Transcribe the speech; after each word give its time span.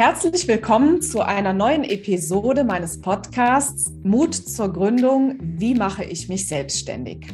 Herzlich 0.00 0.48
willkommen 0.48 1.02
zu 1.02 1.20
einer 1.20 1.52
neuen 1.52 1.84
Episode 1.84 2.64
meines 2.64 3.02
Podcasts 3.02 3.92
Mut 4.02 4.34
zur 4.34 4.72
Gründung. 4.72 5.36
Wie 5.42 5.74
mache 5.74 6.04
ich 6.04 6.26
mich 6.26 6.48
selbstständig? 6.48 7.26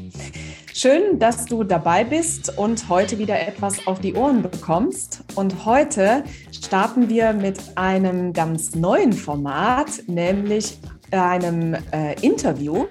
Schön, 0.74 1.20
dass 1.20 1.44
du 1.44 1.62
dabei 1.62 2.02
bist 2.02 2.58
und 2.58 2.88
heute 2.88 3.20
wieder 3.20 3.38
etwas 3.38 3.86
auf 3.86 4.00
die 4.00 4.14
Ohren 4.14 4.42
bekommst. 4.42 5.22
Und 5.36 5.64
heute 5.64 6.24
starten 6.50 7.08
wir 7.08 7.32
mit 7.34 7.60
einem 7.76 8.32
ganz 8.32 8.74
neuen 8.74 9.12
Format, 9.12 10.02
nämlich 10.08 10.76
einem 11.12 11.76
äh, 11.92 12.20
Interview. 12.20 12.86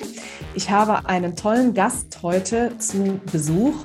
Ich 0.54 0.70
habe 0.70 1.06
einen 1.10 1.36
tollen 1.36 1.74
Gast 1.74 2.24
heute 2.24 2.78
zu 2.78 3.20
Besuch. 3.30 3.76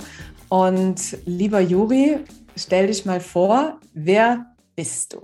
Und 0.51 1.19
lieber 1.27 1.59
Juri, 1.59 2.19
stell 2.55 2.87
dich 2.87 3.07
mal 3.07 3.19
vor, 3.19 3.81
wer 3.93 4.50
bist 4.81 5.13
du? 5.13 5.21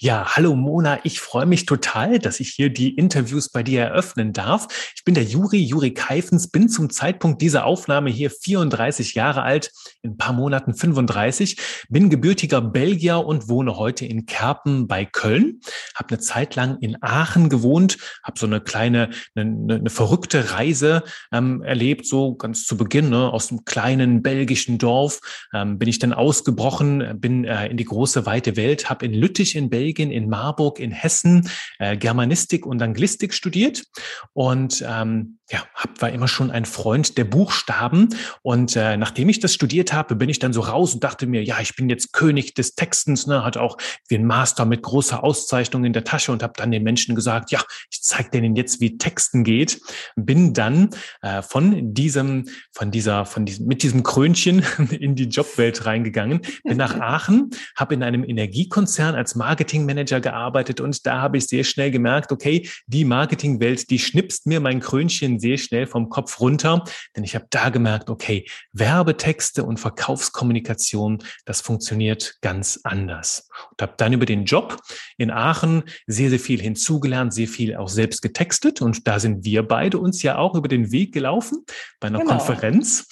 Ja, 0.00 0.36
hallo 0.36 0.56
Mona, 0.56 0.98
ich 1.04 1.20
freue 1.20 1.44
mich 1.44 1.66
total, 1.66 2.18
dass 2.18 2.40
ich 2.40 2.48
hier 2.48 2.70
die 2.70 2.94
Interviews 2.94 3.50
bei 3.50 3.62
dir 3.62 3.82
eröffnen 3.82 4.32
darf. 4.32 4.68
Ich 4.96 5.04
bin 5.04 5.14
der 5.14 5.24
Juri, 5.24 5.58
Juri 5.58 5.92
Keifens, 5.92 6.48
bin 6.48 6.70
zum 6.70 6.88
Zeitpunkt 6.88 7.42
dieser 7.42 7.66
Aufnahme 7.66 8.08
hier 8.08 8.30
34 8.30 9.12
Jahre 9.12 9.42
alt, 9.42 9.70
ein 10.04 10.16
paar 10.16 10.32
Monaten 10.32 10.74
35, 10.74 11.56
bin 11.88 12.10
gebürtiger 12.10 12.60
Belgier 12.60 13.24
und 13.24 13.48
wohne 13.48 13.76
heute 13.76 14.04
in 14.04 14.26
Kerpen 14.26 14.86
bei 14.86 15.04
Köln, 15.04 15.60
habe 15.94 16.10
eine 16.10 16.18
Zeit 16.18 16.54
lang 16.56 16.78
in 16.80 17.02
Aachen 17.02 17.48
gewohnt, 17.48 17.98
habe 18.22 18.38
so 18.38 18.46
eine 18.46 18.60
kleine, 18.60 19.10
eine, 19.34 19.74
eine 19.74 19.90
verrückte 19.90 20.52
Reise 20.52 21.02
ähm, 21.32 21.62
erlebt, 21.62 22.06
so 22.06 22.34
ganz 22.34 22.64
zu 22.64 22.76
Beginn, 22.76 23.10
ne, 23.10 23.32
aus 23.32 23.50
einem 23.50 23.64
kleinen 23.64 24.22
belgischen 24.22 24.78
Dorf. 24.78 25.20
Ähm, 25.52 25.78
bin 25.78 25.88
ich 25.88 25.98
dann 25.98 26.12
ausgebrochen, 26.12 27.20
bin 27.20 27.44
äh, 27.44 27.68
in 27.68 27.76
die 27.76 27.84
große, 27.84 28.26
weite 28.26 28.56
Welt, 28.56 28.90
habe 28.90 29.06
in 29.06 29.14
Lüttich 29.14 29.56
in 29.56 29.70
Belgien, 29.70 30.10
in 30.10 30.28
Marburg 30.28 30.78
in 30.78 30.92
Hessen 30.92 31.48
äh, 31.78 31.96
Germanistik 31.96 32.66
und 32.66 32.82
Anglistik 32.82 33.34
studiert. 33.34 33.84
Und 34.32 34.84
ähm, 34.86 35.38
ja, 35.50 35.62
war 35.98 36.10
immer 36.10 36.28
schon 36.28 36.50
ein 36.50 36.64
Freund 36.64 37.18
der 37.18 37.24
Buchstaben. 37.24 38.08
Und 38.42 38.76
äh, 38.76 38.96
nachdem 38.96 39.28
ich 39.28 39.40
das 39.40 39.54
studiert 39.54 39.92
habe, 39.94 40.16
bin 40.16 40.28
ich 40.28 40.38
dann 40.38 40.52
so 40.52 40.60
raus 40.60 40.94
und 40.94 41.04
dachte 41.04 41.26
mir, 41.26 41.42
ja, 41.42 41.60
ich 41.60 41.76
bin 41.76 41.88
jetzt 41.88 42.12
König 42.12 42.54
des 42.54 42.74
Textens, 42.74 43.26
ne, 43.26 43.44
hatte 43.44 43.60
auch 43.60 43.76
wie 44.08 44.16
ein 44.16 44.26
Master 44.26 44.64
mit 44.64 44.82
großer 44.82 45.22
Auszeichnung 45.22 45.84
in 45.84 45.92
der 45.92 46.04
Tasche 46.04 46.32
und 46.32 46.42
habe 46.42 46.54
dann 46.56 46.70
den 46.70 46.82
Menschen 46.82 47.14
gesagt, 47.14 47.50
ja, 47.50 47.62
ich 47.90 48.02
zeige 48.02 48.30
denen 48.30 48.56
jetzt, 48.56 48.80
wie 48.80 48.98
Texten 48.98 49.44
geht. 49.44 49.80
Bin 50.16 50.52
dann 50.52 50.90
äh, 51.22 51.42
von 51.42 51.94
diesem, 51.94 52.48
von 52.72 52.90
dieser, 52.90 53.24
von 53.24 53.44
diesem, 53.44 53.66
mit 53.66 53.82
diesem 53.82 54.02
Krönchen 54.02 54.64
in 54.90 55.14
die 55.14 55.24
Jobwelt 55.24 55.86
reingegangen, 55.86 56.40
bin 56.64 56.76
nach 56.76 56.94
Aachen, 57.00 57.50
habe 57.76 57.94
in 57.94 58.02
einem 58.02 58.24
Energiekonzern 58.24 59.14
als 59.14 59.34
Marketingmanager 59.34 60.20
gearbeitet 60.20 60.80
und 60.80 61.06
da 61.06 61.20
habe 61.20 61.38
ich 61.38 61.46
sehr 61.46 61.64
schnell 61.64 61.90
gemerkt, 61.90 62.32
okay, 62.32 62.68
die 62.86 63.04
Marketingwelt, 63.04 63.90
die 63.90 63.98
schnipst 63.98 64.46
mir 64.46 64.60
mein 64.60 64.80
Krönchen 64.80 65.38
sehr 65.38 65.58
schnell 65.58 65.86
vom 65.86 66.08
Kopf 66.08 66.40
runter, 66.40 66.84
denn 67.16 67.24
ich 67.24 67.34
habe 67.34 67.46
da 67.50 67.70
gemerkt, 67.70 68.10
okay, 68.10 68.46
Werbetexte 68.72 69.64
und 69.64 69.78
Verkaufskommunikation, 69.84 71.18
das 71.44 71.60
funktioniert 71.60 72.38
ganz 72.40 72.80
anders. 72.84 73.50
Und 73.70 73.82
habe 73.82 73.92
dann 73.98 74.14
über 74.14 74.24
den 74.24 74.46
Job 74.46 74.80
in 75.18 75.30
Aachen 75.30 75.82
sehr, 76.06 76.30
sehr 76.30 76.40
viel 76.40 76.58
hinzugelernt, 76.58 77.34
sehr 77.34 77.48
viel 77.48 77.76
auch 77.76 77.90
selbst 77.90 78.22
getextet. 78.22 78.80
Und 78.80 79.06
da 79.06 79.20
sind 79.20 79.44
wir 79.44 79.62
beide 79.62 79.98
uns 79.98 80.22
ja 80.22 80.38
auch 80.38 80.54
über 80.54 80.68
den 80.68 80.90
Weg 80.90 81.12
gelaufen 81.12 81.66
bei 82.00 82.08
einer 82.08 82.20
genau. 82.20 82.38
Konferenz, 82.38 83.08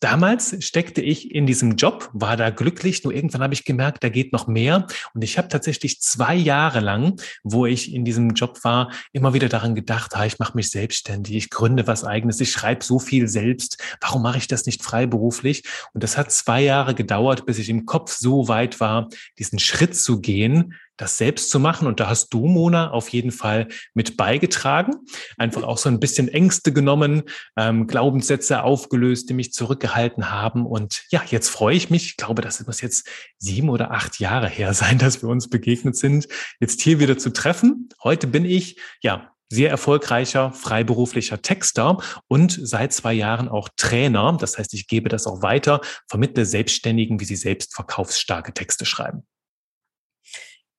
damals 0.00 0.56
steckte 0.64 1.00
ich 1.00 1.30
in 1.34 1.46
diesem 1.46 1.76
Job, 1.76 2.10
war 2.12 2.36
da 2.36 2.50
glücklich, 2.50 3.04
nur 3.04 3.14
irgendwann 3.14 3.42
habe 3.42 3.54
ich 3.54 3.64
gemerkt, 3.64 4.04
da 4.04 4.08
geht 4.08 4.32
noch 4.32 4.46
mehr. 4.46 4.86
Und 5.14 5.24
ich 5.24 5.38
habe 5.38 5.48
tatsächlich 5.48 6.00
zwei 6.00 6.34
Jahre 6.34 6.80
lang, 6.80 7.20
wo 7.42 7.66
ich 7.66 7.94
in 7.94 8.04
diesem 8.04 8.30
Job 8.30 8.58
war, 8.62 8.90
immer 9.12 9.34
wieder 9.34 9.48
daran 9.48 9.74
gedacht, 9.74 10.14
ah, 10.14 10.26
ich 10.26 10.38
mache 10.38 10.56
mich 10.56 10.70
selbstständig, 10.70 11.36
ich 11.36 11.50
gründe 11.50 11.86
was 11.86 12.04
eigenes, 12.04 12.40
ich 12.40 12.52
schreibe 12.52 12.84
so 12.84 12.98
viel 12.98 13.28
selbst, 13.28 13.82
warum 14.00 14.22
mache 14.22 14.38
ich 14.38 14.48
das 14.48 14.66
nicht 14.66 14.82
freiberuflich? 14.82 15.64
Und 15.92 16.02
das 16.02 16.16
hat 16.16 16.32
zwei 16.32 16.62
Jahre 16.62 16.94
gedauert, 16.94 17.46
bis 17.46 17.58
ich 17.58 17.68
im 17.68 17.86
Kopf 17.86 18.12
so 18.12 18.48
weit 18.48 18.80
war, 18.80 19.08
diesen 19.38 19.58
Schritt 19.58 19.96
zu 19.96 20.20
gehen, 20.20 20.74
das 20.96 21.18
selbst 21.18 21.50
zu 21.50 21.60
machen. 21.60 21.86
Und 21.86 22.00
da 22.00 22.08
hast 22.08 22.30
du, 22.30 22.46
Mona, 22.46 22.90
auf 22.90 23.08
jeden 23.08 23.30
Fall 23.30 23.68
mit 23.94 24.16
beigetragen. 24.16 24.92
Einfach 25.36 25.62
auch 25.62 25.78
so 25.78 25.88
ein 25.88 26.00
bisschen 26.00 26.28
Ängste 26.28 26.72
genommen, 26.72 27.22
ähm, 27.56 27.86
Glaubenssätze 27.86 28.62
aufgelöst, 28.62 29.28
die 29.28 29.34
mich 29.34 29.52
zurückgehalten 29.52 30.30
haben. 30.30 30.66
Und 30.66 31.04
ja, 31.10 31.22
jetzt 31.28 31.48
freue 31.48 31.76
ich 31.76 31.90
mich. 31.90 32.06
Ich 32.06 32.16
glaube, 32.16 32.42
das 32.42 32.64
muss 32.66 32.80
jetzt 32.80 33.08
sieben 33.38 33.68
oder 33.68 33.90
acht 33.90 34.18
Jahre 34.20 34.48
her 34.48 34.74
sein, 34.74 34.98
dass 34.98 35.22
wir 35.22 35.28
uns 35.28 35.48
begegnet 35.48 35.96
sind, 35.96 36.28
jetzt 36.60 36.80
hier 36.80 37.00
wieder 37.00 37.18
zu 37.18 37.30
treffen. 37.30 37.88
Heute 38.02 38.26
bin 38.26 38.44
ich, 38.44 38.80
ja, 39.02 39.32
sehr 39.48 39.70
erfolgreicher 39.70 40.52
freiberuflicher 40.52 41.40
Texter 41.40 41.98
und 42.26 42.58
seit 42.60 42.92
zwei 42.92 43.12
Jahren 43.12 43.48
auch 43.48 43.68
Trainer. 43.76 44.36
Das 44.40 44.58
heißt, 44.58 44.74
ich 44.74 44.88
gebe 44.88 45.08
das 45.08 45.26
auch 45.26 45.42
weiter, 45.42 45.80
vermittle 46.08 46.44
Selbstständigen, 46.44 47.20
wie 47.20 47.24
sie 47.24 47.36
selbst 47.36 47.74
verkaufsstarke 47.74 48.52
Texte 48.52 48.84
schreiben. 48.84 49.24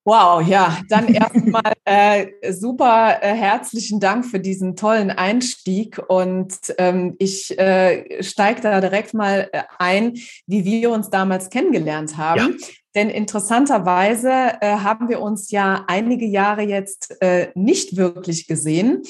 Wow, 0.07 0.41
ja, 0.41 0.77
dann 0.87 1.09
erstmal 1.09 1.73
äh, 1.83 2.53
super 2.53 3.17
äh, 3.21 3.33
herzlichen 3.35 3.99
Dank 3.99 4.25
für 4.25 4.39
diesen 4.39 4.77
tollen 4.77 5.11
Einstieg 5.11 5.99
und 6.07 6.55
ähm, 6.77 7.17
ich 7.19 7.59
äh, 7.59 8.23
steige 8.23 8.61
da 8.61 8.79
direkt 8.79 9.13
mal 9.13 9.49
äh, 9.51 9.63
ein, 9.79 10.13
wie 10.45 10.63
wir 10.63 10.91
uns 10.91 11.09
damals 11.09 11.49
kennengelernt 11.49 12.15
haben. 12.15 12.55
Ja. 12.57 12.67
Denn 12.95 13.09
interessanterweise 13.09 14.31
äh, 14.61 14.77
haben 14.77 15.09
wir 15.09 15.19
uns 15.19 15.51
ja 15.51 15.83
einige 15.89 16.25
Jahre 16.25 16.61
jetzt 16.61 17.21
äh, 17.21 17.49
nicht 17.53 17.97
wirklich 17.97 18.47
gesehen. 18.47 19.03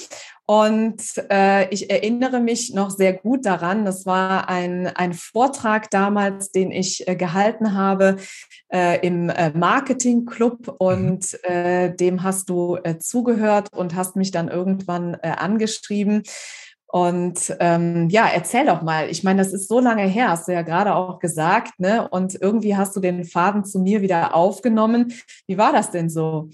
Und 0.49 1.01
äh, 1.29 1.67
ich 1.73 1.89
erinnere 1.89 2.39
mich 2.39 2.73
noch 2.73 2.89
sehr 2.89 3.11
gut 3.11 3.45
daran, 3.45 3.83
das 3.83 4.05
war 4.05 4.47
ein, 4.47 4.87
ein 4.87 5.13
Vortrag 5.13 5.91
damals, 5.91 6.51
den 6.51 6.71
ich 6.71 7.05
äh, 7.05 7.17
gehalten 7.17 7.73
habe 7.73 8.15
äh, 8.71 9.05
im 9.05 9.29
äh, 9.29 9.49
Marketing-Club 9.49 10.73
und 10.79 11.33
mhm. 11.33 11.53
äh, 11.53 11.93
dem 11.93 12.23
hast 12.23 12.47
du 12.47 12.77
äh, 12.81 12.97
zugehört 12.97 13.73
und 13.73 13.93
hast 13.93 14.15
mich 14.15 14.31
dann 14.31 14.47
irgendwann 14.47 15.15
äh, 15.15 15.33
angeschrieben. 15.37 16.23
Und 16.89 17.53
ähm, 17.59 18.07
ja, 18.09 18.29
erzähl 18.33 18.65
doch 18.67 18.81
mal. 18.81 19.09
Ich 19.09 19.25
meine, 19.25 19.43
das 19.43 19.51
ist 19.51 19.67
so 19.67 19.81
lange 19.81 20.07
her, 20.07 20.29
hast 20.29 20.47
du 20.47 20.53
ja 20.53 20.61
gerade 20.61 20.95
auch 20.95 21.19
gesagt, 21.19 21.77
ne? 21.81 22.07
Und 22.07 22.41
irgendwie 22.41 22.77
hast 22.77 22.95
du 22.95 23.01
den 23.01 23.25
Faden 23.25 23.65
zu 23.65 23.79
mir 23.79 24.01
wieder 24.01 24.33
aufgenommen. 24.33 25.13
Wie 25.45 25.57
war 25.57 25.73
das 25.73 25.91
denn 25.91 26.09
so? 26.09 26.49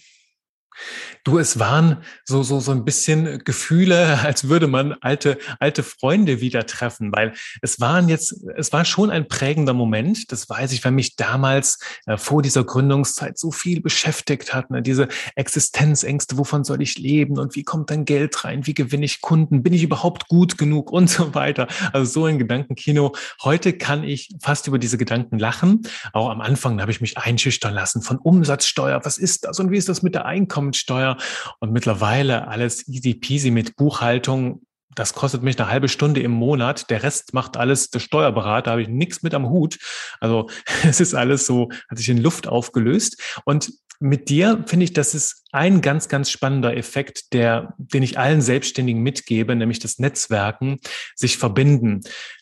Du, 1.23 1.39
es 1.39 1.59
waren 1.59 2.03
so, 2.25 2.43
so, 2.43 2.59
so 2.59 2.71
ein 2.71 2.85
bisschen 2.85 3.43
Gefühle, 3.43 4.19
als 4.23 4.49
würde 4.49 4.67
man 4.67 4.93
alte, 5.01 5.37
alte 5.59 5.83
Freunde 5.83 6.41
wieder 6.41 6.65
treffen, 6.65 7.11
weil 7.13 7.33
es 7.61 7.79
waren 7.79 8.09
jetzt, 8.09 8.43
es 8.55 8.73
war 8.73 8.85
schon 8.85 9.09
ein 9.09 9.27
prägender 9.27 9.73
Moment. 9.73 10.31
Das 10.31 10.49
weiß 10.49 10.71
ich, 10.73 10.83
weil 10.83 10.91
mich 10.91 11.15
damals 11.15 11.79
äh, 12.05 12.17
vor 12.17 12.41
dieser 12.41 12.63
Gründungszeit 12.63 13.37
so 13.37 13.51
viel 13.51 13.81
beschäftigt 13.81 14.53
hat. 14.53 14.69
Ne? 14.69 14.81
Diese 14.81 15.07
Existenzängste, 15.35 16.37
wovon 16.37 16.63
soll 16.63 16.81
ich 16.81 16.97
leben 16.97 17.37
und 17.37 17.55
wie 17.55 17.63
kommt 17.63 17.89
dann 17.89 18.05
Geld 18.05 18.43
rein? 18.43 18.65
Wie 18.67 18.73
gewinne 18.73 19.05
ich 19.05 19.21
Kunden? 19.21 19.63
Bin 19.63 19.73
ich 19.73 19.83
überhaupt 19.83 20.27
gut 20.27 20.57
genug 20.57 20.91
und 20.91 21.09
so 21.09 21.33
weiter? 21.33 21.67
Also 21.91 22.11
so 22.11 22.25
ein 22.25 22.39
Gedankenkino. 22.39 23.13
Heute 23.43 23.73
kann 23.73 24.03
ich 24.03 24.29
fast 24.41 24.67
über 24.67 24.79
diese 24.79 24.97
Gedanken 24.97 25.39
lachen. 25.39 25.81
Auch 26.11 26.29
am 26.29 26.41
Anfang 26.41 26.81
habe 26.81 26.91
ich 26.91 27.01
mich 27.01 27.17
einschüchtern 27.17 27.73
lassen 27.73 28.01
von 28.01 28.17
Umsatzsteuer. 28.17 29.01
Was 29.03 29.17
ist 29.17 29.45
das 29.45 29.59
und 29.59 29.71
wie 29.71 29.77
ist 29.77 29.89
das 29.89 30.01
mit 30.01 30.15
der 30.15 30.25
Einkommen? 30.25 30.62
Einkommensteuer 30.63 31.17
und 31.59 31.71
mittlerweile 31.71 32.47
alles 32.47 32.87
easy 32.87 33.13
peasy 33.13 33.51
mit 33.51 33.75
Buchhaltung. 33.75 34.61
Das 34.95 35.13
kostet 35.13 35.41
mich 35.41 35.59
eine 35.59 35.69
halbe 35.69 35.89
Stunde 35.89 36.21
im 36.21 36.31
Monat. 36.31 36.89
Der 36.89 37.03
Rest 37.03 37.33
macht 37.33 37.57
alles 37.57 37.89
der 37.89 37.99
Steuerberater. 37.99 38.65
Da 38.65 38.71
habe 38.71 38.83
ich 38.83 38.87
nichts 38.87 39.23
mit 39.23 39.33
am 39.33 39.49
Hut. 39.49 39.79
Also 40.19 40.49
es 40.83 40.99
ist 40.99 41.15
alles 41.15 41.45
so, 41.45 41.69
hat 41.89 41.97
sich 41.97 42.09
in 42.09 42.21
Luft 42.21 42.47
aufgelöst. 42.47 43.41
Und 43.45 43.71
mit 43.99 44.29
dir 44.29 44.63
finde 44.67 44.85
ich, 44.85 44.93
das 44.93 45.15
ist 45.15 45.43
ein 45.51 45.81
ganz, 45.81 46.09
ganz 46.09 46.29
spannender 46.29 46.75
Effekt, 46.75 47.33
der, 47.33 47.73
den 47.77 48.03
ich 48.03 48.19
allen 48.19 48.41
Selbstständigen 48.41 49.01
mitgebe, 49.01 49.55
nämlich 49.55 49.79
das 49.79 49.97
Netzwerken, 49.97 50.79
sich 51.15 51.37
verbinden 51.37 52.01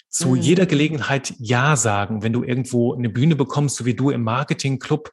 zu 0.09 0.29
mhm. 0.29 0.41
jeder 0.41 0.65
Gelegenheit 0.65 1.33
Ja 1.37 1.75
sagen. 1.75 2.21
Wenn 2.21 2.33
du 2.33 2.43
irgendwo 2.43 2.93
eine 2.93 3.09
Bühne 3.09 3.35
bekommst, 3.35 3.77
so 3.77 3.85
wie 3.85 3.93
du 3.93 4.09
im 4.09 4.23
Marketingclub, 4.23 5.11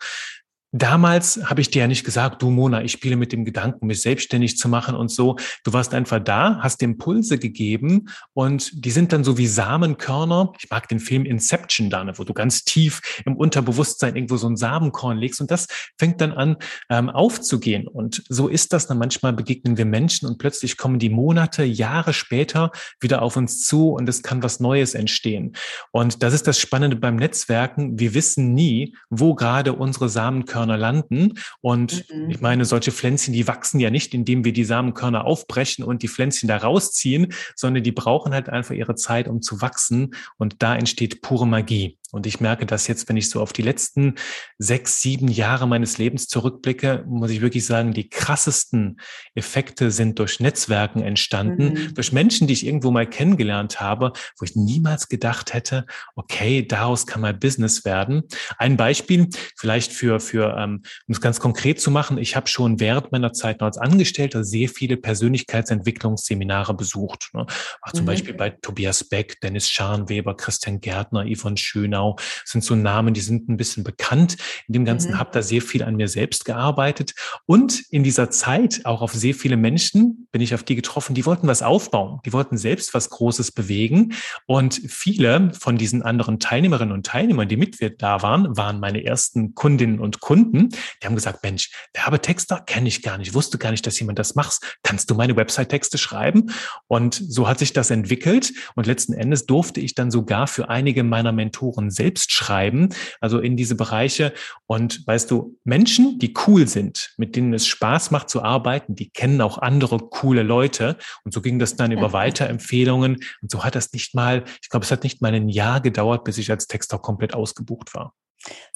Damals 0.72 1.40
habe 1.48 1.62
ich 1.62 1.70
dir 1.70 1.80
ja 1.80 1.86
nicht 1.86 2.04
gesagt, 2.04 2.42
du 2.42 2.50
Mona, 2.50 2.82
ich 2.82 2.92
spiele 2.92 3.16
mit 3.16 3.32
dem 3.32 3.46
Gedanken, 3.46 3.86
mich 3.86 4.02
selbstständig 4.02 4.58
zu 4.58 4.68
machen 4.68 4.94
und 4.94 5.10
so. 5.10 5.36
Du 5.64 5.72
warst 5.72 5.94
einfach 5.94 6.18
da, 6.18 6.58
hast 6.60 6.82
Impulse 6.82 7.38
gegeben 7.38 8.10
und 8.34 8.84
die 8.84 8.90
sind 8.90 9.14
dann 9.14 9.24
so 9.24 9.38
wie 9.38 9.46
Samenkörner. 9.46 10.52
Ich 10.60 10.68
mag 10.68 10.86
den 10.88 11.00
Film 11.00 11.24
Inception 11.24 11.88
da, 11.88 12.06
wo 12.18 12.24
du 12.24 12.34
ganz 12.34 12.64
tief 12.64 13.22
im 13.24 13.34
Unterbewusstsein 13.34 14.14
irgendwo 14.14 14.36
so 14.36 14.46
ein 14.46 14.58
Samenkorn 14.58 15.16
legst 15.16 15.40
und 15.40 15.50
das 15.50 15.68
fängt 15.98 16.20
dann 16.20 16.32
an 16.32 16.56
ähm, 16.90 17.08
aufzugehen. 17.08 17.88
Und 17.88 18.22
so 18.28 18.46
ist 18.46 18.74
das 18.74 18.86
dann. 18.86 18.98
Manchmal 18.98 19.32
begegnen 19.32 19.78
wir 19.78 19.86
Menschen 19.86 20.28
und 20.28 20.36
plötzlich 20.36 20.76
kommen 20.76 20.98
die 20.98 21.08
Monate, 21.08 21.64
Jahre 21.64 22.12
später 22.12 22.72
wieder 23.00 23.22
auf 23.22 23.38
uns 23.38 23.62
zu 23.62 23.92
und 23.92 24.06
es 24.06 24.22
kann 24.22 24.42
was 24.42 24.60
Neues 24.60 24.92
entstehen. 24.92 25.54
Und 25.92 26.22
das 26.22 26.34
ist 26.34 26.46
das 26.46 26.58
Spannende 26.58 26.96
beim 26.96 27.16
Netzwerken. 27.16 27.98
Wir 27.98 28.12
wissen 28.12 28.52
nie, 28.52 28.94
wo 29.08 29.34
gerade 29.34 29.72
unsere 29.72 30.10
Samenkörner 30.10 30.57
Samenkörner 30.58 30.76
landen. 30.76 31.34
Und 31.60 32.08
mhm. 32.10 32.30
ich 32.30 32.40
meine, 32.40 32.64
solche 32.64 32.92
Pflänzchen, 32.92 33.32
die 33.32 33.46
wachsen 33.46 33.80
ja 33.80 33.90
nicht, 33.90 34.14
indem 34.14 34.44
wir 34.44 34.52
die 34.52 34.64
Samenkörner 34.64 35.24
aufbrechen 35.24 35.84
und 35.84 36.02
die 36.02 36.08
Pflänzchen 36.08 36.48
da 36.48 36.56
rausziehen, 36.56 37.32
sondern 37.54 37.82
die 37.82 37.92
brauchen 37.92 38.32
halt 38.34 38.48
einfach 38.48 38.74
ihre 38.74 38.94
Zeit, 38.94 39.28
um 39.28 39.42
zu 39.42 39.60
wachsen. 39.60 40.14
Und 40.36 40.62
da 40.62 40.74
entsteht 40.74 41.22
pure 41.22 41.46
Magie. 41.46 41.98
Und 42.10 42.26
ich 42.26 42.40
merke 42.40 42.64
das 42.64 42.86
jetzt, 42.86 43.08
wenn 43.08 43.16
ich 43.18 43.28
so 43.28 43.42
auf 43.42 43.52
die 43.52 43.62
letzten 43.62 44.14
sechs, 44.56 45.02
sieben 45.02 45.28
Jahre 45.28 45.68
meines 45.68 45.98
Lebens 45.98 46.26
zurückblicke, 46.26 47.04
muss 47.06 47.30
ich 47.30 47.42
wirklich 47.42 47.66
sagen, 47.66 47.92
die 47.92 48.08
krassesten 48.08 48.98
Effekte 49.34 49.90
sind 49.90 50.18
durch 50.18 50.40
Netzwerken 50.40 51.02
entstanden, 51.02 51.74
mhm. 51.74 51.94
durch 51.94 52.12
Menschen, 52.12 52.46
die 52.46 52.54
ich 52.54 52.64
irgendwo 52.64 52.90
mal 52.90 53.06
kennengelernt 53.06 53.80
habe, 53.80 54.12
wo 54.38 54.44
ich 54.44 54.56
niemals 54.56 55.08
gedacht 55.08 55.52
hätte, 55.52 55.84
okay, 56.16 56.66
daraus 56.66 57.06
kann 57.06 57.20
mal 57.20 57.34
Business 57.34 57.84
werden. 57.84 58.22
Ein 58.56 58.78
Beispiel 58.78 59.28
vielleicht 59.56 59.92
für, 59.92 60.18
für 60.18 60.56
ähm, 60.58 60.82
um 61.06 61.12
es 61.12 61.20
ganz 61.20 61.40
konkret 61.40 61.78
zu 61.78 61.90
machen, 61.90 62.16
ich 62.16 62.36
habe 62.36 62.48
schon 62.48 62.80
während 62.80 63.12
meiner 63.12 63.34
Zeit 63.34 63.60
noch 63.60 63.66
als 63.66 63.76
Angestellter 63.76 64.44
sehr 64.44 64.70
viele 64.70 64.96
Persönlichkeitsentwicklungsseminare 64.96 66.74
besucht. 66.74 67.30
Ne? 67.34 67.44
Auch 67.82 67.92
zum 67.92 68.04
mhm. 68.04 68.06
Beispiel 68.06 68.34
bei 68.34 68.50
Tobias 68.50 69.04
Beck, 69.04 69.40
Dennis 69.42 69.68
Scharnweber, 69.68 70.34
Christian 70.36 70.80
Gärtner, 70.80 71.26
Yvonne 71.26 71.58
Schöner, 71.58 71.97
Genau, 71.98 72.16
sind 72.44 72.62
so 72.62 72.76
Namen, 72.76 73.12
die 73.12 73.20
sind 73.20 73.48
ein 73.48 73.56
bisschen 73.56 73.82
bekannt. 73.82 74.36
In 74.68 74.74
dem 74.74 74.84
Ganzen 74.84 75.12
mhm. 75.12 75.18
habe 75.18 75.30
da 75.32 75.42
sehr 75.42 75.60
viel 75.60 75.82
an 75.82 75.96
mir 75.96 76.06
selbst 76.06 76.44
gearbeitet. 76.44 77.14
Und 77.44 77.82
in 77.90 78.04
dieser 78.04 78.30
Zeit 78.30 78.82
auch 78.84 79.02
auf 79.02 79.12
sehr 79.12 79.34
viele 79.34 79.56
Menschen 79.56 80.28
bin 80.30 80.40
ich 80.40 80.54
auf 80.54 80.62
die 80.62 80.76
getroffen, 80.76 81.14
die 81.14 81.26
wollten 81.26 81.48
was 81.48 81.60
aufbauen. 81.60 82.20
Die 82.24 82.32
wollten 82.32 82.56
selbst 82.56 82.94
was 82.94 83.10
Großes 83.10 83.50
bewegen. 83.50 84.14
Und 84.46 84.74
viele 84.74 85.52
von 85.58 85.76
diesen 85.76 86.02
anderen 86.02 86.38
Teilnehmerinnen 86.38 86.94
und 86.94 87.04
Teilnehmern, 87.04 87.48
die 87.48 87.56
mit 87.56 87.78
da 88.00 88.22
waren, 88.22 88.56
waren 88.56 88.78
meine 88.78 89.04
ersten 89.04 89.56
Kundinnen 89.56 89.98
und 89.98 90.20
Kunden. 90.20 90.68
Die 91.02 91.06
haben 91.06 91.16
gesagt, 91.16 91.42
Mensch, 91.42 91.72
Werbetexter 91.94 92.60
kenne 92.60 92.86
ich 92.86 93.02
gar 93.02 93.18
nicht, 93.18 93.34
wusste 93.34 93.58
gar 93.58 93.72
nicht, 93.72 93.84
dass 93.88 93.98
jemand 93.98 94.20
das 94.20 94.36
macht. 94.36 94.78
Kannst 94.84 95.10
du 95.10 95.16
meine 95.16 95.34
Website-Texte 95.34 95.98
schreiben? 95.98 96.52
Und 96.86 97.20
so 97.28 97.48
hat 97.48 97.58
sich 97.58 97.72
das 97.72 97.90
entwickelt. 97.90 98.52
Und 98.76 98.86
letzten 98.86 99.14
Endes 99.14 99.46
durfte 99.46 99.80
ich 99.80 99.96
dann 99.96 100.12
sogar 100.12 100.46
für 100.46 100.68
einige 100.68 101.02
meiner 101.02 101.32
Mentoren 101.32 101.87
selbst 101.90 102.32
schreiben, 102.32 102.90
also 103.20 103.38
in 103.38 103.56
diese 103.56 103.74
Bereiche. 103.74 104.32
Und 104.66 105.06
weißt 105.06 105.30
du, 105.30 105.58
Menschen, 105.64 106.18
die 106.18 106.34
cool 106.46 106.66
sind, 106.66 107.14
mit 107.16 107.36
denen 107.36 107.52
es 107.54 107.66
Spaß 107.66 108.10
macht 108.10 108.28
zu 108.28 108.42
arbeiten, 108.42 108.94
die 108.94 109.10
kennen 109.10 109.40
auch 109.40 109.58
andere 109.58 109.98
coole 109.98 110.42
Leute. 110.42 110.96
Und 111.24 111.32
so 111.32 111.40
ging 111.40 111.58
das 111.58 111.76
dann 111.76 111.92
über 111.92 112.12
Weiterempfehlungen. 112.12 113.16
Und 113.42 113.50
so 113.50 113.64
hat 113.64 113.74
das 113.74 113.92
nicht 113.92 114.14
mal, 114.14 114.44
ich 114.62 114.68
glaube, 114.68 114.84
es 114.84 114.90
hat 114.90 115.02
nicht 115.02 115.22
mal 115.22 115.34
ein 115.34 115.48
Jahr 115.48 115.80
gedauert, 115.80 116.24
bis 116.24 116.38
ich 116.38 116.50
als 116.50 116.66
Texter 116.66 116.98
komplett 116.98 117.34
ausgebucht 117.34 117.94
war. 117.94 118.14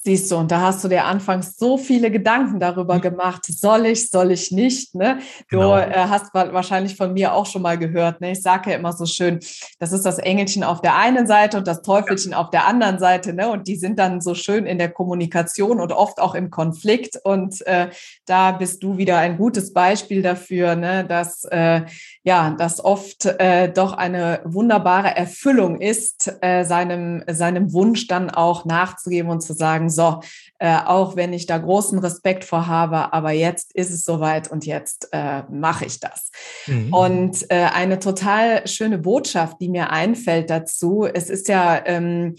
Siehst 0.05 0.33
du, 0.33 0.37
und 0.37 0.51
da 0.51 0.61
hast 0.61 0.83
du 0.83 0.89
dir 0.89 1.05
anfangs 1.05 1.57
so 1.57 1.79
viele 1.79 2.11
Gedanken 2.11 2.59
darüber 2.59 2.97
mhm. 2.97 3.03
gemacht, 3.03 3.45
soll 3.47 3.87
ich, 3.87 4.09
soll 4.09 4.33
ich 4.33 4.51
nicht. 4.51 4.97
Ne? 4.97 5.21
Du 5.49 5.59
genau. 5.59 5.77
äh, 5.79 5.93
hast 5.95 6.35
wahrscheinlich 6.35 6.97
von 6.97 7.13
mir 7.13 7.33
auch 7.33 7.47
schon 7.47 7.63
mal 7.63 7.79
gehört. 7.79 8.21
Ne? 8.21 8.33
Ich 8.33 8.43
sage 8.43 8.71
ja 8.71 8.77
immer 8.77 8.93
so 8.93 9.07
schön, 9.07 9.39
das 9.79 9.93
ist 9.93 10.05
das 10.05 10.19
Engelchen 10.19 10.65
auf 10.65 10.81
der 10.81 10.97
einen 10.97 11.29
Seite 11.29 11.57
und 11.57 11.69
das 11.69 11.83
Teufelchen 11.83 12.33
ja. 12.33 12.39
auf 12.39 12.51
der 12.51 12.67
anderen 12.67 12.99
Seite. 12.99 13.33
Ne? 13.33 13.49
Und 13.49 13.69
die 13.69 13.77
sind 13.77 14.01
dann 14.01 14.21
so 14.21 14.35
schön 14.35 14.67
in 14.67 14.79
der 14.79 14.91
Kommunikation 14.91 15.79
und 15.79 15.93
oft 15.93 16.19
auch 16.19 16.35
im 16.35 16.51
Konflikt. 16.51 17.21
Und 17.23 17.65
äh, 17.69 17.91
da 18.27 18.51
bist 18.51 18.83
du 18.83 18.97
wieder 18.97 19.19
ein 19.19 19.37
gutes 19.37 19.73
Beispiel 19.73 20.21
dafür, 20.21 20.75
ne? 20.75 21.05
dass 21.05 21.45
äh, 21.45 21.83
ja, 22.25 22.57
das 22.59 22.85
oft 22.85 23.27
äh, 23.27 23.73
doch 23.73 23.93
eine 23.93 24.41
wunderbare 24.45 25.15
Erfüllung 25.15 25.81
ist, 25.81 26.39
äh, 26.41 26.65
seinem, 26.65 27.23
seinem 27.29 27.73
Wunsch 27.73 28.09
dann 28.09 28.31
auch 28.31 28.65
nachzugeben 28.65 29.31
und 29.31 29.43
zu 29.43 29.52
sagen, 29.53 29.91
so, 29.91 30.21
äh, 30.59 30.77
auch 30.85 31.17
wenn 31.17 31.33
ich 31.33 31.47
da 31.47 31.59
großen 31.59 31.99
Respekt 31.99 32.45
vor 32.45 32.67
habe, 32.67 33.13
aber 33.13 33.33
jetzt 33.33 33.75
ist 33.75 33.91
es 33.91 34.05
soweit 34.05 34.51
und 34.51 34.67
jetzt 34.67 35.09
äh, 35.13 35.43
mache 35.51 35.87
ich 35.87 36.01
das. 36.01 36.31
Mhm. 36.67 36.93
Und 36.93 37.51
äh, 37.51 37.69
eine 37.73 37.99
total 37.99 38.67
schöne 38.67 38.99
Botschaft, 38.99 39.57
die 39.61 39.69
mir 39.69 39.91
einfällt 39.91 40.51
dazu, 40.51 41.07
es 41.13 41.31
ist 41.31 41.49
ja, 41.49 41.81
ähm, 41.85 42.37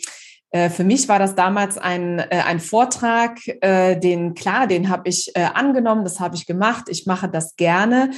äh, 0.54 0.70
für 0.70 0.84
mich 0.84 1.10
war 1.10 1.20
das 1.20 1.36
damals 1.36 1.78
ein, 1.78 2.20
äh, 2.20 2.44
ein 2.46 2.60
Vortrag, 2.60 3.40
äh, 3.62 4.00
den 4.00 4.36
klar, 4.36 4.68
den 4.68 4.88
habe 4.88 5.10
ich 5.10 5.36
angenommen, 5.36 6.04
das 6.04 6.20
habe 6.20 6.36
ich 6.36 6.46
gemacht, 6.46 6.86
ich 6.88 7.06
mache 7.06 7.28
das 7.28 7.56
gerne. 7.56 8.12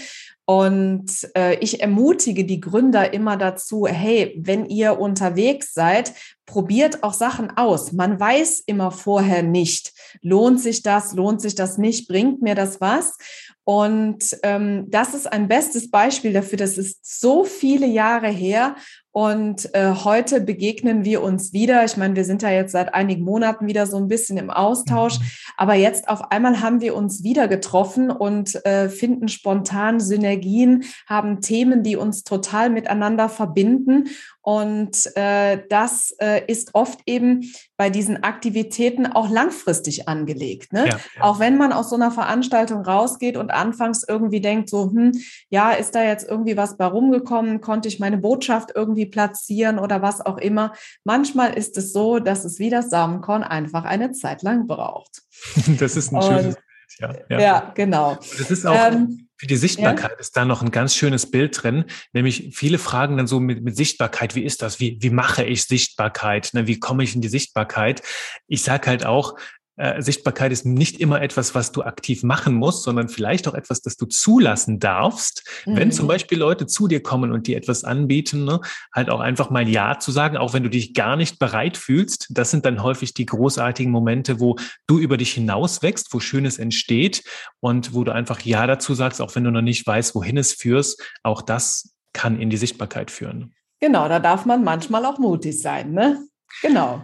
Und 0.47 1.27
ich 1.59 1.81
ermutige 1.81 2.45
die 2.45 2.59
Gründer 2.59 3.13
immer 3.13 3.35
dazu, 3.35 3.87
hey, 3.87 4.39
wenn 4.39 4.67
ihr 4.67 4.99
unterwegs 4.99 5.73
seid, 5.73 6.13
probiert 6.45 7.03
auch 7.03 7.13
Sachen 7.13 7.57
aus. 7.57 7.91
Man 7.91 8.19
weiß 8.19 8.61
immer 8.65 8.91
vorher 8.91 9.43
nicht, 9.43 9.93
lohnt 10.21 10.61
sich 10.61 10.83
das, 10.83 11.13
lohnt 11.13 11.41
sich 11.41 11.55
das 11.55 11.77
nicht, 11.77 12.07
bringt 12.07 12.41
mir 12.41 12.55
das 12.55 12.79
was. 12.81 13.17
Und 13.63 14.37
ähm, 14.43 14.85
das 14.89 15.15
ist 15.15 15.31
ein 15.31 15.47
bestes 15.47 15.89
Beispiel 15.89 16.33
dafür. 16.33 16.57
Das 16.57 16.77
ist 16.77 17.19
so 17.19 17.43
viele 17.43 17.87
Jahre 17.87 18.27
her 18.27 18.75
und 19.17 19.73
äh, 19.73 19.93
heute 20.03 20.41
begegnen 20.41 21.05
wir 21.05 21.23
uns 21.23 21.53
wieder. 21.53 21.85
Ich 21.85 21.95
meine, 21.95 22.17
wir 22.17 22.25
sind 22.25 22.41
ja 22.41 22.49
jetzt 22.49 22.73
seit 22.73 22.93
einigen 22.93 23.23
Monaten 23.23 23.65
wieder 23.65 23.87
so 23.87 23.95
ein 23.95 24.09
bisschen 24.09 24.37
im 24.37 24.49
Austausch. 24.49 25.19
Mhm. 25.19 25.25
Aber 25.55 25.73
jetzt 25.73 26.09
auf 26.09 26.33
einmal 26.33 26.59
haben 26.59 26.81
wir 26.81 26.97
uns 26.97 27.23
wieder 27.23 27.47
getroffen 27.47 28.11
und 28.11 28.53
äh, 28.65 28.89
finden 28.89 29.29
spontan 29.29 30.01
Synergien, 30.01 30.83
haben 31.07 31.39
Themen, 31.39 31.81
die 31.81 31.95
uns 31.95 32.25
total 32.25 32.69
miteinander 32.69 33.29
verbinden. 33.29 34.09
Und 34.45 35.09
äh, 35.15 35.63
das 35.69 36.15
äh, 36.19 36.43
ist 36.45 36.75
oft 36.75 36.99
eben 37.07 37.51
bei 37.77 37.89
diesen 37.89 38.23
Aktivitäten 38.23 39.07
auch 39.07 39.27
langfristig 39.27 40.07
angelegt. 40.07 40.71
Ne? 40.71 40.87
Ja, 40.87 40.97
ja. 40.97 40.99
Auch 41.21 41.39
wenn 41.39 41.57
man 41.57 41.73
aus 41.73 41.89
so 41.89 41.95
einer 41.95 42.11
Veranstaltung 42.11 42.81
rausgeht 42.81 43.37
und 43.37 43.49
anfangs 43.49 44.05
irgendwie 44.07 44.41
denkt, 44.41 44.69
so, 44.69 44.91
hm, 44.91 45.13
ja, 45.49 45.71
ist 45.71 45.95
da 45.95 46.03
jetzt 46.03 46.29
irgendwie 46.29 46.57
was 46.57 46.77
bei 46.77 46.85
rumgekommen? 46.85 47.59
Konnte 47.59 47.87
ich 47.87 47.99
meine 47.99 48.19
Botschaft 48.19 48.69
irgendwie 48.75 49.07
platzieren 49.07 49.79
oder 49.79 50.03
was 50.03 50.23
auch 50.23 50.37
immer? 50.37 50.73
Manchmal 51.03 51.55
ist 51.55 51.75
es 51.79 51.91
so, 51.91 52.19
dass 52.19 52.45
es 52.45 52.59
wie 52.59 52.69
das 52.69 52.91
Samenkorn 52.91 53.41
einfach 53.41 53.83
eine 53.83 54.11
Zeit 54.11 54.43
lang 54.43 54.67
braucht. 54.67 55.23
Das 55.79 55.97
ist 55.97 56.13
ein 56.13 56.21
schönes 56.21 56.55
ja, 56.99 57.13
ja. 57.29 57.39
ja, 57.39 57.71
genau. 57.75 58.15
Das 58.15 58.51
ist 58.51 58.65
auch 58.65 58.91
ähm, 58.91 59.24
für 59.37 59.47
die 59.47 59.57
Sichtbarkeit 59.57 60.11
ja? 60.11 60.17
ist 60.17 60.37
da 60.37 60.45
noch 60.45 60.61
ein 60.61 60.71
ganz 60.71 60.95
schönes 60.95 61.29
Bild 61.29 61.61
drin, 61.61 61.85
nämlich 62.13 62.51
viele 62.53 62.77
fragen 62.77 63.17
dann 63.17 63.27
so 63.27 63.39
mit, 63.39 63.63
mit 63.63 63.75
Sichtbarkeit, 63.75 64.35
wie 64.35 64.43
ist 64.43 64.61
das? 64.61 64.79
Wie, 64.79 64.97
wie 65.01 65.09
mache 65.09 65.43
ich 65.43 65.65
Sichtbarkeit? 65.65 66.51
Ne, 66.53 66.67
wie 66.67 66.79
komme 66.79 67.03
ich 67.03 67.15
in 67.15 67.21
die 67.21 67.27
Sichtbarkeit? 67.27 68.01
Ich 68.47 68.63
sage 68.63 68.87
halt 68.87 69.05
auch, 69.05 69.35
äh, 69.77 70.01
Sichtbarkeit 70.01 70.51
ist 70.51 70.65
nicht 70.65 70.99
immer 70.99 71.21
etwas, 71.21 71.53
was 71.53 71.71
du 71.71 71.83
aktiv 71.83 72.23
machen 72.23 72.53
musst, 72.55 72.83
sondern 72.83 73.09
vielleicht 73.09 73.47
auch 73.47 73.53
etwas, 73.53 73.81
das 73.81 73.97
du 73.97 74.05
zulassen 74.05 74.79
darfst. 74.79 75.43
Mhm. 75.65 75.75
Wenn 75.75 75.91
zum 75.91 76.05
mhm. 76.05 76.09
Beispiel 76.09 76.37
Leute 76.37 76.65
zu 76.67 76.87
dir 76.87 77.03
kommen 77.03 77.31
und 77.31 77.47
dir 77.47 77.57
etwas 77.57 77.83
anbieten, 77.83 78.45
ne, 78.45 78.61
halt 78.93 79.09
auch 79.09 79.19
einfach 79.19 79.49
mal 79.49 79.67
Ja 79.67 79.99
zu 79.99 80.11
sagen, 80.11 80.37
auch 80.37 80.53
wenn 80.53 80.63
du 80.63 80.69
dich 80.69 80.93
gar 80.93 81.15
nicht 81.15 81.39
bereit 81.39 81.77
fühlst. 81.77 82.27
Das 82.29 82.51
sind 82.51 82.65
dann 82.65 82.83
häufig 82.83 83.13
die 83.13 83.25
großartigen 83.25 83.91
Momente, 83.91 84.39
wo 84.39 84.55
du 84.87 84.99
über 84.99 85.17
dich 85.17 85.33
hinaus 85.33 85.81
wächst, 85.81 86.13
wo 86.13 86.19
Schönes 86.19 86.57
entsteht 86.57 87.23
und 87.59 87.93
wo 87.93 88.03
du 88.03 88.13
einfach 88.13 88.41
Ja 88.41 88.67
dazu 88.67 88.93
sagst, 88.93 89.21
auch 89.21 89.35
wenn 89.35 89.43
du 89.43 89.51
noch 89.51 89.61
nicht 89.61 89.85
weißt, 89.85 90.15
wohin 90.15 90.37
es 90.37 90.53
führst. 90.53 91.03
Auch 91.23 91.41
das 91.41 91.95
kann 92.13 92.39
in 92.39 92.49
die 92.49 92.57
Sichtbarkeit 92.57 93.11
führen. 93.11 93.53
Genau, 93.81 94.07
da 94.07 94.19
darf 94.19 94.45
man 94.45 94.63
manchmal 94.63 95.05
auch 95.05 95.19
mutig 95.19 95.61
sein, 95.61 95.91
ne? 95.91 96.25
Genau. 96.61 97.03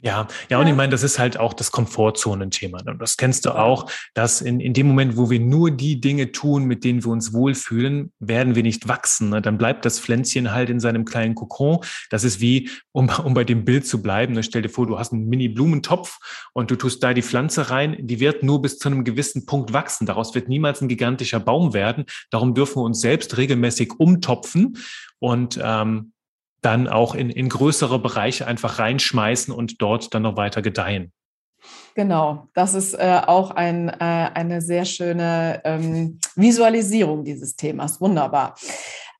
Ja, 0.00 0.26
ja, 0.48 0.58
und 0.58 0.66
ich 0.66 0.74
meine, 0.74 0.90
das 0.90 1.02
ist 1.02 1.18
halt 1.18 1.38
auch 1.38 1.52
das 1.52 1.70
Komfortzonenthema. 1.70 2.78
Und 2.78 2.86
ne? 2.86 2.96
das 2.98 3.16
kennst 3.16 3.44
du 3.44 3.50
auch, 3.52 3.90
dass 4.14 4.40
in, 4.40 4.58
in 4.58 4.72
dem 4.72 4.88
Moment, 4.88 5.16
wo 5.16 5.30
wir 5.30 5.38
nur 5.38 5.70
die 5.70 6.00
Dinge 6.00 6.32
tun, 6.32 6.64
mit 6.64 6.82
denen 6.82 7.04
wir 7.04 7.12
uns 7.12 7.32
wohlfühlen, 7.32 8.12
werden 8.18 8.54
wir 8.54 8.62
nicht 8.62 8.88
wachsen. 8.88 9.28
Ne? 9.28 9.42
Dann 9.42 9.58
bleibt 9.58 9.84
das 9.84 10.00
Pflänzchen 10.00 10.52
halt 10.52 10.70
in 10.70 10.80
seinem 10.80 11.04
kleinen 11.04 11.34
Kokon. 11.34 11.78
Das 12.10 12.24
ist 12.24 12.40
wie, 12.40 12.70
um, 12.90 13.10
um 13.24 13.34
bei 13.34 13.44
dem 13.44 13.64
Bild 13.64 13.86
zu 13.86 14.02
bleiben, 14.02 14.34
ne? 14.34 14.42
stell 14.42 14.62
dir 14.62 14.70
vor, 14.70 14.86
du 14.86 14.98
hast 14.98 15.12
einen 15.12 15.28
Mini-Blumentopf 15.28 16.18
und 16.52 16.70
du 16.70 16.76
tust 16.76 17.02
da 17.02 17.14
die 17.14 17.22
Pflanze 17.22 17.70
rein, 17.70 17.96
die 18.00 18.18
wird 18.18 18.42
nur 18.42 18.60
bis 18.60 18.78
zu 18.78 18.88
einem 18.88 19.04
gewissen 19.04 19.46
Punkt 19.46 19.72
wachsen. 19.72 20.06
Daraus 20.06 20.34
wird 20.34 20.48
niemals 20.48 20.80
ein 20.80 20.88
gigantischer 20.88 21.40
Baum 21.40 21.74
werden. 21.74 22.06
Darum 22.30 22.54
dürfen 22.54 22.76
wir 22.76 22.84
uns 22.84 23.00
selbst 23.00 23.36
regelmäßig 23.36 23.92
umtopfen. 23.98 24.78
Und 25.20 25.60
ähm, 25.62 26.12
dann 26.62 26.88
auch 26.88 27.14
in, 27.14 27.28
in 27.28 27.48
größere 27.48 27.98
Bereiche 27.98 28.46
einfach 28.46 28.78
reinschmeißen 28.78 29.52
und 29.52 29.82
dort 29.82 30.14
dann 30.14 30.22
noch 30.22 30.36
weiter 30.36 30.62
gedeihen. 30.62 31.12
Genau, 31.94 32.48
das 32.54 32.74
ist 32.74 32.94
äh, 32.94 33.20
auch 33.26 33.50
ein, 33.50 33.88
äh, 33.88 33.94
eine 33.98 34.62
sehr 34.62 34.84
schöne 34.84 35.60
ähm, 35.64 36.18
Visualisierung 36.34 37.24
dieses 37.24 37.54
Themas. 37.54 38.00
Wunderbar. 38.00 38.54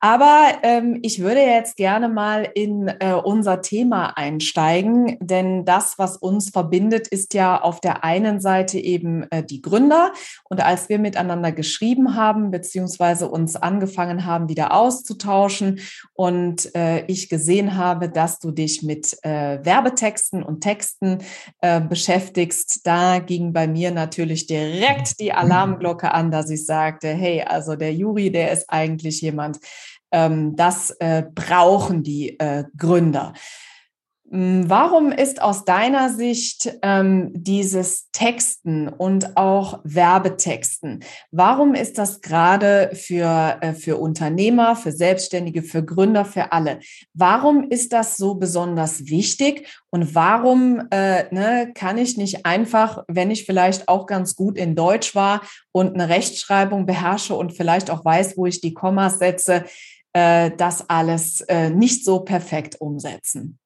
Aber 0.05 0.59
ähm, 0.65 0.99
ich 1.03 1.21
würde 1.21 1.43
jetzt 1.43 1.77
gerne 1.77 2.09
mal 2.09 2.51
in 2.57 2.89
äh, 2.89 3.13
unser 3.13 3.63
Thema 3.63 4.19
einsteigen, 4.19 5.17
denn 5.21 5.65
das, 5.65 5.97
was 5.97 6.17
uns 6.17 6.51
verbindet, 6.51 7.07
ist 7.07 7.35
ja 7.35 7.61
auf 7.63 7.81
der 7.81 8.03
einen 8.03 8.41
Seite 8.41 8.81
eben 8.81 9.31
äh, 9.31 9.45
die 9.45 9.63
Gründer. 9.63 10.13
Und 10.51 10.61
als 10.61 10.89
wir 10.89 10.99
miteinander 10.99 11.53
geschrieben 11.53 12.17
haben, 12.17 12.51
beziehungsweise 12.51 13.29
uns 13.29 13.55
angefangen 13.55 14.27
haben, 14.27 14.49
wieder 14.49 14.75
auszutauschen 14.75 15.79
und 16.15 16.75
äh, 16.75 17.07
ich 17.07 17.29
gesehen 17.29 17.77
habe, 17.77 18.09
dass 18.09 18.41
du 18.41 18.51
dich 18.51 18.83
mit 18.83 19.17
äh, 19.23 19.65
Werbetexten 19.65 20.43
und 20.43 20.63
Texten 20.63 21.19
äh, 21.61 21.81
beschäftigst, 21.81 22.85
da 22.89 23.21
ging 23.21 23.53
bei 23.53 23.69
mir 23.69 23.93
natürlich 23.93 24.49
direkt 24.49 25.21
die 25.21 25.33
Alarmglocke 25.33 26.13
an, 26.13 26.33
dass 26.33 26.51
ich 26.51 26.67
sagte, 26.67 27.07
hey, 27.07 27.43
also 27.43 27.77
der 27.77 27.95
Juri, 27.95 28.33
der 28.33 28.51
ist 28.51 28.69
eigentlich 28.69 29.21
jemand, 29.21 29.61
das 30.13 30.91
äh, 31.01 31.25
brauchen 31.35 32.03
die 32.03 32.39
äh, 32.39 32.65
Gründer. 32.77 33.33
Hm, 34.33 34.71
warum 34.71 35.13
ist 35.13 35.43
aus 35.43 35.67
deiner 35.67 36.09
Sicht 36.09 36.79
ähm, 36.81 37.33
dieses 37.35 38.11
Texten 38.13 38.89
und 38.89 39.37
auch 39.37 39.81
Werbetexten, 39.85 41.05
warum 41.33 41.75
ist 41.75 41.99
das 41.99 42.23
gerade 42.23 42.93
für, 42.95 43.59
äh, 43.61 43.75
für 43.75 43.99
Unternehmer, 43.99 44.75
für 44.75 44.91
Selbstständige, 44.91 45.63
für 45.63 45.85
Gründer, 45.85 46.25
für 46.25 46.51
alle? 46.51 46.81
Warum 47.13 47.69
ist 47.69 47.93
das 47.93 48.17
so 48.17 48.37
besonders 48.37 49.07
wichtig 49.07 49.69
und 49.91 50.15
warum 50.15 50.81
äh, 50.91 51.25
ne, 51.31 51.71
kann 51.75 51.99
ich 51.99 52.17
nicht 52.17 52.47
einfach, 52.47 53.05
wenn 53.09 53.31
ich 53.31 53.45
vielleicht 53.45 53.87
auch 53.87 54.07
ganz 54.07 54.35
gut 54.35 54.57
in 54.57 54.75
Deutsch 54.75 55.15
war 55.15 55.43
und 55.73 55.93
eine 55.93 56.09
Rechtschreibung 56.09 56.87
beherrsche 56.87 57.35
und 57.35 57.53
vielleicht 57.53 57.91
auch 57.91 58.03
weiß, 58.03 58.39
wo 58.39 58.47
ich 58.47 58.63
die 58.63 58.73
Kommas 58.73 59.19
setze, 59.19 59.67
äh, 60.13 60.51
das 60.57 60.89
alles 60.89 61.41
äh, 61.43 61.71
nicht 61.71 62.05
so 62.05 62.21
perfekt 62.21 62.81
umsetzen. 62.81 63.59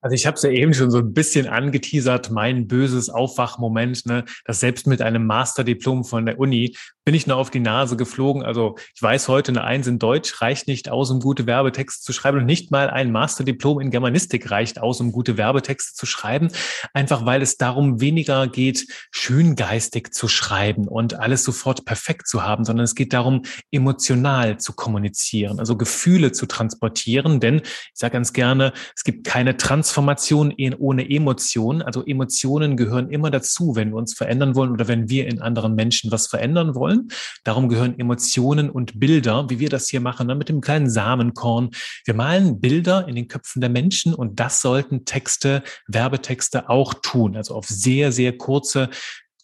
Also 0.00 0.14
ich 0.14 0.26
habe 0.26 0.36
es 0.36 0.42
ja 0.42 0.50
eben 0.50 0.74
schon 0.74 0.90
so 0.90 0.98
ein 0.98 1.12
bisschen 1.12 1.48
angeteasert, 1.48 2.30
mein 2.30 2.68
böses 2.68 3.10
Aufwachmoment, 3.10 4.06
ne, 4.06 4.24
dass 4.44 4.60
selbst 4.60 4.86
mit 4.86 5.02
einem 5.02 5.26
Masterdiplom 5.26 6.04
von 6.04 6.26
der 6.26 6.38
Uni 6.38 6.76
bin 7.04 7.14
ich 7.14 7.26
nur 7.26 7.38
auf 7.38 7.50
die 7.50 7.60
Nase 7.60 7.96
geflogen. 7.96 8.42
Also 8.42 8.76
ich 8.94 9.02
weiß 9.02 9.28
heute, 9.28 9.50
eine 9.50 9.64
Eins 9.64 9.86
in 9.86 9.98
Deutsch 9.98 10.40
reicht 10.42 10.68
nicht 10.68 10.90
aus, 10.90 11.10
um 11.10 11.20
gute 11.20 11.46
Werbetexte 11.46 12.04
zu 12.04 12.12
schreiben. 12.12 12.38
Und 12.38 12.46
nicht 12.46 12.70
mal 12.70 12.90
ein 12.90 13.10
Masterdiplom 13.10 13.80
in 13.80 13.90
Germanistik 13.90 14.50
reicht 14.50 14.78
aus, 14.78 15.00
um 15.00 15.10
gute 15.10 15.38
Werbetexte 15.38 15.94
zu 15.94 16.04
schreiben, 16.04 16.48
einfach 16.92 17.24
weil 17.24 17.40
es 17.40 17.56
darum 17.56 18.00
weniger 18.00 18.46
geht, 18.46 18.86
schöngeistig 19.10 20.12
zu 20.12 20.28
schreiben 20.28 20.86
und 20.86 21.14
alles 21.14 21.44
sofort 21.44 21.86
perfekt 21.86 22.28
zu 22.28 22.44
haben, 22.44 22.64
sondern 22.64 22.84
es 22.84 22.94
geht 22.94 23.14
darum, 23.14 23.42
emotional 23.70 24.58
zu 24.58 24.74
kommunizieren, 24.74 25.58
also 25.58 25.76
Gefühle 25.76 26.32
zu 26.32 26.44
transportieren, 26.44 27.40
denn 27.40 27.62
ich 27.64 27.90
sage 27.94 28.12
ganz 28.12 28.34
gerne, 28.34 28.74
es 28.94 29.02
gibt 29.02 29.26
keine 29.26 29.56
Trans 29.56 29.87
Transformation 29.88 30.54
ohne 30.78 31.08
Emotionen. 31.08 31.80
Also 31.80 32.04
Emotionen 32.04 32.76
gehören 32.76 33.08
immer 33.08 33.30
dazu, 33.30 33.74
wenn 33.74 33.90
wir 33.90 33.96
uns 33.96 34.12
verändern 34.12 34.54
wollen 34.54 34.70
oder 34.70 34.86
wenn 34.86 35.08
wir 35.08 35.26
in 35.26 35.40
anderen 35.40 35.74
Menschen 35.74 36.12
was 36.12 36.26
verändern 36.26 36.74
wollen. 36.74 37.08
Darum 37.42 37.70
gehören 37.70 37.98
Emotionen 37.98 38.68
und 38.68 39.00
Bilder, 39.00 39.48
wie 39.48 39.60
wir 39.60 39.70
das 39.70 39.88
hier 39.88 40.00
machen, 40.00 40.26
ne, 40.26 40.34
mit 40.34 40.50
dem 40.50 40.60
kleinen 40.60 40.90
Samenkorn. 40.90 41.70
Wir 42.04 42.12
malen 42.12 42.60
Bilder 42.60 43.08
in 43.08 43.14
den 43.14 43.28
Köpfen 43.28 43.60
der 43.60 43.70
Menschen 43.70 44.12
und 44.12 44.38
das 44.38 44.60
sollten 44.60 45.06
Texte, 45.06 45.62
Werbetexte 45.86 46.68
auch 46.68 46.92
tun. 46.92 47.34
Also 47.34 47.54
auf 47.54 47.66
sehr, 47.66 48.12
sehr 48.12 48.36
kurze 48.36 48.90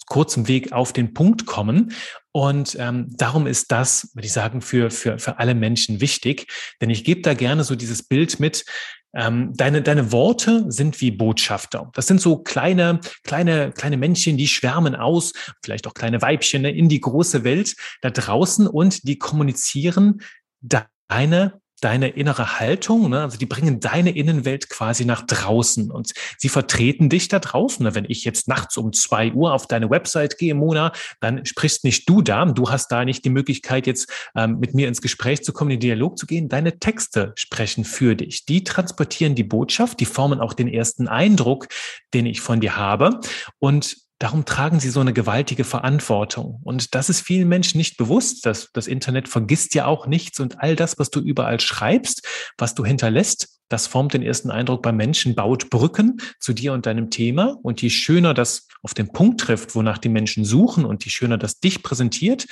kurzem 0.06 0.48
Weg 0.48 0.72
auf 0.72 0.92
den 0.92 1.14
Punkt 1.14 1.46
kommen. 1.46 1.94
Und 2.30 2.76
ähm, 2.78 3.06
darum 3.16 3.46
ist 3.46 3.72
das, 3.72 4.10
würde 4.12 4.26
ich 4.26 4.34
sagen, 4.34 4.60
für, 4.60 4.90
für, 4.90 5.18
für 5.18 5.38
alle 5.38 5.54
Menschen 5.54 6.02
wichtig. 6.02 6.46
Denn 6.82 6.90
ich 6.90 7.04
gebe 7.04 7.22
da 7.22 7.32
gerne 7.32 7.64
so 7.64 7.74
dieses 7.74 8.02
Bild 8.02 8.38
mit, 8.38 8.66
ähm, 9.14 9.52
deine, 9.54 9.82
deine 9.82 10.12
Worte 10.12 10.70
sind 10.70 11.00
wie 11.00 11.10
Botschafter. 11.10 11.90
Das 11.94 12.06
sind 12.06 12.20
so 12.20 12.38
kleine, 12.38 13.00
kleine, 13.22 13.72
kleine 13.72 13.96
Männchen, 13.96 14.36
die 14.36 14.48
schwärmen 14.48 14.94
aus, 14.94 15.32
vielleicht 15.62 15.86
auch 15.86 15.94
kleine 15.94 16.20
Weibchen 16.22 16.62
ne, 16.62 16.70
in 16.70 16.88
die 16.88 17.00
große 17.00 17.44
Welt 17.44 17.76
da 18.02 18.10
draußen 18.10 18.66
und 18.66 19.06
die 19.06 19.18
kommunizieren 19.18 20.20
deine 20.60 21.60
deine 21.80 22.08
innere 22.08 22.58
Haltung, 22.60 23.10
ne? 23.10 23.22
also 23.22 23.36
die 23.36 23.46
bringen 23.46 23.80
deine 23.80 24.10
Innenwelt 24.10 24.70
quasi 24.70 25.04
nach 25.04 25.22
draußen 25.22 25.90
und 25.90 26.12
sie 26.38 26.48
vertreten 26.48 27.08
dich 27.08 27.28
da 27.28 27.38
draußen. 27.38 27.84
Ne? 27.84 27.94
Wenn 27.94 28.06
ich 28.08 28.24
jetzt 28.24 28.48
nachts 28.48 28.76
um 28.76 28.92
zwei 28.92 29.32
Uhr 29.32 29.52
auf 29.52 29.66
deine 29.66 29.90
Website 29.90 30.38
gehe, 30.38 30.54
Mona, 30.54 30.92
dann 31.20 31.44
sprichst 31.44 31.84
nicht 31.84 32.08
du 32.08 32.22
da, 32.22 32.44
du 32.46 32.70
hast 32.70 32.88
da 32.90 33.04
nicht 33.04 33.24
die 33.24 33.30
Möglichkeit 33.30 33.86
jetzt 33.86 34.10
ähm, 34.34 34.58
mit 34.60 34.74
mir 34.74 34.88
ins 34.88 35.02
Gespräch 35.02 35.44
zu 35.44 35.52
kommen, 35.52 35.72
in 35.72 35.80
den 35.80 35.88
Dialog 35.88 36.18
zu 36.18 36.26
gehen. 36.26 36.48
Deine 36.48 36.78
Texte 36.78 37.32
sprechen 37.36 37.84
für 37.84 38.14
dich. 38.14 38.46
Die 38.46 38.64
transportieren 38.64 39.34
die 39.34 39.44
Botschaft, 39.44 40.00
die 40.00 40.06
formen 40.06 40.40
auch 40.40 40.54
den 40.54 40.68
ersten 40.68 41.08
Eindruck, 41.08 41.68
den 42.14 42.26
ich 42.26 42.40
von 42.40 42.60
dir 42.60 42.76
habe 42.76 43.20
und 43.58 44.03
Darum 44.18 44.44
tragen 44.44 44.80
sie 44.80 44.90
so 44.90 45.00
eine 45.00 45.12
gewaltige 45.12 45.64
Verantwortung. 45.64 46.60
Und 46.62 46.94
das 46.94 47.08
ist 47.10 47.20
vielen 47.20 47.48
Menschen 47.48 47.78
nicht 47.78 47.96
bewusst. 47.96 48.46
dass 48.46 48.70
das 48.72 48.86
Internet 48.86 49.28
vergisst 49.28 49.74
ja 49.74 49.86
auch 49.86 50.06
nichts 50.06 50.40
und 50.40 50.60
all 50.60 50.76
das, 50.76 50.98
was 50.98 51.10
du 51.10 51.20
überall 51.20 51.60
schreibst, 51.60 52.26
was 52.56 52.74
du 52.74 52.84
hinterlässt, 52.84 53.53
das 53.74 53.88
formt 53.88 54.14
den 54.14 54.22
ersten 54.22 54.52
Eindruck 54.52 54.82
beim 54.82 54.96
Menschen, 54.96 55.34
baut 55.34 55.68
Brücken 55.68 56.18
zu 56.38 56.52
dir 56.52 56.72
und 56.74 56.86
deinem 56.86 57.10
Thema. 57.10 57.58
Und 57.62 57.82
je 57.82 57.90
schöner 57.90 58.32
das 58.32 58.68
auf 58.84 58.94
den 58.94 59.08
Punkt 59.08 59.40
trifft, 59.40 59.74
wonach 59.74 59.98
die 59.98 60.10
Menschen 60.10 60.44
suchen 60.44 60.84
und 60.84 61.04
je 61.04 61.10
schöner 61.10 61.38
das 61.38 61.58
dich 61.58 61.82
präsentiert, 61.82 62.46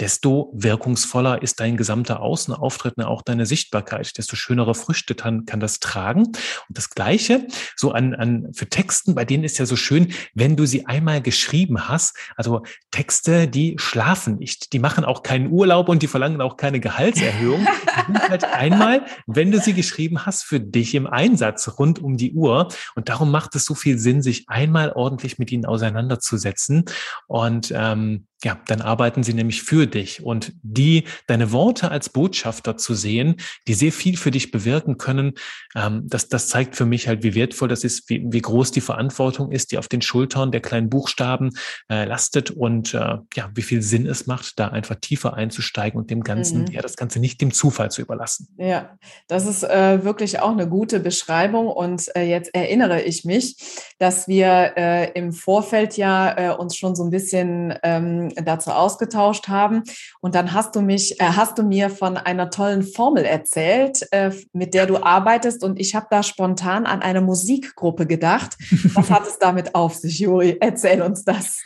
desto 0.00 0.52
wirkungsvoller 0.52 1.40
ist 1.40 1.60
dein 1.60 1.78
gesamter 1.78 2.20
Außenauftritt 2.20 2.98
und 2.98 3.04
auch 3.04 3.22
deine 3.22 3.46
Sichtbarkeit. 3.46 4.18
Desto 4.18 4.36
schönere 4.36 4.74
Früchte 4.74 5.14
kann, 5.14 5.46
kann 5.46 5.60
das 5.60 5.80
tragen. 5.80 6.24
Und 6.24 6.36
das 6.68 6.90
Gleiche 6.90 7.46
so 7.74 7.92
an, 7.92 8.14
an 8.14 8.48
für 8.52 8.68
Texten, 8.68 9.14
bei 9.14 9.24
denen 9.24 9.44
ist 9.44 9.56
ja 9.56 9.64
so 9.64 9.76
schön, 9.76 10.12
wenn 10.34 10.56
du 10.56 10.66
sie 10.66 10.84
einmal 10.84 11.22
geschrieben 11.22 11.88
hast, 11.88 12.18
also 12.36 12.64
Texte, 12.90 13.48
die 13.48 13.76
schlafen 13.78 14.36
nicht, 14.36 14.74
die 14.74 14.78
machen 14.78 15.06
auch 15.06 15.22
keinen 15.22 15.50
Urlaub 15.50 15.88
und 15.88 16.02
die 16.02 16.08
verlangen 16.08 16.42
auch 16.42 16.58
keine 16.58 16.80
Gehaltserhöhung. 16.80 17.66
Die 17.96 18.12
sind 18.12 18.28
halt 18.28 18.44
einmal, 18.44 19.06
wenn 19.26 19.50
du 19.50 19.58
sie 19.58 19.72
geschrieben 19.72 20.26
hast, 20.26 20.44
für 20.44 20.60
dich 20.70 20.94
im 20.94 21.06
Einsatz 21.06 21.78
rund 21.78 22.02
um 22.02 22.16
die 22.16 22.32
Uhr. 22.32 22.68
Und 22.94 23.08
darum 23.08 23.30
macht 23.30 23.54
es 23.54 23.64
so 23.64 23.74
viel 23.74 23.98
Sinn, 23.98 24.22
sich 24.22 24.48
einmal 24.48 24.92
ordentlich 24.92 25.38
mit 25.38 25.52
ihnen 25.52 25.66
auseinanderzusetzen. 25.66 26.84
Und 27.26 27.72
ähm, 27.74 28.26
ja, 28.44 28.60
dann 28.66 28.82
arbeiten 28.82 29.22
sie 29.22 29.32
nämlich 29.32 29.62
für 29.62 29.86
dich 29.86 30.22
und 30.22 30.52
die, 30.62 31.04
deine 31.26 31.52
Worte 31.52 31.90
als 31.90 32.10
Botschafter 32.10 32.76
zu 32.76 32.94
sehen, 32.94 33.36
die 33.66 33.74
sehr 33.74 33.92
viel 33.92 34.16
für 34.16 34.30
dich 34.30 34.50
bewirken 34.50 34.98
können, 34.98 35.32
ähm, 35.74 36.02
das, 36.04 36.28
das 36.28 36.48
zeigt 36.48 36.76
für 36.76 36.84
mich 36.84 37.08
halt, 37.08 37.22
wie 37.22 37.34
wertvoll 37.34 37.68
das 37.68 37.82
ist, 37.82 38.10
wie, 38.10 38.24
wie 38.28 38.42
groß 38.42 38.72
die 38.72 38.82
Verantwortung 38.82 39.50
ist, 39.50 39.72
die 39.72 39.78
auf 39.78 39.88
den 39.88 40.02
Schultern 40.02 40.52
der 40.52 40.60
kleinen 40.60 40.90
Buchstaben 40.90 41.52
äh, 41.90 42.04
lastet 42.04 42.50
und 42.50 42.92
äh, 42.92 43.16
ja, 43.34 43.50
wie 43.54 43.62
viel 43.62 43.80
Sinn 43.80 44.06
es 44.06 44.26
macht, 44.26 44.58
da 44.58 44.68
einfach 44.68 44.96
tiefer 44.96 45.34
einzusteigen 45.34 45.98
und 45.98 46.10
dem 46.10 46.22
Ganzen, 46.22 46.62
mhm. 46.62 46.72
ja, 46.72 46.82
das 46.82 46.96
Ganze 46.96 47.20
nicht 47.20 47.40
dem 47.40 47.52
Zufall 47.52 47.90
zu 47.90 48.02
überlassen. 48.02 48.48
Ja, 48.58 48.98
das 49.28 49.46
ist 49.46 49.62
äh, 49.62 50.04
wirklich 50.04 50.40
auch 50.40 50.52
eine 50.52 50.68
gute 50.68 51.00
Beschreibung 51.00 51.68
und 51.68 52.14
äh, 52.14 52.24
jetzt 52.24 52.54
erinnere 52.54 53.00
ich 53.00 53.24
mich, 53.24 53.56
dass 53.98 54.28
wir 54.28 54.74
äh, 54.76 55.12
im 55.12 55.32
Vorfeld 55.32 55.96
ja 55.96 56.52
äh, 56.52 56.54
uns 56.54 56.76
schon 56.76 56.94
so 56.94 57.02
ein 57.02 57.10
bisschen 57.10 57.74
ähm, 57.82 58.25
dazu 58.34 58.70
ausgetauscht 58.70 59.48
haben. 59.48 59.82
Und 60.20 60.34
dann 60.34 60.52
hast 60.52 60.76
du 60.76 60.80
mich, 60.80 61.20
äh, 61.20 61.24
hast 61.24 61.58
du 61.58 61.62
mir 61.62 61.90
von 61.90 62.16
einer 62.16 62.50
tollen 62.50 62.82
Formel 62.82 63.24
erzählt, 63.24 64.06
äh, 64.12 64.30
mit 64.52 64.74
der 64.74 64.86
du 64.86 65.02
arbeitest. 65.02 65.62
Und 65.64 65.78
ich 65.78 65.94
habe 65.94 66.06
da 66.10 66.22
spontan 66.22 66.86
an 66.86 67.02
eine 67.02 67.20
Musikgruppe 67.20 68.06
gedacht. 68.06 68.56
Was 68.94 69.10
hat 69.10 69.26
es 69.26 69.38
damit 69.38 69.74
auf 69.74 69.94
sich, 69.94 70.18
Juri? 70.18 70.56
Erzähl 70.60 71.02
uns 71.02 71.24
das. 71.24 71.62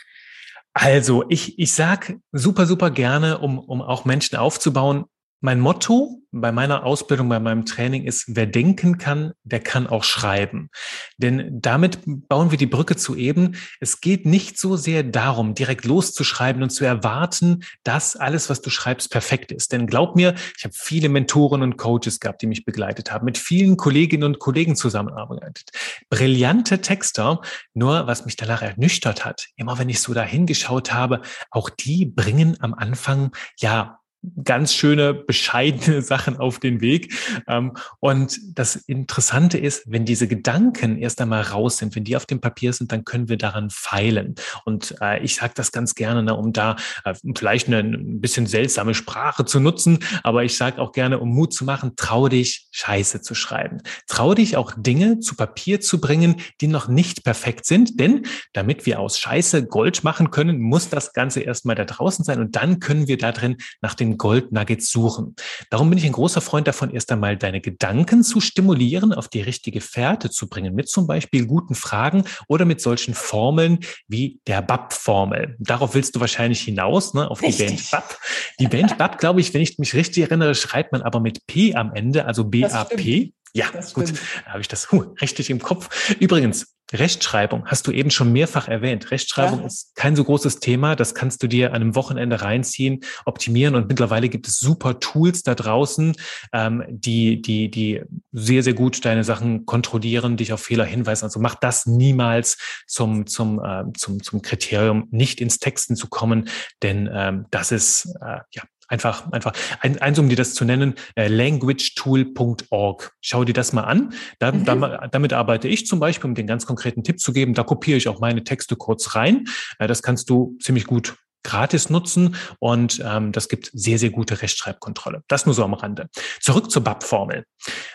Also, 0.72 1.24
ich, 1.28 1.58
ich 1.58 1.72
sag 1.72 2.16
super, 2.32 2.66
super 2.66 2.90
gerne, 2.90 3.38
um, 3.38 3.58
um 3.58 3.82
auch 3.82 4.04
Menschen 4.04 4.36
aufzubauen, 4.36 5.04
mein 5.40 5.60
Motto 5.60 6.20
bei 6.32 6.52
meiner 6.52 6.84
Ausbildung, 6.84 7.28
bei 7.28 7.40
meinem 7.40 7.64
Training 7.66 8.04
ist, 8.04 8.24
wer 8.28 8.46
denken 8.46 8.98
kann, 8.98 9.32
der 9.42 9.60
kann 9.60 9.86
auch 9.86 10.04
schreiben. 10.04 10.70
Denn 11.16 11.60
damit 11.60 12.00
bauen 12.04 12.50
wir 12.50 12.58
die 12.58 12.66
Brücke 12.66 12.96
zu 12.96 13.16
eben. 13.16 13.56
Es 13.80 14.00
geht 14.00 14.26
nicht 14.26 14.58
so 14.58 14.76
sehr 14.76 15.02
darum, 15.02 15.54
direkt 15.54 15.84
loszuschreiben 15.84 16.62
und 16.62 16.70
zu 16.70 16.84
erwarten, 16.84 17.64
dass 17.82 18.16
alles, 18.16 18.48
was 18.48 18.60
du 18.60 18.70
schreibst, 18.70 19.10
perfekt 19.10 19.50
ist. 19.50 19.72
Denn 19.72 19.86
glaub 19.86 20.14
mir, 20.14 20.34
ich 20.56 20.64
habe 20.64 20.74
viele 20.76 21.08
Mentoren 21.08 21.62
und 21.62 21.76
Coaches 21.76 22.20
gehabt, 22.20 22.42
die 22.42 22.46
mich 22.46 22.64
begleitet 22.64 23.10
haben, 23.10 23.24
mit 23.24 23.38
vielen 23.38 23.76
Kolleginnen 23.76 24.24
und 24.24 24.38
Kollegen 24.38 24.76
zusammengearbeitet. 24.76 25.70
Brillante 26.10 26.80
Texter. 26.80 27.40
Nur 27.74 28.06
was 28.06 28.24
mich 28.24 28.36
danach 28.36 28.62
ernüchtert 28.62 29.24
hat, 29.24 29.48
immer 29.56 29.78
wenn 29.78 29.88
ich 29.88 30.00
so 30.00 30.14
da 30.14 30.22
hingeschaut 30.22 30.92
habe, 30.92 31.22
auch 31.50 31.70
die 31.70 32.06
bringen 32.06 32.56
am 32.60 32.74
Anfang 32.74 33.32
ja 33.58 33.99
ganz 34.44 34.74
schöne, 34.74 35.14
bescheidene 35.14 36.02
Sachen 36.10 36.36
auf 36.36 36.58
den 36.58 36.80
Weg. 36.80 37.14
Ähm, 37.48 37.72
und 38.00 38.38
das 38.54 38.76
Interessante 38.76 39.58
ist, 39.58 39.84
wenn 39.86 40.04
diese 40.04 40.28
Gedanken 40.28 40.98
erst 40.98 41.20
einmal 41.20 41.42
raus 41.42 41.78
sind, 41.78 41.96
wenn 41.96 42.04
die 42.04 42.16
auf 42.16 42.26
dem 42.26 42.40
Papier 42.40 42.72
sind, 42.72 42.92
dann 42.92 43.04
können 43.04 43.28
wir 43.28 43.38
daran 43.38 43.70
feilen. 43.70 44.34
Und 44.64 44.94
äh, 45.00 45.22
ich 45.22 45.36
sage 45.36 45.52
das 45.56 45.72
ganz 45.72 45.94
gerne, 45.94 46.22
ne, 46.22 46.34
um 46.34 46.52
da 46.52 46.76
äh, 47.04 47.14
vielleicht 47.36 47.68
eine 47.68 47.80
ein 47.80 48.20
bisschen 48.20 48.46
seltsame 48.46 48.94
Sprache 48.94 49.44
zu 49.44 49.60
nutzen, 49.60 49.98
aber 50.22 50.44
ich 50.44 50.56
sage 50.56 50.80
auch 50.80 50.92
gerne, 50.92 51.18
um 51.18 51.30
Mut 51.30 51.54
zu 51.54 51.64
machen, 51.64 51.92
trau 51.96 52.28
dich, 52.28 52.68
Scheiße 52.70 53.22
zu 53.22 53.34
schreiben. 53.34 53.78
Trau 54.06 54.34
dich 54.34 54.56
auch 54.56 54.72
Dinge 54.76 55.20
zu 55.20 55.34
Papier 55.34 55.80
zu 55.80 56.00
bringen, 56.00 56.36
die 56.60 56.66
noch 56.66 56.88
nicht 56.88 57.24
perfekt 57.24 57.66
sind, 57.66 57.98
denn 57.98 58.26
damit 58.52 58.86
wir 58.86 59.00
aus 59.00 59.18
Scheiße 59.18 59.66
Gold 59.66 60.04
machen 60.04 60.30
können, 60.30 60.60
muss 60.60 60.88
das 60.88 61.12
Ganze 61.12 61.40
erstmal 61.40 61.76
da 61.76 61.84
draußen 61.84 62.24
sein 62.24 62.40
und 62.40 62.56
dann 62.56 62.80
können 62.80 63.08
wir 63.08 63.18
da 63.18 63.32
drin 63.32 63.56
nach 63.80 63.94
den 63.94 64.09
Goldnuggets 64.18 64.90
suchen. 64.90 65.34
Darum 65.70 65.90
bin 65.90 65.98
ich 65.98 66.04
ein 66.04 66.12
großer 66.12 66.40
Freund 66.40 66.66
davon, 66.66 66.90
erst 66.90 67.10
einmal 67.12 67.36
deine 67.36 67.60
Gedanken 67.60 68.22
zu 68.22 68.40
stimulieren, 68.40 69.12
auf 69.12 69.28
die 69.28 69.40
richtige 69.40 69.80
Fährte 69.80 70.30
zu 70.30 70.48
bringen, 70.48 70.74
mit 70.74 70.88
zum 70.88 71.06
Beispiel 71.06 71.46
guten 71.46 71.74
Fragen 71.74 72.24
oder 72.48 72.64
mit 72.64 72.80
solchen 72.80 73.14
Formeln 73.14 73.80
wie 74.08 74.40
der 74.46 74.62
BAP-Formel. 74.62 75.56
Darauf 75.58 75.94
willst 75.94 76.16
du 76.16 76.20
wahrscheinlich 76.20 76.60
hinaus, 76.60 77.14
ne, 77.14 77.30
auf 77.30 77.42
richtig. 77.42 77.56
die 77.58 77.64
Band 77.64 77.90
BAP. 77.90 78.18
Die 78.58 78.68
Band 78.68 78.98
BAP, 78.98 79.18
glaube 79.18 79.40
ich, 79.40 79.54
wenn 79.54 79.62
ich 79.62 79.78
mich 79.78 79.94
richtig 79.94 80.24
erinnere, 80.24 80.54
schreibt 80.54 80.92
man 80.92 81.02
aber 81.02 81.20
mit 81.20 81.46
P 81.46 81.74
am 81.74 81.92
Ende, 81.94 82.26
also 82.26 82.44
BAP. 82.44 83.32
Ja, 83.52 83.66
gut, 83.94 84.12
da 84.44 84.52
habe 84.52 84.60
ich 84.60 84.68
das 84.68 84.92
huh, 84.92 85.12
richtig 85.20 85.50
im 85.50 85.60
Kopf. 85.60 86.14
Übrigens, 86.20 86.76
Rechtschreibung 86.92 87.66
hast 87.66 87.86
du 87.86 87.92
eben 87.92 88.10
schon 88.10 88.32
mehrfach 88.32 88.68
erwähnt. 88.68 89.10
Rechtschreibung 89.10 89.60
ja. 89.60 89.66
ist 89.66 89.94
kein 89.94 90.16
so 90.16 90.24
großes 90.24 90.60
Thema. 90.60 90.96
Das 90.96 91.14
kannst 91.14 91.42
du 91.42 91.46
dir 91.46 91.68
an 91.70 91.76
einem 91.76 91.94
Wochenende 91.94 92.42
reinziehen, 92.42 93.00
optimieren. 93.24 93.74
Und 93.74 93.88
mittlerweile 93.88 94.28
gibt 94.28 94.48
es 94.48 94.58
super 94.58 95.00
Tools 95.00 95.42
da 95.42 95.54
draußen, 95.54 96.14
ähm, 96.52 96.84
die, 96.88 97.40
die, 97.42 97.70
die 97.70 98.02
sehr, 98.32 98.62
sehr 98.62 98.74
gut 98.74 99.04
deine 99.04 99.24
Sachen 99.24 99.66
kontrollieren, 99.66 100.36
dich 100.36 100.52
auf 100.52 100.62
Fehler 100.62 100.84
hinweisen. 100.84 101.24
Also 101.24 101.40
mach 101.40 101.54
das 101.54 101.86
niemals 101.86 102.58
zum, 102.86 103.26
zum, 103.26 103.62
äh, 103.62 103.84
zum, 103.96 104.22
zum 104.22 104.42
Kriterium, 104.42 105.06
nicht 105.10 105.40
ins 105.40 105.58
Texten 105.58 105.96
zu 105.96 106.08
kommen, 106.08 106.48
denn 106.82 107.08
ähm, 107.12 107.46
das 107.50 107.72
ist 107.72 108.14
äh, 108.20 108.40
ja 108.52 108.62
Einfach, 108.90 109.30
einfach, 109.30 109.52
ein, 109.80 110.02
eins, 110.02 110.18
um 110.18 110.28
dir 110.28 110.36
das 110.36 110.54
zu 110.54 110.64
nennen, 110.64 110.94
äh, 111.14 111.28
languagetool.org. 111.28 113.12
Schau 113.20 113.44
dir 113.44 113.52
das 113.52 113.72
mal 113.72 113.84
an. 113.84 114.12
Da, 114.40 114.50
mhm. 114.50 114.64
da, 114.64 115.08
damit 115.10 115.32
arbeite 115.32 115.68
ich 115.68 115.86
zum 115.86 116.00
Beispiel, 116.00 116.28
um 116.28 116.34
den 116.34 116.48
ganz 116.48 116.66
konkreten 116.66 117.04
Tipp 117.04 117.20
zu 117.20 117.32
geben. 117.32 117.54
Da 117.54 117.62
kopiere 117.62 117.96
ich 117.96 118.08
auch 118.08 118.18
meine 118.18 118.42
Texte 118.42 118.74
kurz 118.74 119.14
rein. 119.14 119.44
Äh, 119.78 119.86
das 119.86 120.02
kannst 120.02 120.28
du 120.28 120.58
ziemlich 120.60 120.86
gut 120.86 121.14
gratis 121.42 121.88
nutzen 121.88 122.36
und 122.58 123.02
ähm, 123.04 123.32
das 123.32 123.48
gibt 123.48 123.70
sehr, 123.72 123.98
sehr 123.98 124.10
gute 124.10 124.42
Rechtschreibkontrolle. 124.42 125.22
Das 125.28 125.46
nur 125.46 125.54
so 125.54 125.64
am 125.64 125.74
Rande. 125.74 126.08
Zurück 126.40 126.70
zur 126.70 126.82
BAP-Formel. 126.82 127.44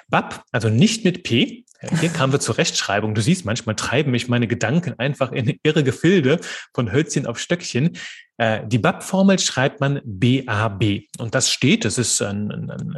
BAP, 0.07 0.43
also 0.51 0.69
nicht 0.69 1.03
mit 1.03 1.23
P. 1.23 1.64
Hier 1.99 2.09
kamen 2.09 2.33
wir 2.33 2.39
zur 2.39 2.57
Rechtschreibung. 2.57 3.15
Du 3.15 3.21
siehst, 3.21 3.45
manchmal 3.45 3.75
treiben 3.75 4.11
mich 4.11 4.27
meine 4.27 4.47
Gedanken 4.47 4.97
einfach 4.97 5.31
in 5.31 5.59
irre 5.63 5.83
Gefilde 5.83 6.39
von 6.73 6.91
Hölzchen 6.91 7.27
auf 7.27 7.39
Stöckchen. 7.39 7.97
Äh, 8.37 8.65
die 8.67 8.79
BAP-Formel 8.79 9.39
schreibt 9.39 9.79
man 9.79 10.01
BAB. 10.03 11.03
Und 11.19 11.35
das 11.35 11.49
steht, 11.49 11.85
das 11.85 11.97
ist 11.97 12.21
ein, 12.21 12.51
ein, 12.51 12.97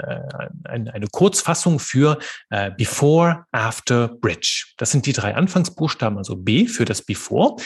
ein, 0.64 0.88
eine 0.90 1.08
Kurzfassung 1.08 1.80
für 1.80 2.18
äh, 2.50 2.72
Before, 2.72 3.46
After, 3.52 4.08
Bridge. 4.08 4.66
Das 4.78 4.92
sind 4.92 5.06
die 5.06 5.14
drei 5.14 5.36
Anfangsbuchstaben, 5.36 6.18
also 6.18 6.36
B 6.36 6.68
für 6.68 6.86
das 6.86 7.02
Before, 7.04 7.58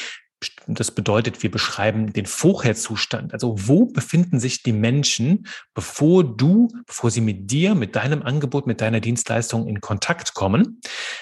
das 0.67 0.91
bedeutet, 0.91 1.43
wir 1.43 1.51
beschreiben 1.51 2.13
den 2.13 2.25
Vorherzustand. 2.25 3.33
Also 3.33 3.55
wo 3.57 3.85
befinden 3.85 4.39
sich 4.39 4.63
die 4.63 4.71
Menschen, 4.71 5.47
bevor 5.73 6.23
du, 6.23 6.69
bevor 6.85 7.11
sie 7.11 7.21
mit 7.21 7.51
dir, 7.51 7.75
mit 7.75 7.95
deinem 7.95 8.21
Angebot, 8.21 8.67
mit 8.67 8.81
deiner 8.81 8.99
Dienstleistung 8.99 9.67
in 9.67 9.81
Kontakt 9.81 10.33
kommen. 10.33 10.81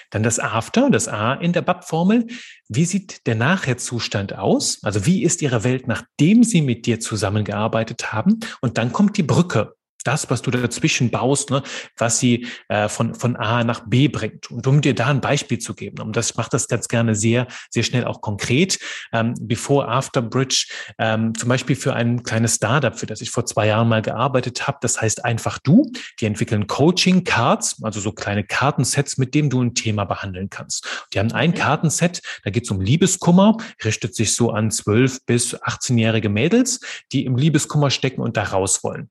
Dann 0.10 0.24
das 0.24 0.40
After, 0.40 0.90
das 0.90 1.08
A 1.08 1.34
in 1.34 1.54
der 1.54 1.62
BAP-Formel. 1.62 2.28
Wie 2.68 2.86
sieht 2.86 3.26
der 3.28 3.36
Nachherzustand 3.36 4.36
aus? 4.38 4.80
Also 4.84 5.06
wie 5.06 5.24
ist 5.24 5.42
ihre 5.42 5.64
Welt, 5.64 5.88
nachdem 5.88 6.44
sie 6.44 6.62
mit 6.62 6.86
dir 6.86 7.00
zusammengearbeitet 7.00 8.14
haben? 8.14 8.40
Und 8.62 8.78
dann 8.78 8.92
kommt 8.92 9.18
die 9.18 9.24
Brücke 9.24 9.74
das, 10.04 10.30
was 10.30 10.42
du 10.42 10.52
dazwischen 10.52 11.12
baust, 11.12 11.50
ne, 11.50 11.64
was 11.98 12.20
sie 12.20 12.48
äh, 12.68 12.88
von, 12.90 13.16
von 13.16 13.36
A 13.36 13.64
nach 13.64 13.82
B 13.88 14.08
bringt. 14.08 14.50
Und 14.52 14.66
um 14.68 14.82
dir 14.82 14.96
da 14.96 15.08
ein 15.08 15.22
Beispiel 15.22 15.60
zu 15.60 15.74
geben, 15.74 16.02
und 16.02 16.16
das 16.16 16.36
macht 16.36 16.54
das 16.54 16.68
ganz 16.68 16.88
gerne 16.88 17.16
sehr, 17.16 17.48
sehr 17.70 17.84
schnell 17.84 18.06
auch 18.06 18.22
konkret, 18.22 18.80
ähm, 19.12 19.34
Before 19.42 19.88
After 19.88 20.22
Bridge, 20.22 20.68
ähm, 20.98 21.34
zum 21.36 21.50
Beispiel 21.50 21.76
für 21.76 21.94
ein 21.94 22.24
kleines 22.24 22.56
Startup, 22.56 22.98
für 22.98 23.06
das 23.06 23.22
ich 23.22 23.32
vor 23.32 23.46
zwei 23.46 23.68
Jahren 23.68 23.90
mal 23.90 24.02
gearbeitet 24.02 24.68
habe, 24.68 24.78
das 24.82 25.02
heißt 25.02 25.26
einfach 25.26 25.58
du, 25.60 25.92
die 26.20 26.26
entwickeln 26.26 26.68
Coaching 26.68 27.24
Cards, 27.24 27.82
also 27.84 28.00
so 28.00 28.12
kleine 28.12 28.44
Kartensets, 28.44 29.18
mit 29.18 29.34
dem 29.36 29.50
du 29.50 29.62
ein 29.62 29.76
Thema 29.76 30.06
behandeln 30.06 30.50
kannst. 30.50 31.06
Die 31.14 31.20
haben 31.20 31.32
ein 31.32 31.54
Kartenset, 31.54 32.22
da 32.44 32.52
geht 32.52 32.64
es 32.64 32.72
um 32.72 32.82
Liebeskummer, 32.82 33.58
richtet 33.84 34.16
sich 34.16 34.34
so 34.34 34.52
an 34.52 34.72
12 34.72 35.26
bis 35.26 35.56
18-jährige 35.56 36.30
Mädels, 36.30 36.80
die 37.12 37.26
im 37.26 37.36
Liebeskummer 37.36 37.90
stecken 37.90 38.22
und 38.22 38.38
da 38.38 38.44
raus 38.44 38.84
wollen. 38.84 39.10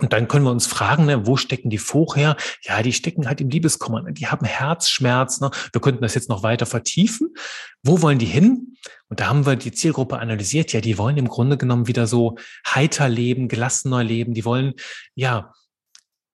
Und 0.00 0.12
dann 0.12 0.28
können 0.28 0.44
wir 0.44 0.50
uns 0.50 0.66
fragen, 0.66 1.06
ne, 1.06 1.26
wo 1.26 1.36
stecken 1.36 1.70
die 1.70 1.78
vorher? 1.78 2.36
Ja, 2.62 2.82
die 2.82 2.92
stecken 2.92 3.28
halt 3.28 3.40
im 3.40 3.50
Liebeskummer. 3.50 4.02
Ne? 4.02 4.12
Die 4.12 4.26
haben 4.26 4.46
Herzschmerz. 4.46 5.40
Ne? 5.40 5.50
Wir 5.72 5.80
könnten 5.80 6.02
das 6.02 6.14
jetzt 6.14 6.28
noch 6.28 6.42
weiter 6.42 6.66
vertiefen. 6.66 7.34
Wo 7.82 8.02
wollen 8.02 8.18
die 8.18 8.26
hin? 8.26 8.76
Und 9.08 9.20
da 9.20 9.28
haben 9.28 9.46
wir 9.46 9.56
die 9.56 9.72
Zielgruppe 9.72 10.18
analysiert. 10.18 10.72
Ja, 10.72 10.80
die 10.80 10.98
wollen 10.98 11.16
im 11.16 11.28
Grunde 11.28 11.56
genommen 11.56 11.86
wieder 11.88 12.06
so 12.06 12.36
heiter 12.66 13.08
leben, 13.08 13.48
gelassener 13.48 14.04
leben. 14.04 14.34
Die 14.34 14.44
wollen, 14.44 14.74
ja, 15.14 15.52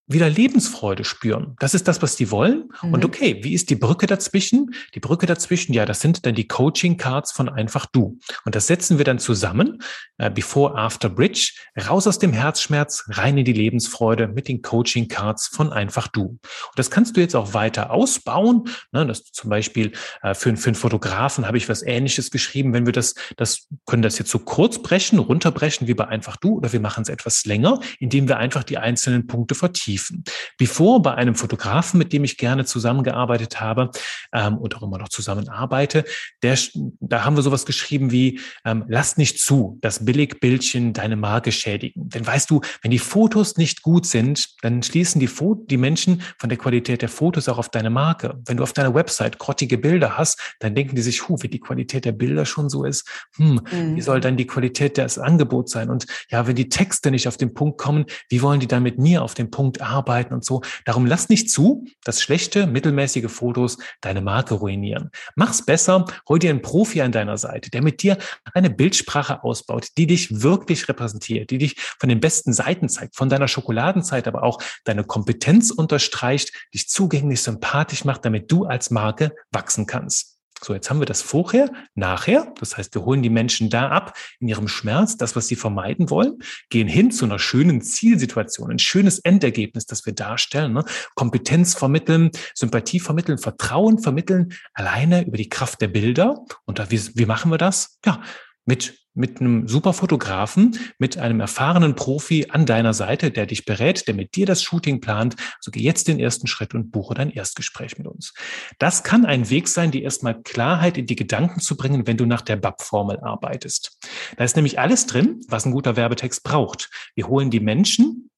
wieder 0.09 0.31
Lebensfreude 0.31 1.05
spüren. 1.05 1.57
Das 1.59 1.75
ist 1.75 1.88
das, 1.88 2.01
was 2.01 2.14
die 2.14 2.31
wollen. 2.31 2.71
Mhm. 2.83 2.92
Und 2.92 3.05
okay, 3.05 3.40
wie 3.42 3.55
ist 3.55 3.71
die 3.71 3.75
Brücke 3.75 4.07
dazwischen? 4.07 4.73
Die 4.95 5.01
Brücke 5.01 5.27
dazwischen, 5.27 5.73
ja, 5.73 5.85
das 5.85 6.01
sind 6.01 6.27
dann 6.27 6.37
die 6.37 6.47
Coaching 6.47 6.97
Cards 6.97 7.33
von 7.33 7.49
einfach 7.49 7.87
du. 7.87 8.19
Und 8.45 8.55
das 8.55 8.69
setzen 8.69 8.99
wir 8.99 9.05
dann 9.05 9.19
zusammen, 9.19 9.83
äh, 10.19 10.31
before, 10.31 10.77
after, 10.77 11.09
bridge, 11.09 11.55
raus 11.88 12.07
aus 12.07 12.21
dem 12.21 12.33
Herzschmerz, 12.33 13.05
rein 13.09 13.37
in 13.37 13.45
die 13.45 13.53
Lebensfreude 13.53 14.29
mit 14.29 14.47
den 14.47 14.62
Coaching 14.62 15.09
Cards 15.09 15.49
von 15.49 15.73
einfach 15.73 16.07
du. 16.07 16.25
Und 16.27 16.40
das 16.77 16.90
kannst 16.90 17.16
du 17.16 17.21
jetzt 17.21 17.35
auch 17.35 17.53
weiter 17.53 17.90
ausbauen. 17.90 18.69
Ne, 18.92 19.07
das 19.07 19.25
zum 19.25 19.51
Beispiel 19.51 19.92
äh, 20.23 20.35
für, 20.35 20.57
für 20.57 20.69
einen 20.69 20.77
Fotografen 20.77 21.49
habe 21.49 21.59
ich 21.59 21.69
was 21.69 21.83
Ähnliches 21.83 22.31
geschrieben. 22.31 22.73
Wenn 22.73 22.87
wir 22.87 22.92
das, 22.92 23.14
das 23.37 23.66
können 23.87 24.03
das 24.03 24.19
jetzt 24.19 24.31
so 24.31 24.38
kurz 24.38 24.81
brechen, 24.81 25.19
runterbrechen 25.19 25.88
wie 25.88 25.95
bei 25.95 26.07
einfach 26.07 26.37
du, 26.37 26.59
oder 26.59 26.73
wir 26.73 26.81
machen 26.81 27.03
es 27.03 27.09
etwas 27.09 27.45
länger, 27.45 27.81
indem 27.99 28.29
wir 28.29 28.37
einfach 28.37 28.62
die 28.62 28.79
einzelnen 28.79 29.27
Punkte 29.27 29.57
vertiefen 29.57 29.95
vertiefen. 29.96 30.24
Bevor 30.59 31.02
bei 31.02 31.14
einem 31.14 31.35
Fotografen, 31.35 31.98
mit 31.98 32.12
dem 32.12 32.24
ich 32.24 32.37
gerne 32.37 32.64
zusammengearbeitet 32.64 33.61
habe 33.61 33.90
ähm, 34.32 34.59
und 34.59 34.76
auch 34.76 34.82
immer 34.82 34.98
noch 34.98 35.09
zusammenarbeite, 35.09 36.04
der, 36.42 36.59
da 37.00 37.24
haben 37.24 37.37
wir 37.37 37.42
sowas 37.42 37.66
geschrieben 37.66 38.11
wie, 38.11 38.40
ähm, 38.64 38.85
lass 38.88 39.16
nicht 39.16 39.40
zu, 39.40 39.78
dass 39.80 40.04
Billigbildchen 40.04 40.92
deine 40.92 41.16
Marke 41.16 41.52
schädigen. 41.52 42.09
Denn 42.09 42.26
weißt 42.26 42.50
du, 42.50 42.61
wenn 42.82 42.90
die 42.90 42.98
Fotos 42.98 43.56
nicht 43.56 43.82
gut 43.82 44.06
sind, 44.06 44.48
dann 44.62 44.82
schließen 44.82 45.20
die, 45.20 45.26
Fo 45.26 45.54
die 45.54 45.76
Menschen 45.76 46.22
von 46.38 46.48
der 46.48 46.59
Qualität 46.59 47.02
der 47.02 47.09
Fotos 47.09 47.48
auch 47.48 47.59
auf 47.59 47.68
deine 47.68 47.90
Marke. 47.90 48.40
Wenn 48.46 48.56
du 48.56 48.62
auf 48.62 48.72
deiner 48.72 48.94
Website 48.94 49.38
grottige 49.38 49.78
Bilder 49.78 50.16
hast, 50.16 50.40
dann 50.61 50.74
denken 50.74 50.96
die 50.96 51.02
sich, 51.02 51.28
hu, 51.28 51.37
wie 51.40 51.48
die 51.48 51.61
Qualität 51.61 52.04
der 52.04 52.12
Bilder 52.12 52.46
schon 52.46 52.68
so 52.68 52.85
ist, 52.85 53.09
hm, 53.37 53.61
mhm. 53.70 53.96
wie 53.96 54.00
soll 54.00 54.20
dann 54.20 54.37
die 54.37 54.46
Qualität 54.46 54.96
des 54.96 55.18
Angebots 55.18 55.72
sein? 55.72 55.90
Und 55.90 56.06
ja, 56.30 56.46
wenn 56.46 56.56
die 56.56 56.68
Texte 56.68 57.11
nicht 57.11 57.28
auf 57.28 57.37
den 57.37 57.54
Punkt 57.54 57.78
kommen, 57.78 58.06
wie 58.28 58.42
wollen 58.42 58.61
die 58.61 58.66
dann 58.66 58.82
mit 58.82 58.98
mir 58.98 59.22
auf 59.22 59.35
den 59.35 59.50
Punkt 59.50 59.80
arbeiten 59.87 60.35
und 60.35 60.44
so. 60.44 60.62
Darum 60.85 61.07
lass 61.07 61.29
nicht 61.29 61.51
zu, 61.51 61.87
dass 62.05 62.22
schlechte, 62.22 62.66
mittelmäßige 62.66 63.31
Fotos 63.31 63.79
deine 64.01 64.20
Marke 64.20 64.55
ruinieren. 64.55 65.11
Mach's 65.35 65.64
besser, 65.64 66.05
hol 66.29 66.38
dir 66.38 66.51
einen 66.51 66.62
Profi 66.62 67.03
an 67.03 67.12
deiner 67.12 67.38
Seite, 67.38 67.70
der 67.70 67.83
mit 67.83 68.03
dir 68.03 68.18
eine 68.55 68.70
Bildsprache 68.70 69.42
ausbaut, 69.42 69.88
die 69.96 70.07
dich 70.07 70.42
wirklich 70.42 70.88
repräsentiert, 70.88 71.51
die 71.51 71.59
dich 71.59 71.77
von 71.99 72.09
den 72.09 72.20
besten 72.20 72.53
Seiten 72.53 72.88
zeigt, 72.88 73.16
von 73.16 73.29
deiner 73.29 73.49
Schokoladenzeit, 73.49 74.29
aber 74.29 74.42
auch 74.42 74.62
deine 74.85 75.05
Kompetenz 75.05 75.70
unterstreicht, 75.70 76.53
dich 76.75 76.88
zugänglich 76.88 77.42
sympathisch 77.42 78.05
macht, 78.05 78.25
damit 78.25 78.51
du 78.51 78.64
als 78.64 78.90
Marke 78.90 79.35
wachsen 79.51 79.87
kannst. 79.87 80.36
So, 80.66 80.74
jetzt 80.74 80.90
haben 80.90 80.98
wir 80.98 81.07
das 81.07 81.22
vorher, 81.22 81.70
nachher. 81.94 82.52
Das 82.59 82.76
heißt, 82.76 82.92
wir 82.96 83.05
holen 83.05 83.22
die 83.22 83.31
Menschen 83.31 83.70
da 83.70 83.88
ab 83.88 84.18
in 84.40 84.48
ihrem 84.48 84.66
Schmerz, 84.66 85.16
das, 85.16 85.37
was 85.37 85.46
sie 85.46 85.55
vermeiden 85.55 86.11
wollen, 86.11 86.40
gehen 86.70 86.88
hin 86.88 87.12
zu 87.12 87.24
einer 87.24 87.38
schönen 87.38 87.83
Zielsituation, 87.83 88.72
ein 88.72 88.81
schönes 88.81 89.20
Endergebnis, 89.20 89.87
das 89.87 90.05
wir 90.07 90.12
darstellen. 90.12 90.72
Ne? 90.72 90.85
Kompetenz 91.14 91.74
vermitteln, 91.74 92.33
Sympathie 92.52 92.98
vermitteln, 92.98 93.38
Vertrauen 93.38 94.00
vermitteln, 94.00 94.55
alleine 94.74 95.24
über 95.24 95.37
die 95.37 95.48
Kraft 95.48 95.81
der 95.81 95.87
Bilder. 95.87 96.44
Und 96.64 96.81
da, 96.81 96.90
wie, 96.90 97.00
wie 97.14 97.26
machen 97.26 97.52
wir 97.52 97.59
das? 97.59 98.00
Ja, 98.05 98.20
mit 98.64 99.06
mit 99.16 99.40
einem 99.40 99.66
super 99.66 99.92
Fotografen, 99.92 100.79
mit 100.98 101.18
einem 101.18 101.40
erfahrenen 101.40 101.96
Profi 101.96 102.46
an 102.50 102.66
deiner 102.66 102.94
Seite, 102.94 103.31
der 103.31 103.46
dich 103.46 103.64
berät, 103.64 104.07
der 104.07 104.14
mit 104.14 104.37
dir 104.37 104.46
das 104.46 104.62
Shooting 104.62 105.00
plant. 105.00 105.37
Also 105.59 105.70
geh 105.70 105.81
jetzt 105.81 106.07
den 106.07 106.20
ersten 106.20 106.46
Schritt 106.46 106.74
und 106.74 106.90
buche 106.90 107.14
dein 107.14 107.31
Erstgespräch 107.31 107.98
mit 107.98 108.07
uns. 108.07 108.35
Das 108.79 109.02
kann 109.02 109.24
ein 109.24 109.48
Weg 109.50 109.68
sein, 109.68 109.90
dir 109.90 110.02
erstmal 110.02 110.40
Klarheit 110.42 110.98
in 110.98 111.07
die 111.07 111.16
Gedanken 111.16 111.61
zu 111.61 111.76
bringen, 111.76 112.07
wenn 112.07 112.16
du 112.16 112.26
nach 112.26 112.42
der 112.42 112.57
BAP-Formel 112.57 113.20
arbeitest. 113.20 113.98
Da 114.37 114.44
ist 114.44 114.57
nämlich 114.57 114.79
alles 114.79 115.07
drin, 115.07 115.40
was 115.48 115.64
ein 115.64 115.72
guter 115.72 115.96
Werbetext 115.96 116.44
braucht. 116.44 116.90
Wir 117.14 117.26
holen 117.26 117.50
die 117.50 117.61
Menschen 117.61 118.31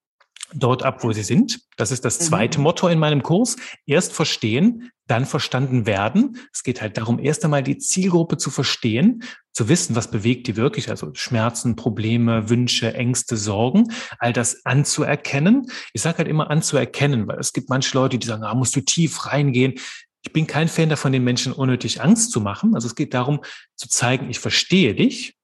dort 0.54 0.82
ab, 0.82 1.04
wo 1.04 1.12
sie 1.12 1.22
sind. 1.22 1.60
Das 1.76 1.90
ist 1.90 2.04
das 2.04 2.20
mhm. 2.20 2.24
zweite 2.24 2.58
mhm. 2.58 2.64
Motto 2.64 2.88
in 2.88 2.98
meinem 2.98 3.22
Kurs. 3.22 3.56
Erst 3.86 4.12
verstehen, 4.12 4.90
dann 5.06 5.26
verstanden 5.26 5.86
werden. 5.86 6.38
Es 6.52 6.62
geht 6.62 6.80
halt 6.80 6.98
darum, 6.98 7.18
erst 7.18 7.44
einmal 7.44 7.62
die 7.62 7.78
Zielgruppe 7.78 8.36
zu 8.36 8.50
verstehen, 8.50 9.24
zu 9.52 9.68
wissen, 9.68 9.96
was 9.96 10.10
bewegt 10.10 10.46
die 10.46 10.56
wirklich, 10.56 10.90
also 10.90 11.10
Schmerzen, 11.14 11.76
Probleme, 11.76 12.48
Wünsche, 12.48 12.94
Ängste, 12.94 13.36
Sorgen, 13.36 13.90
all 14.18 14.32
das 14.32 14.64
anzuerkennen. 14.64 15.70
Ich 15.92 16.02
sage 16.02 16.18
halt 16.18 16.28
immer 16.28 16.50
anzuerkennen, 16.50 17.26
weil 17.26 17.38
es 17.38 17.52
gibt 17.52 17.70
manche 17.70 17.96
Leute, 17.96 18.18
die 18.18 18.26
sagen, 18.26 18.44
ah, 18.44 18.54
musst 18.54 18.76
du 18.76 18.80
tief 18.82 19.26
reingehen. 19.26 19.74
Ich 20.22 20.32
bin 20.32 20.46
kein 20.46 20.68
Fan 20.68 20.90
davon, 20.90 21.12
den 21.12 21.24
Menschen 21.24 21.52
unnötig 21.52 22.02
Angst 22.02 22.30
zu 22.30 22.40
machen. 22.40 22.74
Also 22.74 22.86
es 22.86 22.94
geht 22.94 23.14
darum, 23.14 23.40
zu 23.76 23.88
zeigen, 23.88 24.28
ich 24.28 24.40
verstehe 24.40 24.94
dich 24.94 25.37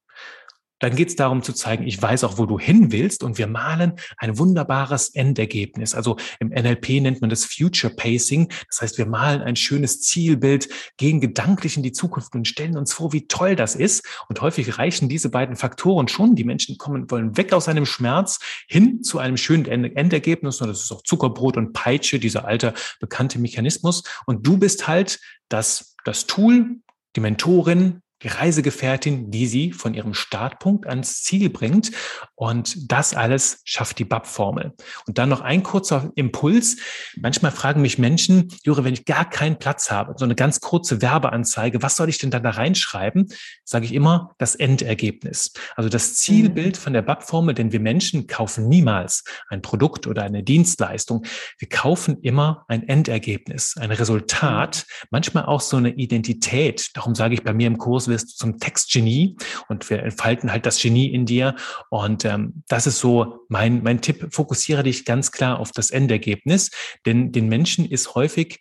dann 0.85 0.97
geht 0.97 1.09
es 1.09 1.17
darum 1.17 1.43
zu 1.43 1.55
zeigen, 1.55 1.87
ich 1.87 2.01
weiß 2.01 2.25
auch, 2.25 2.37
wo 2.37 2.45
du 2.45 2.59
hin 2.59 2.93
willst 2.93 3.23
und 3.23 3.39
wir 3.39 3.47
malen 3.47 3.95
ein 4.19 4.39
wunderbares 4.39 5.09
Endergebnis. 5.15 5.95
Also 5.95 6.19
im 6.41 6.49
NLP 6.49 7.01
nennt 7.01 7.23
man 7.23 7.31
das 7.31 7.47
Future 7.47 7.95
Pacing. 7.95 8.53
Das 8.69 8.83
heißt, 8.83 8.99
wir 8.99 9.07
malen 9.07 9.41
ein 9.41 9.57
schönes 9.57 10.03
Zielbild, 10.03 10.69
gehen 10.99 11.23
gedanklich 11.23 11.79
in 11.79 11.83
die 11.83 11.93
Zukunft 11.93 12.35
und 12.35 12.47
stellen 12.47 12.77
uns 12.77 12.93
vor, 12.93 13.15
wie 13.15 13.27
toll 13.27 13.57
das 13.57 13.77
ist. 13.77 14.05
Und 14.29 14.43
häufig 14.43 14.77
reichen 14.77 15.09
diese 15.09 15.31
beiden 15.31 15.57
Faktoren 15.57 16.07
schon. 16.07 16.35
Die 16.35 16.45
Menschen 16.45 16.77
kommen, 16.77 17.11
wollen 17.11 17.35
weg 17.39 17.55
aus 17.55 17.67
einem 17.67 17.87
Schmerz 17.87 18.39
hin 18.69 19.03
zu 19.03 19.19
einem 19.19 19.39
schönen 19.39 19.65
Endergebnis. 19.65 20.61
Und 20.61 20.69
das 20.69 20.83
ist 20.83 20.93
auch 20.93 21.03
Zuckerbrot 21.03 21.57
und 21.57 21.73
Peitsche, 21.73 22.19
dieser 22.19 22.45
alte 22.45 22.75
bekannte 23.01 23.39
Mechanismus. 23.39 24.03
Und 24.27 24.47
du 24.47 24.59
bist 24.59 24.87
halt 24.87 25.19
das, 25.49 25.97
das 26.05 26.27
Tool, 26.27 26.77
die 27.17 27.21
Mentorin, 27.21 28.03
Reisegefährtin, 28.29 29.31
die 29.31 29.47
sie 29.47 29.73
von 29.73 29.95
ihrem 29.95 30.15
Startpunkt 30.15 30.87
ans 30.87 31.23
Ziel 31.23 31.51
bringt. 31.51 31.93
Und 32.35 32.91
das 32.91 33.15
alles 33.15 33.61
schafft 33.65 33.99
die 33.99 34.05
BAP-Formel. 34.05 34.73
Und 35.07 35.19
dann 35.19 35.29
noch 35.29 35.41
ein 35.41 35.63
kurzer 35.63 36.11
Impuls. 36.15 36.77
Manchmal 37.17 37.53
fragen 37.53 37.83
mich 37.83 37.99
Menschen, 37.99 38.53
Jure, 38.65 38.85
wenn 38.85 38.95
ich 38.95 39.05
gar 39.05 39.29
keinen 39.29 39.59
Platz 39.59 39.91
habe, 39.91 40.15
so 40.17 40.25
eine 40.25 40.35
ganz 40.35 40.61
kurze 40.61 41.03
Werbeanzeige, 41.03 41.83
was 41.83 41.97
soll 41.97 42.09
ich 42.09 42.19
denn 42.19 42.31
dann 42.31 42.43
da 42.43 42.51
reinschreiben? 42.51 43.29
Sage 43.65 43.85
ich 43.85 43.95
immer 43.95 44.35
das 44.39 44.55
Endergebnis. 44.55 45.53
Also 45.77 45.89
das 45.89 46.15
Zielbild 46.17 46.77
von 46.77 46.93
der 46.93 47.03
BAP-Formel, 47.03 47.55
denn 47.55 47.73
wir 47.73 47.81
Menschen 47.81 48.27
kaufen 48.27 48.69
niemals 48.69 49.25
ein 49.49 49.63
Produkt 49.63 50.07
oder 50.07 50.23
eine 50.23 50.43
Dienstleistung. 50.43 51.25
Wir 51.59 51.69
kaufen 51.69 52.19
immer 52.23 52.65
ein 52.69 52.87
Endergebnis, 52.89 53.75
ein 53.79 53.91
Resultat, 53.91 54.87
manchmal 55.11 55.47
auch 55.47 55.61
so 55.61 55.77
eine 55.77 55.91
Identität. 55.91 56.91
Darum 56.95 57.15
sage 57.15 57.35
ich 57.35 57.45
bei 57.45 57.53
mir 57.53 57.67
im 57.67 57.79
Kurs, 57.79 58.09
wirst 58.15 58.39
zum 58.39 58.59
Textgenie 58.59 59.37
und 59.69 59.91
wir 59.91 60.03
entfalten 60.03 60.53
halt 60.53 60.65
das 60.65 60.81
Genie 60.81 61.13
in 61.13 61.27
dir. 61.27 61.57
Und 61.91 62.25
ähm, 62.25 62.63
das 62.69 62.87
ist 62.87 63.01
so 63.01 63.41
mein, 63.49 63.83
mein 63.83 64.01
Tipp. 64.01 64.29
Fokussiere 64.31 64.85
dich 64.85 65.05
ganz 65.05 65.33
klar 65.33 65.59
auf 65.59 65.73
das 65.73 65.91
Endergebnis, 65.91 66.71
denn 67.05 67.33
den 67.33 67.49
Menschen 67.49 67.85
ist 67.85 68.15
häufig 68.15 68.61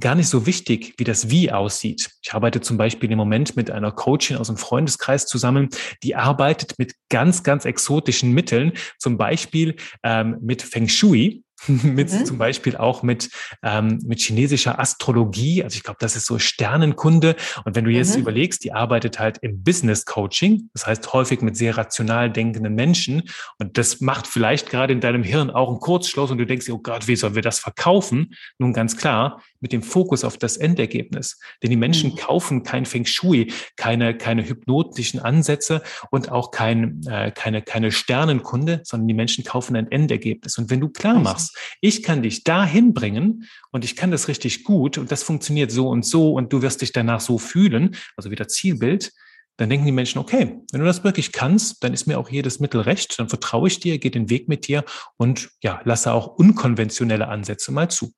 gar 0.00 0.14
nicht 0.14 0.28
so 0.28 0.46
wichtig, 0.46 0.94
wie 0.98 1.04
das 1.04 1.30
Wie 1.30 1.50
aussieht. 1.50 2.10
Ich 2.22 2.34
arbeite 2.34 2.60
zum 2.60 2.76
Beispiel 2.76 3.10
im 3.10 3.18
Moment 3.18 3.56
mit 3.56 3.70
einer 3.70 3.92
Coachin 3.92 4.36
aus 4.36 4.48
dem 4.48 4.56
Freundeskreis 4.56 5.26
zusammen, 5.26 5.70
die 6.02 6.14
arbeitet 6.14 6.78
mit 6.78 6.94
ganz, 7.08 7.42
ganz 7.42 7.64
exotischen 7.64 8.32
Mitteln, 8.32 8.72
zum 8.98 9.16
Beispiel 9.16 9.76
ähm, 10.02 10.36
mit 10.40 10.62
Feng 10.62 10.88
Shui. 10.88 11.44
mit 11.82 12.12
mhm. 12.12 12.24
zum 12.24 12.38
Beispiel 12.38 12.76
auch 12.76 13.02
mit, 13.02 13.30
ähm, 13.62 13.98
mit 14.04 14.20
chinesischer 14.20 14.78
Astrologie. 14.78 15.62
Also 15.62 15.76
ich 15.76 15.82
glaube, 15.82 15.98
das 16.00 16.16
ist 16.16 16.26
so 16.26 16.38
Sternenkunde. 16.38 17.36
Und 17.64 17.74
wenn 17.76 17.84
du 17.84 17.90
jetzt 17.90 18.14
mhm. 18.14 18.22
überlegst, 18.22 18.64
die 18.64 18.72
arbeitet 18.72 19.18
halt 19.18 19.38
im 19.42 19.62
Business 19.62 20.04
Coaching, 20.04 20.70
das 20.72 20.86
heißt 20.86 21.12
häufig 21.12 21.40
mit 21.40 21.56
sehr 21.56 21.76
rational 21.76 22.30
denkenden 22.30 22.74
Menschen. 22.74 23.22
Und 23.58 23.78
das 23.78 24.00
macht 24.00 24.26
vielleicht 24.26 24.70
gerade 24.70 24.92
in 24.92 25.00
deinem 25.00 25.22
Hirn 25.22 25.50
auch 25.50 25.68
einen 25.68 25.80
Kurzschluss 25.80 26.30
und 26.30 26.38
du 26.38 26.46
denkst, 26.46 26.68
oh 26.70 26.78
Gott, 26.78 27.08
wie 27.08 27.16
sollen 27.16 27.34
wir 27.34 27.42
das 27.42 27.58
verkaufen? 27.58 28.34
Nun 28.58 28.72
ganz 28.72 28.96
klar, 28.96 29.42
mit 29.60 29.72
dem 29.72 29.82
Fokus 29.82 30.24
auf 30.24 30.36
das 30.36 30.56
Endergebnis. 30.56 31.38
Denn 31.62 31.70
die 31.70 31.76
Menschen 31.76 32.12
mhm. 32.12 32.16
kaufen 32.16 32.62
kein 32.62 32.86
Feng 32.86 33.06
Shui, 33.06 33.52
keine, 33.76 34.16
keine 34.16 34.46
hypnotischen 34.46 35.20
Ansätze 35.20 35.82
und 36.10 36.30
auch 36.30 36.50
kein, 36.50 37.00
äh, 37.06 37.32
keine, 37.32 37.62
keine 37.62 37.90
Sternenkunde, 37.92 38.82
sondern 38.84 39.08
die 39.08 39.14
Menschen 39.14 39.44
kaufen 39.44 39.76
ein 39.76 39.90
Endergebnis. 39.90 40.58
Und 40.58 40.70
wenn 40.70 40.80
du 40.80 40.88
klar 40.88 41.18
machst, 41.18 41.55
ich 41.80 42.02
kann 42.02 42.22
dich 42.22 42.44
dahin 42.44 42.94
bringen 42.94 43.48
und 43.70 43.84
ich 43.84 43.96
kann 43.96 44.10
das 44.10 44.28
richtig 44.28 44.64
gut 44.64 44.98
und 44.98 45.10
das 45.12 45.22
funktioniert 45.22 45.70
so 45.70 45.88
und 45.88 46.04
so 46.04 46.32
und 46.32 46.52
du 46.52 46.62
wirst 46.62 46.82
dich 46.82 46.92
danach 46.92 47.20
so 47.20 47.38
fühlen, 47.38 47.96
also 48.16 48.30
wieder 48.30 48.48
Zielbild, 48.48 49.12
dann 49.56 49.70
denken 49.70 49.86
die 49.86 49.92
Menschen, 49.92 50.18
okay, 50.18 50.58
wenn 50.70 50.80
du 50.80 50.86
das 50.86 51.02
wirklich 51.02 51.32
kannst, 51.32 51.82
dann 51.82 51.94
ist 51.94 52.06
mir 52.06 52.18
auch 52.18 52.28
jedes 52.28 52.60
Mittel 52.60 52.82
recht, 52.82 53.18
dann 53.18 53.28
vertraue 53.28 53.68
ich 53.68 53.80
dir, 53.80 53.98
gehe 53.98 54.10
den 54.10 54.28
Weg 54.28 54.48
mit 54.48 54.68
dir 54.68 54.84
und 55.16 55.50
ja, 55.62 55.80
lasse 55.84 56.12
auch 56.12 56.26
unkonventionelle 56.26 57.28
Ansätze 57.28 57.72
mal 57.72 57.90
zu. 57.90 58.12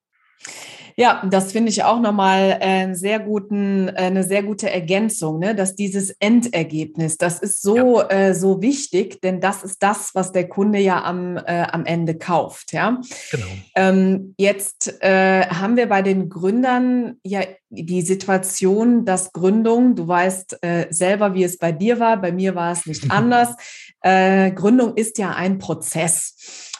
Ja, 0.99 1.23
das 1.31 1.53
finde 1.53 1.71
ich 1.71 1.85
auch 1.85 2.01
nochmal 2.01 2.59
einen 2.61 2.97
sehr 2.97 3.21
guten, 3.21 3.87
äh, 3.87 3.93
eine 3.93 4.25
sehr 4.25 4.43
gute 4.43 4.69
Ergänzung, 4.69 5.39
ne? 5.39 5.55
dass 5.55 5.77
dieses 5.77 6.11
Endergebnis, 6.19 7.19
das 7.19 7.39
ist 7.39 7.63
so, 7.63 8.01
ja. 8.01 8.09
äh, 8.09 8.35
so 8.35 8.61
wichtig, 8.63 9.21
denn 9.21 9.41
das 9.41 9.63
ist 9.63 9.81
das, 9.81 10.11
was 10.15 10.33
der 10.33 10.49
Kunde 10.49 10.81
ja 10.81 11.05
am, 11.05 11.37
äh, 11.37 11.67
am 11.71 11.87
Ende 11.87 12.19
kauft. 12.19 12.73
Ja? 12.73 13.01
Genau. 13.31 13.47
Ähm, 13.77 14.35
jetzt 14.39 15.01
äh, 15.01 15.47
haben 15.47 15.77
wir 15.77 15.89
bei 15.89 16.03
den 16.03 16.29
Gründern 16.29 17.19
ja 17.23 17.43
die 17.71 18.03
Situation, 18.03 19.05
dass 19.05 19.33
Gründung, 19.33 19.95
du 19.95 20.09
weißt 20.09 20.65
äh, 20.65 20.87
selber, 20.91 21.33
wie 21.33 21.45
es 21.45 21.59
bei 21.59 21.71
dir 21.71 22.01
war, 22.01 22.21
bei 22.21 22.33
mir 22.33 22.57
war 22.57 22.73
es 22.73 22.87
nicht 22.87 23.09
anders. 23.13 23.55
Äh, 24.01 24.51
Gründung 24.51 24.97
ist 24.97 25.19
ja 25.19 25.31
ein 25.31 25.59
Prozess. 25.59 26.35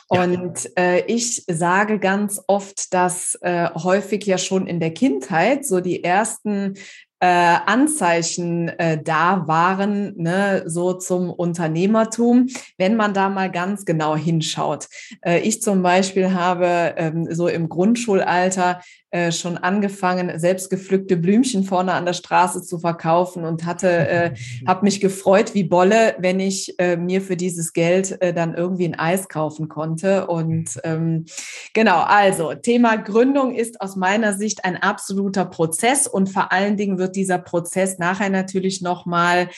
Und 0.09 0.71
äh, 0.75 1.05
ich 1.05 1.45
sage 1.47 1.99
ganz 1.99 2.41
oft, 2.47 2.93
dass 2.93 3.35
äh, 3.41 3.69
häufig 3.75 4.25
ja 4.25 4.39
schon 4.39 4.65
in 4.65 4.79
der 4.79 4.91
Kindheit 4.91 5.65
so 5.65 5.81
die 5.81 6.03
ersten 6.03 6.73
äh, 7.21 7.27
Anzeichen 7.27 8.69
äh, 8.69 9.01
da 9.01 9.47
waren, 9.47 10.15
ne, 10.15 10.63
so 10.65 10.93
zum 10.93 11.29
Unternehmertum, 11.29 12.47
wenn 12.77 12.95
man 12.95 13.13
da 13.13 13.29
mal 13.29 13.51
ganz 13.51 13.85
genau 13.85 14.15
hinschaut. 14.15 14.87
Äh, 15.21 15.39
ich 15.41 15.61
zum 15.61 15.83
Beispiel 15.83 16.33
habe 16.33 16.95
ähm, 16.97 17.27
so 17.29 17.47
im 17.47 17.67
Grundschulalter 17.67 18.81
äh, 19.11 19.31
schon 19.31 19.57
angefangen, 19.57 20.39
selbstgepflückte 20.39 21.17
Blümchen 21.17 21.63
vorne 21.63 21.93
an 21.93 22.05
der 22.05 22.13
Straße 22.13 22.61
zu 22.61 22.79
verkaufen 22.79 23.43
und 23.43 23.65
hatte, 23.65 23.89
äh, 23.89 24.35
habe 24.67 24.85
mich 24.85 25.01
gefreut 25.01 25.53
wie 25.53 25.63
Bolle, 25.63 26.15
wenn 26.19 26.39
ich 26.39 26.77
äh, 26.79 26.95
mir 26.97 27.21
für 27.21 27.35
dieses 27.35 27.73
Geld 27.73 28.21
äh, 28.21 28.33
dann 28.33 28.53
irgendwie 28.53 28.85
ein 28.85 28.99
Eis 28.99 29.27
kaufen 29.27 29.67
konnte. 29.67 30.27
Und 30.27 30.79
ähm, 30.83 31.25
genau, 31.73 32.01
also 32.01 32.53
Thema 32.53 32.97
Gründung 32.97 33.55
ist 33.55 33.81
aus 33.81 33.95
meiner 33.95 34.33
Sicht 34.33 34.63
ein 34.63 34.77
absoluter 34.77 35.45
Prozess 35.45 36.05
und 36.07 36.29
vor 36.29 36.51
allen 36.51 36.77
Dingen 36.77 36.97
wird 36.97 37.15
dieser 37.15 37.39
Prozess 37.39 37.97
nachher 37.97 38.29
natürlich 38.29 38.81
nochmal 38.81 39.49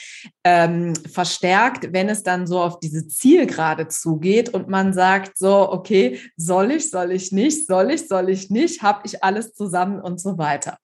ähm, 0.44 0.94
verstärkt, 0.94 1.92
wenn 1.92 2.08
es 2.08 2.22
dann 2.22 2.46
so 2.46 2.60
auf 2.60 2.80
diese 2.80 3.06
Zielgerade 3.06 3.88
zugeht 3.88 4.48
und 4.48 4.68
man 4.68 4.92
sagt 4.92 5.38
so, 5.38 5.70
okay, 5.70 6.18
soll 6.36 6.70
ich, 6.72 6.90
soll 6.90 7.12
ich 7.12 7.32
nicht, 7.32 7.66
soll 7.66 7.90
ich, 7.90 8.08
soll 8.08 8.30
ich 8.30 8.50
nicht, 8.50 8.82
habe 8.82 9.02
ich 9.04 9.22
alles 9.22 9.41
alles 9.42 9.54
zusammen 9.54 10.00
und 10.00 10.20
so 10.20 10.38
weiter. 10.38 10.78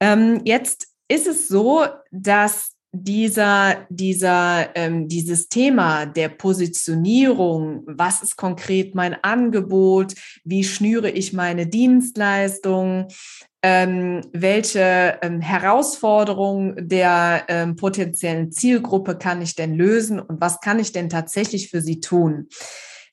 Ähm, 0.00 0.40
jetzt 0.44 0.88
ist 1.08 1.26
es 1.26 1.48
so, 1.48 1.84
dass 2.10 2.72
dieser, 2.96 3.86
dieser, 3.88 4.76
ähm, 4.76 5.08
dieses 5.08 5.48
Thema 5.48 6.06
der 6.06 6.28
Positionierung, 6.28 7.82
was 7.86 8.22
ist 8.22 8.36
konkret 8.36 8.94
mein 8.94 9.16
Angebot, 9.24 10.14
wie 10.44 10.62
schnüre 10.62 11.10
ich 11.10 11.32
meine 11.32 11.66
Dienstleistung, 11.66 13.08
ähm, 13.62 14.20
welche 14.32 15.18
ähm, 15.22 15.40
Herausforderungen 15.40 16.88
der 16.88 17.44
ähm, 17.48 17.74
potenziellen 17.74 18.52
Zielgruppe 18.52 19.16
kann 19.16 19.42
ich 19.42 19.56
denn 19.56 19.74
lösen 19.74 20.20
und 20.20 20.40
was 20.40 20.60
kann 20.60 20.78
ich 20.78 20.92
denn 20.92 21.08
tatsächlich 21.08 21.70
für 21.70 21.80
sie 21.80 21.98
tun. 21.98 22.48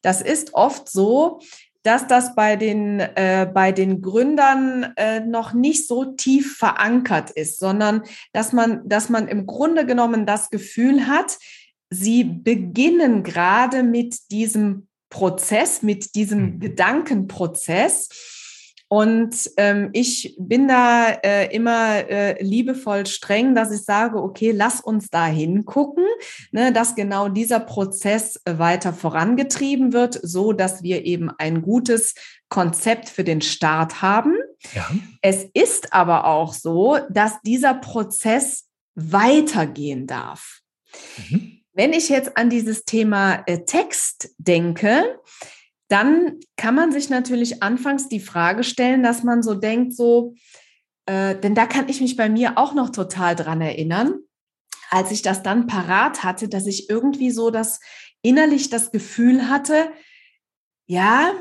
Das 0.04 0.22
ist 0.22 0.54
oft 0.54 0.90
so, 0.90 1.40
dass 1.84 2.08
das 2.08 2.36
bei 2.36 2.56
den, 2.56 3.00
äh, 3.00 3.50
bei 3.52 3.72
den 3.72 4.02
Gründern 4.02 4.94
äh, 4.98 5.20
noch 5.22 5.54
nicht 5.54 5.88
so 5.88 6.06
tief 6.06 6.58
verankert 6.58 7.32
ist, 7.32 7.60
sondern 7.60 8.04
dass 8.34 8.54
man, 8.54 8.88
dass 8.88 9.10
man 9.10 9.28
im 9.28 9.46
Grunde 9.46 9.86
genommen 9.86 10.26
das 10.26 10.50
Gefühl 10.50 11.08
hat, 11.08 11.38
sie 11.90 12.24
beginnen 12.24 13.24
gerade 13.24 13.84
mit 13.84 14.32
diesem 14.32 14.88
Prozess, 15.10 15.82
mit 15.82 16.16
diesem 16.16 16.56
mhm. 16.56 16.60
Gedankenprozess 16.60 18.10
Und 18.94 19.50
ähm, 19.56 19.90
ich 19.94 20.36
bin 20.38 20.68
da 20.68 21.12
äh, 21.12 21.56
immer 21.56 22.10
äh, 22.10 22.44
liebevoll 22.44 23.06
streng, 23.06 23.56
dass 23.56 23.72
ich 23.72 23.84
sage, 23.84 24.22
okay, 24.22 24.52
lass 24.52 24.82
uns 24.82 25.10
da 25.10 25.28
hingucken, 25.28 26.04
ne, 26.52 26.74
dass 26.74 26.94
genau 26.94 27.30
dieser 27.30 27.62
Prozess 27.62 28.42
äh, 28.44 28.58
weiter 28.58 28.92
vorangetrieben 28.92 29.94
wird, 29.94 30.20
so 30.22 30.52
dass 30.52 30.84
wir 30.84 31.06
eben 31.06 31.30
ein 31.30 31.62
gutes 31.62 32.16
Konzept 32.50 33.08
für 33.08 33.24
den 33.24 33.40
Start 33.40 34.02
haben. 34.02 34.36
Ja. 34.74 34.90
Es 35.22 35.46
ist 35.54 35.94
aber 35.94 36.26
auch 36.26 36.54
so, 36.54 37.00
dass 37.10 37.42
dieser 37.44 37.76
Prozess 37.76 38.68
weitergehen 38.96 40.06
darf. 40.06 40.60
Mhm. 41.30 41.62
Wenn 41.72 41.94
ich 41.94 42.10
jetzt 42.10 42.36
an 42.36 42.50
dieses 42.50 42.84
Thema 42.84 43.42
äh, 43.46 43.64
Text 43.64 44.36
denke, 44.38 45.18
dann 45.92 46.40
kann 46.56 46.76
man 46.76 46.92
sich 46.92 47.10
natürlich 47.10 47.62
anfangs 47.62 48.08
die 48.08 48.20
Frage 48.20 48.64
stellen, 48.64 49.04
dass 49.04 49.24
man 49.24 49.44
so 49.44 49.56
denkt, 49.56 49.94
so, 49.94 50.36
äh, 51.06 51.36
denn 51.36 51.54
da 51.54 51.66
kann 51.66 51.90
ich 51.90 52.00
mich 52.00 52.16
bei 52.16 52.30
mir 52.30 52.58
auch 52.58 52.74
noch 52.74 52.90
total 52.90 53.36
dran 53.36 53.60
erinnern, 53.60 54.16
als 54.90 55.12
ich 55.12 55.22
das 55.22 55.44
dann 55.44 55.68
parat 55.68 56.24
hatte, 56.24 56.48
dass 56.48 56.66
ich 56.66 56.90
irgendwie 56.90 57.32
so 57.32 57.50
das 57.52 57.80
innerlich 58.22 58.70
das 58.70 58.92
Gefühl 58.92 59.50
hatte, 59.50 59.92
ja, 60.86 61.34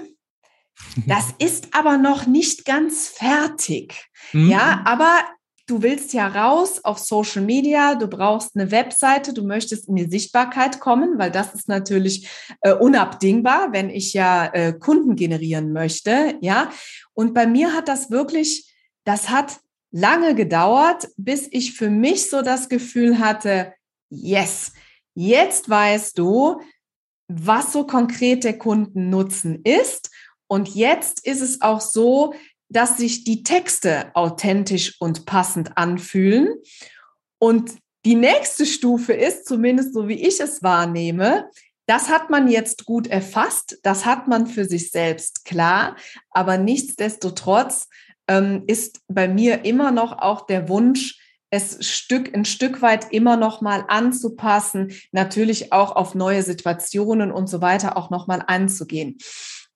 das 1.06 1.34
ist 1.38 1.74
aber 1.74 1.96
noch 1.96 2.26
nicht 2.26 2.64
ganz 2.64 3.08
fertig. 3.08 4.08
Mhm. 4.32 4.50
Ja, 4.50 4.82
aber 4.84 5.22
du 5.70 5.82
willst 5.82 6.12
ja 6.12 6.26
raus 6.26 6.84
auf 6.84 6.98
Social 6.98 7.42
Media, 7.42 7.94
du 7.94 8.08
brauchst 8.08 8.56
eine 8.56 8.70
Webseite, 8.72 9.32
du 9.32 9.44
möchtest 9.44 9.88
in 9.88 9.94
die 9.94 10.10
Sichtbarkeit 10.10 10.80
kommen, 10.80 11.18
weil 11.18 11.30
das 11.30 11.54
ist 11.54 11.68
natürlich 11.68 12.28
äh, 12.62 12.72
unabdingbar, 12.72 13.72
wenn 13.72 13.88
ich 13.88 14.12
ja 14.12 14.46
äh, 14.46 14.72
Kunden 14.72 15.14
generieren 15.14 15.72
möchte, 15.72 16.36
ja. 16.40 16.70
Und 17.12 17.34
bei 17.34 17.46
mir 17.46 17.72
hat 17.72 17.86
das 17.86 18.10
wirklich, 18.10 18.74
das 19.04 19.30
hat 19.30 19.60
lange 19.92 20.34
gedauert, 20.34 21.08
bis 21.16 21.46
ich 21.50 21.74
für 21.74 21.90
mich 21.90 22.28
so 22.28 22.42
das 22.42 22.68
Gefühl 22.68 23.20
hatte, 23.20 23.72
yes, 24.08 24.72
jetzt 25.14 25.68
weißt 25.68 26.18
du, 26.18 26.60
was 27.28 27.72
so 27.72 27.86
konkret 27.86 28.42
der 28.42 28.58
Kundennutzen 28.58 29.60
ist. 29.62 30.10
Und 30.48 30.74
jetzt 30.74 31.24
ist 31.24 31.42
es 31.42 31.60
auch 31.60 31.80
so, 31.80 32.34
dass 32.70 32.96
sich 32.96 33.24
die 33.24 33.42
Texte 33.42 34.10
authentisch 34.14 34.96
und 35.00 35.26
passend 35.26 35.76
anfühlen. 35.76 36.54
Und 37.38 37.72
die 38.04 38.14
nächste 38.14 38.64
Stufe 38.64 39.12
ist, 39.12 39.46
zumindest 39.46 39.92
so 39.92 40.08
wie 40.08 40.26
ich 40.26 40.40
es 40.40 40.62
wahrnehme, 40.62 41.50
das 41.86 42.08
hat 42.08 42.30
man 42.30 42.48
jetzt 42.48 42.86
gut 42.86 43.08
erfasst, 43.08 43.78
das 43.82 44.06
hat 44.06 44.28
man 44.28 44.46
für 44.46 44.64
sich 44.64 44.90
selbst 44.90 45.44
klar, 45.44 45.96
aber 46.30 46.56
nichtsdestotrotz 46.56 47.88
ähm, 48.28 48.62
ist 48.68 49.00
bei 49.08 49.26
mir 49.26 49.64
immer 49.64 49.90
noch 49.90 50.16
auch 50.18 50.46
der 50.46 50.68
Wunsch, 50.68 51.18
es 51.50 51.84
Stück 51.84 52.32
ein 52.32 52.44
Stück 52.44 52.80
weit 52.80 53.10
immer 53.10 53.36
noch 53.36 53.60
mal 53.60 53.84
anzupassen, 53.88 54.92
natürlich 55.10 55.72
auch 55.72 55.96
auf 55.96 56.14
neue 56.14 56.44
Situationen 56.44 57.32
und 57.32 57.48
so 57.48 57.60
weiter 57.60 57.96
auch 57.96 58.08
noch 58.10 58.28
mal 58.28 58.44
anzugehen. 58.46 59.18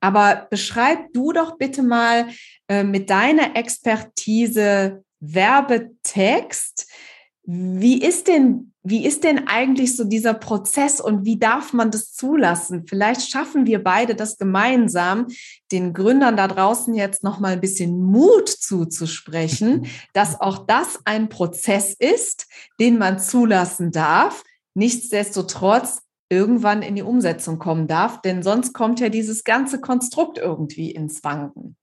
Aber 0.00 0.46
beschreib 0.50 1.12
du 1.14 1.32
doch 1.32 1.56
bitte 1.58 1.82
mal 1.82 2.28
äh, 2.68 2.84
mit 2.84 3.10
deiner 3.10 3.56
Expertise 3.56 5.04
Werbetext. 5.20 6.86
Wie 7.46 8.02
ist 8.02 8.26
denn, 8.26 8.72
wie 8.82 9.04
ist 9.04 9.22
denn 9.22 9.48
eigentlich 9.48 9.96
so 9.96 10.04
dieser 10.04 10.32
Prozess 10.32 10.98
und 10.98 11.26
wie 11.26 11.38
darf 11.38 11.74
man 11.74 11.90
das 11.90 12.14
zulassen? 12.14 12.86
Vielleicht 12.86 13.28
schaffen 13.30 13.66
wir 13.66 13.84
beide 13.84 14.14
das 14.14 14.38
gemeinsam, 14.38 15.26
den 15.70 15.92
Gründern 15.92 16.38
da 16.38 16.48
draußen 16.48 16.94
jetzt 16.94 17.22
noch 17.22 17.40
mal 17.40 17.52
ein 17.52 17.60
bisschen 17.60 18.02
Mut 18.02 18.48
zuzusprechen, 18.48 19.86
dass 20.14 20.40
auch 20.40 20.66
das 20.66 21.00
ein 21.04 21.28
Prozess 21.28 21.94
ist, 21.98 22.46
den 22.80 22.96
man 22.96 23.18
zulassen 23.18 23.90
darf. 23.90 24.42
Nichtsdestotrotz 24.74 26.00
irgendwann 26.30 26.80
in 26.80 26.94
die 26.94 27.02
Umsetzung 27.02 27.58
kommen 27.58 27.86
darf, 27.86 28.22
denn 28.22 28.42
sonst 28.42 28.72
kommt 28.72 29.00
ja 29.00 29.10
dieses 29.10 29.44
ganze 29.44 29.80
Konstrukt 29.80 30.38
irgendwie 30.38 30.90
ins 30.90 31.22
Wanken 31.22 31.76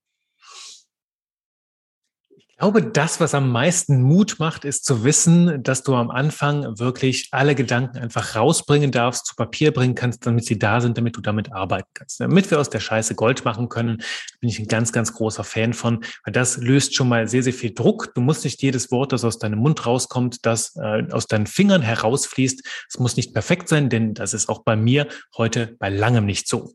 glaube, 2.62 2.80
das, 2.80 3.18
was 3.18 3.34
am 3.34 3.50
meisten 3.50 4.02
Mut 4.02 4.36
macht, 4.38 4.64
ist 4.64 4.84
zu 4.84 5.02
wissen, 5.02 5.64
dass 5.64 5.82
du 5.82 5.96
am 5.96 6.12
Anfang 6.12 6.78
wirklich 6.78 7.26
alle 7.32 7.56
Gedanken 7.56 7.98
einfach 7.98 8.36
rausbringen 8.36 8.92
darfst, 8.92 9.26
zu 9.26 9.34
Papier 9.34 9.72
bringen 9.72 9.96
kannst, 9.96 10.24
damit 10.24 10.44
sie 10.44 10.60
da 10.60 10.80
sind, 10.80 10.96
damit 10.96 11.16
du 11.16 11.20
damit 11.20 11.52
arbeiten 11.52 11.88
kannst. 11.92 12.20
Damit 12.20 12.52
wir 12.52 12.60
aus 12.60 12.70
der 12.70 12.78
Scheiße 12.78 13.16
Gold 13.16 13.44
machen 13.44 13.68
können, 13.68 14.00
bin 14.38 14.48
ich 14.48 14.60
ein 14.60 14.68
ganz, 14.68 14.92
ganz 14.92 15.12
großer 15.12 15.42
Fan 15.42 15.72
von, 15.72 16.04
weil 16.24 16.32
das 16.32 16.56
löst 16.56 16.94
schon 16.94 17.08
mal 17.08 17.26
sehr, 17.26 17.42
sehr 17.42 17.52
viel 17.52 17.74
Druck. 17.74 18.14
Du 18.14 18.20
musst 18.20 18.44
nicht 18.44 18.62
jedes 18.62 18.92
Wort, 18.92 19.10
das 19.12 19.24
aus 19.24 19.40
deinem 19.40 19.58
Mund 19.58 19.84
rauskommt, 19.84 20.46
das 20.46 20.76
äh, 20.76 21.02
aus 21.10 21.26
deinen 21.26 21.48
Fingern 21.48 21.82
herausfließt. 21.82 22.62
Es 22.88 22.96
muss 23.00 23.16
nicht 23.16 23.34
perfekt 23.34 23.68
sein, 23.68 23.88
denn 23.88 24.14
das 24.14 24.34
ist 24.34 24.48
auch 24.48 24.62
bei 24.62 24.76
mir 24.76 25.08
heute 25.36 25.74
bei 25.80 25.88
langem 25.88 26.26
nicht 26.26 26.46
so. 26.46 26.72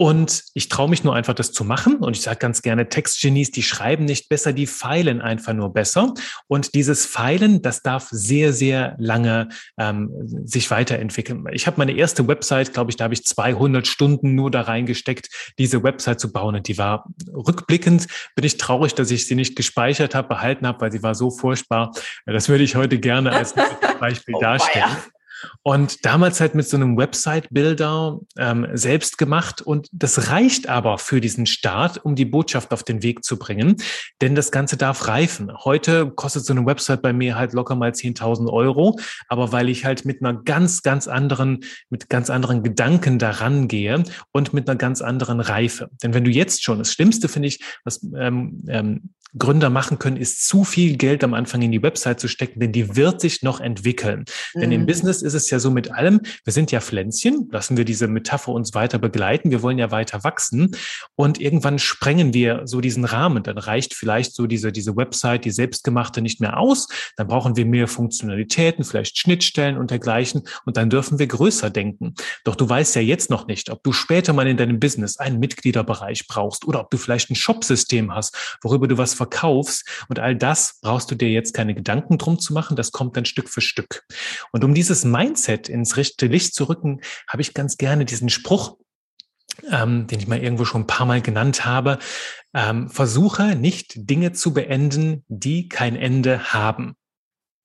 Und 0.00 0.44
ich 0.54 0.70
traue 0.70 0.88
mich 0.88 1.04
nur 1.04 1.14
einfach, 1.14 1.34
das 1.34 1.52
zu 1.52 1.62
machen. 1.62 1.96
Und 1.96 2.16
ich 2.16 2.22
sage 2.22 2.38
ganz 2.38 2.62
gerne, 2.62 2.88
Textgenies, 2.88 3.50
die 3.50 3.62
schreiben 3.62 4.06
nicht 4.06 4.30
besser, 4.30 4.54
die 4.54 4.66
feilen 4.66 5.09
einfach 5.18 5.54
nur 5.54 5.72
besser. 5.72 6.12
Und 6.46 6.74
dieses 6.74 7.06
Feilen, 7.06 7.62
das 7.62 7.82
darf 7.82 8.08
sehr, 8.10 8.52
sehr 8.52 8.96
lange 8.98 9.48
ähm, 9.78 10.10
sich 10.44 10.70
weiterentwickeln. 10.70 11.46
Ich 11.52 11.66
habe 11.66 11.78
meine 11.78 11.92
erste 11.92 12.28
Website, 12.28 12.74
glaube 12.74 12.90
ich, 12.90 12.96
da 12.96 13.04
habe 13.04 13.14
ich 13.14 13.24
200 13.24 13.86
Stunden 13.86 14.34
nur 14.34 14.50
da 14.50 14.60
reingesteckt, 14.60 15.54
diese 15.58 15.82
Website 15.82 16.20
zu 16.20 16.30
bauen. 16.30 16.54
Und 16.56 16.68
die 16.68 16.76
war 16.76 17.06
rückblickend, 17.32 18.06
bin 18.36 18.44
ich 18.44 18.58
traurig, 18.58 18.94
dass 18.94 19.10
ich 19.10 19.26
sie 19.26 19.34
nicht 19.34 19.56
gespeichert 19.56 20.14
habe, 20.14 20.28
behalten 20.28 20.66
habe, 20.66 20.80
weil 20.82 20.92
sie 20.92 21.02
war 21.02 21.14
so 21.14 21.30
furchtbar. 21.30 21.92
Das 22.26 22.48
würde 22.50 22.64
ich 22.64 22.76
heute 22.76 22.98
gerne 22.98 23.32
als 23.32 23.54
Beispiel 24.00 24.34
oh, 24.34 24.40
darstellen. 24.40 24.84
Weia. 24.84 25.19
Und 25.62 26.04
damals 26.04 26.40
halt 26.40 26.54
mit 26.54 26.68
so 26.68 26.76
einem 26.76 26.96
Website-Builder 26.96 28.18
ähm, 28.38 28.66
selbst 28.72 29.18
gemacht. 29.18 29.62
Und 29.62 29.88
das 29.92 30.30
reicht 30.30 30.68
aber 30.68 30.98
für 30.98 31.20
diesen 31.20 31.46
Start, 31.46 32.04
um 32.04 32.14
die 32.14 32.24
Botschaft 32.24 32.72
auf 32.72 32.82
den 32.82 33.02
Weg 33.02 33.24
zu 33.24 33.38
bringen. 33.38 33.76
Denn 34.20 34.34
das 34.34 34.50
Ganze 34.50 34.76
darf 34.76 35.08
reifen. 35.08 35.52
Heute 35.64 36.10
kostet 36.10 36.44
so 36.44 36.52
eine 36.52 36.66
Website 36.66 37.02
bei 37.02 37.12
mir 37.12 37.36
halt 37.36 37.52
locker 37.52 37.74
mal 37.74 37.90
10.000 37.90 38.50
Euro. 38.50 38.98
Aber 39.28 39.52
weil 39.52 39.68
ich 39.68 39.84
halt 39.84 40.04
mit 40.04 40.22
einer 40.22 40.42
ganz, 40.42 40.82
ganz 40.82 41.08
anderen, 41.08 41.60
mit 41.88 42.08
ganz 42.08 42.30
anderen 42.30 42.62
Gedanken 42.62 43.18
daran 43.18 43.68
gehe 43.68 44.02
und 44.32 44.52
mit 44.52 44.68
einer 44.68 44.76
ganz 44.76 45.02
anderen 45.02 45.40
Reife. 45.40 45.90
Denn 46.02 46.14
wenn 46.14 46.24
du 46.24 46.30
jetzt 46.30 46.62
schon, 46.62 46.78
das 46.78 46.92
Schlimmste 46.92 47.28
finde 47.28 47.48
ich, 47.48 47.60
was 47.84 48.02
ähm, 48.16 48.62
ähm, 48.68 49.10
Gründer 49.38 49.70
machen 49.70 49.98
können, 49.98 50.16
ist 50.16 50.46
zu 50.48 50.64
viel 50.64 50.96
Geld 50.96 51.22
am 51.22 51.34
Anfang 51.34 51.62
in 51.62 51.72
die 51.72 51.82
Website 51.82 52.20
zu 52.20 52.28
stecken, 52.28 52.60
denn 52.60 52.72
die 52.72 52.96
wird 52.96 53.20
sich 53.20 53.42
noch 53.42 53.60
entwickeln. 53.60 54.24
Mhm. 54.54 54.60
Denn 54.60 54.72
im 54.72 54.80
mhm. 54.82 54.86
Business 54.86 55.22
ist 55.22 55.34
es 55.34 55.50
ja 55.50 55.58
so 55.58 55.70
mit 55.70 55.92
allem, 55.92 56.20
wir 56.44 56.52
sind 56.52 56.72
ja 56.72 56.80
Pflänzchen, 56.80 57.48
lassen 57.50 57.76
wir 57.76 57.84
diese 57.84 58.08
Metapher 58.08 58.52
uns 58.52 58.74
weiter 58.74 58.98
begleiten, 58.98 59.50
wir 59.50 59.62
wollen 59.62 59.78
ja 59.78 59.90
weiter 59.90 60.24
wachsen 60.24 60.76
und 61.14 61.40
irgendwann 61.40 61.78
sprengen 61.78 62.34
wir 62.34 62.62
so 62.64 62.80
diesen 62.80 63.04
Rahmen, 63.04 63.42
dann 63.42 63.58
reicht 63.58 63.94
vielleicht 63.94 64.34
so 64.34 64.46
diese, 64.46 64.72
diese 64.72 64.96
Website, 64.96 65.44
die 65.44 65.50
selbstgemachte 65.50 66.22
nicht 66.22 66.40
mehr 66.40 66.58
aus, 66.58 66.88
dann 67.16 67.28
brauchen 67.28 67.56
wir 67.56 67.66
mehr 67.66 67.88
Funktionalitäten, 67.88 68.84
vielleicht 68.84 69.18
Schnittstellen 69.18 69.78
und 69.78 69.90
dergleichen 69.90 70.42
und 70.64 70.76
dann 70.76 70.90
dürfen 70.90 71.18
wir 71.18 71.26
größer 71.26 71.70
denken. 71.70 72.14
Doch 72.44 72.56
du 72.56 72.68
weißt 72.68 72.96
ja 72.96 73.02
jetzt 73.02 73.30
noch 73.30 73.46
nicht, 73.46 73.70
ob 73.70 73.82
du 73.82 73.92
später 73.92 74.32
mal 74.32 74.48
in 74.48 74.56
deinem 74.56 74.80
Business 74.80 75.18
einen 75.18 75.38
Mitgliederbereich 75.38 76.26
brauchst 76.26 76.66
oder 76.66 76.80
ob 76.80 76.90
du 76.90 76.96
vielleicht 76.96 77.30
ein 77.30 77.36
Shopsystem 77.36 78.12
hast, 78.14 78.58
worüber 78.62 78.88
du 78.88 78.98
was 78.98 79.14
verkaufst. 79.20 79.86
Und 80.08 80.18
all 80.18 80.34
das 80.34 80.78
brauchst 80.80 81.10
du 81.10 81.14
dir 81.14 81.28
jetzt 81.28 81.52
keine 81.52 81.74
Gedanken 81.74 82.16
drum 82.16 82.38
zu 82.38 82.54
machen. 82.54 82.74
Das 82.74 82.90
kommt 82.90 83.18
dann 83.18 83.26
Stück 83.26 83.50
für 83.50 83.60
Stück. 83.60 84.04
Und 84.50 84.64
um 84.64 84.72
dieses 84.72 85.04
Mindset 85.04 85.68
ins 85.68 85.98
richtige 85.98 86.32
Licht 86.32 86.54
zu 86.54 86.64
rücken, 86.64 87.02
habe 87.28 87.42
ich 87.42 87.52
ganz 87.52 87.76
gerne 87.76 88.06
diesen 88.06 88.30
Spruch, 88.30 88.78
ähm, 89.70 90.06
den 90.06 90.20
ich 90.20 90.26
mal 90.26 90.42
irgendwo 90.42 90.64
schon 90.64 90.82
ein 90.82 90.86
paar 90.86 91.04
Mal 91.04 91.20
genannt 91.20 91.66
habe. 91.66 91.98
Ähm, 92.54 92.88
versuche 92.88 93.56
nicht 93.56 93.92
Dinge 93.94 94.32
zu 94.32 94.54
beenden, 94.54 95.22
die 95.28 95.68
kein 95.68 95.96
Ende 95.96 96.54
haben. 96.54 96.96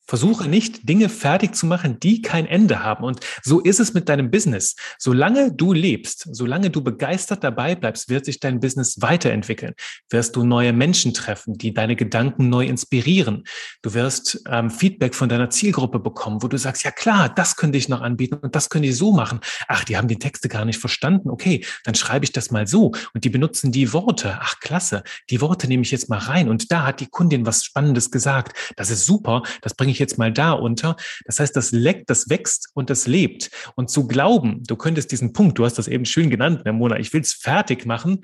Versuche 0.08 0.48
nicht, 0.48 0.88
Dinge 0.88 1.10
fertig 1.10 1.56
zu 1.56 1.66
machen, 1.66 2.00
die 2.00 2.22
kein 2.22 2.46
Ende 2.46 2.84
haben. 2.84 3.04
Und 3.04 3.20
so 3.44 3.60
ist 3.60 3.80
es 3.80 3.94
mit 3.94 4.08
deinem 4.08 4.30
Business. 4.30 4.76
Solange 5.00 5.52
du 5.52 5.74
lebst, 5.74 6.28
solange 6.32 6.70
du 6.70 6.84
begeistert 6.84 7.44
dabei 7.44 7.76
bleibst, 7.76 8.10
wird 8.10 8.26
sich 8.26 8.40
dein 8.40 8.60
Business 8.60 9.02
weiterentwickeln. 9.02 9.74
Wirst 10.10 10.36
du 10.36 10.46
neue 10.46 10.74
Menschen 10.74 11.14
treffen, 11.14 11.58
die 11.58 11.74
deine 11.74 11.96
Gedanken 11.96 12.50
neu 12.50 12.66
inspirieren. 12.66 13.44
Du 13.82 13.94
wirst 13.94 14.42
ähm, 14.48 14.70
Feedback 14.70 15.16
von 15.16 15.30
deiner 15.30 15.50
Zielgruppe 15.50 16.00
bekommen, 16.00 16.44
wo 16.44 16.48
du 16.48 16.58
sagst, 16.58 16.84
ja 16.84 16.92
klar, 16.92 17.30
das 17.30 17.56
könnte 17.56 17.78
ich 17.78 17.90
noch 17.90 18.02
anbieten 18.02 18.36
und 18.36 18.56
das 18.56 18.70
könnte 18.70 18.88
ich 18.90 18.98
so 18.98 19.12
machen. 19.12 19.40
Ach, 19.68 19.84
die 19.84 19.98
haben 19.98 20.08
die 20.08 20.20
Texte 20.20 20.50
gar 20.50 20.66
nicht 20.66 20.80
verstanden. 20.80 21.30
Okay, 21.30 21.66
dann 21.84 21.96
schreibe 21.96 22.26
ich 22.26 22.32
das 22.32 22.52
mal 22.52 22.68
so. 22.68 22.92
Und 23.14 23.24
die 23.24 23.30
benutzen 23.30 23.72
die 23.72 23.92
Worte. 23.92 24.38
Ach, 24.40 24.60
klasse. 24.60 25.04
Die 25.30 25.42
Worte 25.42 25.68
nehme 25.68 25.84
ich 25.84 25.92
jetzt 25.92 26.10
mal 26.10 26.20
rein. 26.20 26.48
Und 26.48 26.72
da 26.72 26.86
hat 26.86 27.00
die 27.00 27.08
Kundin 27.08 27.46
was 27.46 27.64
Spannendes 27.64 28.12
gesagt. 28.12 28.56
Das 28.76 28.92
ist 28.92 29.06
super. 29.06 29.42
Das 29.62 29.74
bringe 29.74 29.92
ich 29.92 29.95
ich 29.96 30.00
jetzt 30.00 30.18
mal 30.18 30.32
da 30.32 30.52
unter. 30.52 30.96
Das 31.26 31.40
heißt, 31.40 31.56
das 31.56 31.72
leckt, 31.72 32.10
das 32.10 32.30
wächst 32.30 32.70
und 32.74 32.90
das 32.90 33.08
lebt. 33.08 33.50
Und 33.76 33.90
zu 33.90 34.08
glauben, 34.08 34.64
du 34.68 34.76
könntest 34.76 35.12
diesen 35.12 35.34
Punkt, 35.34 35.58
du 35.58 35.66
hast 35.66 35.78
das 35.78 35.88
eben 35.88 36.06
schön 36.06 36.30
genannt, 36.30 36.64
Mona, 36.66 37.00
ich 37.00 37.14
will 37.14 37.22
es 37.22 37.34
fertig 37.34 37.86
machen, 37.86 38.22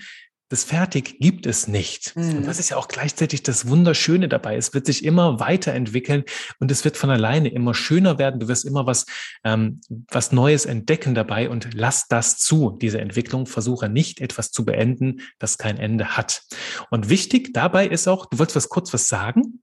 das 0.51 0.65
Fertig 0.65 1.17
gibt 1.19 1.45
es 1.45 1.69
nicht. 1.69 2.13
Mhm. 2.17 2.37
Und 2.37 2.45
das 2.45 2.59
ist 2.59 2.69
ja 2.69 2.77
auch 2.77 2.89
gleichzeitig 2.89 3.41
das 3.41 3.69
Wunderschöne 3.69 4.27
dabei. 4.27 4.57
Es 4.57 4.73
wird 4.73 4.85
sich 4.85 5.05
immer 5.05 5.39
weiterentwickeln 5.39 6.25
und 6.59 6.69
es 6.69 6.83
wird 6.83 6.97
von 6.97 7.09
alleine 7.09 7.47
immer 7.47 7.73
schöner 7.73 8.19
werden. 8.19 8.41
Du 8.41 8.49
wirst 8.49 8.65
immer 8.65 8.85
was, 8.85 9.05
ähm, 9.45 9.79
was 10.09 10.33
Neues 10.33 10.65
entdecken 10.65 11.15
dabei 11.15 11.49
und 11.49 11.69
lass 11.73 12.09
das 12.09 12.37
zu, 12.37 12.77
diese 12.81 12.99
Entwicklung. 12.99 13.45
Versuche 13.45 13.87
nicht 13.87 14.19
etwas 14.19 14.51
zu 14.51 14.65
beenden, 14.65 15.21
das 15.39 15.57
kein 15.57 15.77
Ende 15.77 16.17
hat. 16.17 16.43
Und 16.89 17.07
wichtig 17.07 17.53
dabei 17.53 17.87
ist 17.87 18.09
auch, 18.09 18.25
du 18.25 18.37
wolltest 18.37 18.57
was 18.57 18.67
kurz 18.67 18.93
was 18.93 19.07
sagen? 19.07 19.61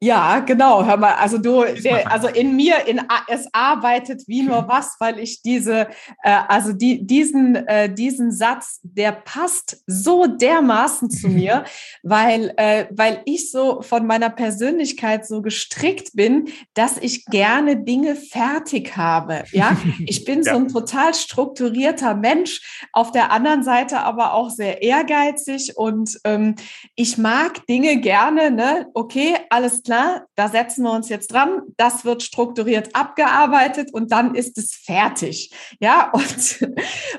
Ja, 0.00 0.38
genau. 0.38 0.84
Hör 0.84 0.96
mal, 0.96 1.14
also 1.14 1.38
du, 1.38 1.64
der, 1.64 2.10
also 2.10 2.28
in 2.28 2.54
mir, 2.54 2.86
in 2.86 3.00
es 3.26 3.48
arbeitet 3.52 4.22
wie 4.28 4.42
nur 4.42 4.68
was, 4.68 4.94
weil 5.00 5.18
ich 5.18 5.42
diese, 5.42 5.88
äh, 6.22 6.38
also 6.46 6.72
die, 6.72 7.04
diesen, 7.04 7.56
äh, 7.56 7.92
diesen 7.92 8.30
Satz, 8.30 8.78
der 8.84 9.10
passt 9.10 9.82
so 9.88 10.26
dermaßen 10.26 11.10
zu 11.10 11.28
mir, 11.28 11.64
weil, 12.04 12.54
äh, 12.58 12.86
weil 12.90 13.22
ich 13.24 13.50
so 13.50 13.82
von 13.82 14.06
meiner 14.06 14.30
Persönlichkeit 14.30 15.26
so 15.26 15.42
gestrickt 15.42 16.10
bin, 16.14 16.48
dass 16.74 16.96
ich 16.98 17.24
gerne 17.24 17.82
Dinge 17.82 18.14
fertig 18.14 18.96
habe. 18.96 19.42
Ja, 19.50 19.76
ich 20.06 20.24
bin 20.24 20.42
ja. 20.42 20.52
so 20.52 20.60
ein 20.60 20.68
total 20.68 21.12
strukturierter 21.12 22.14
Mensch. 22.14 22.86
Auf 22.92 23.10
der 23.10 23.32
anderen 23.32 23.64
Seite 23.64 23.98
aber 23.98 24.34
auch 24.34 24.50
sehr 24.50 24.80
ehrgeizig 24.80 25.76
und 25.76 26.20
ähm, 26.22 26.54
ich 26.94 27.18
mag 27.18 27.66
Dinge 27.66 27.96
gerne. 28.00 28.52
Ne, 28.52 28.86
okay, 28.94 29.34
alles 29.50 29.82
klar, 29.88 30.26
da 30.34 30.48
setzen 30.50 30.82
wir 30.82 30.92
uns 30.92 31.08
jetzt 31.08 31.32
dran, 31.32 31.62
das 31.78 32.04
wird 32.04 32.22
strukturiert 32.22 32.94
abgearbeitet 32.94 33.88
und 33.90 34.12
dann 34.12 34.34
ist 34.34 34.58
es 34.58 34.74
fertig. 34.74 35.50
Ja, 35.80 36.10
und, 36.12 36.68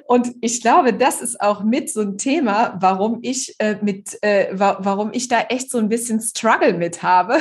und 0.06 0.36
ich 0.40 0.62
glaube, 0.62 0.94
das 0.94 1.20
ist 1.20 1.42
auch 1.42 1.64
mit 1.64 1.92
so 1.92 2.02
ein 2.02 2.20
Thema, 2.20 2.78
warum 2.80 3.22
ich 3.24 3.56
äh, 3.58 3.78
mit, 3.82 4.22
äh, 4.22 4.50
warum 4.54 5.10
ich 5.14 5.28
da 5.28 5.42
echt 5.50 5.72
so 5.72 5.80
ein 5.80 5.90
bisschen 5.90 6.22
Struggle 6.22 6.74
mit 6.74 7.02
habe. 7.02 7.40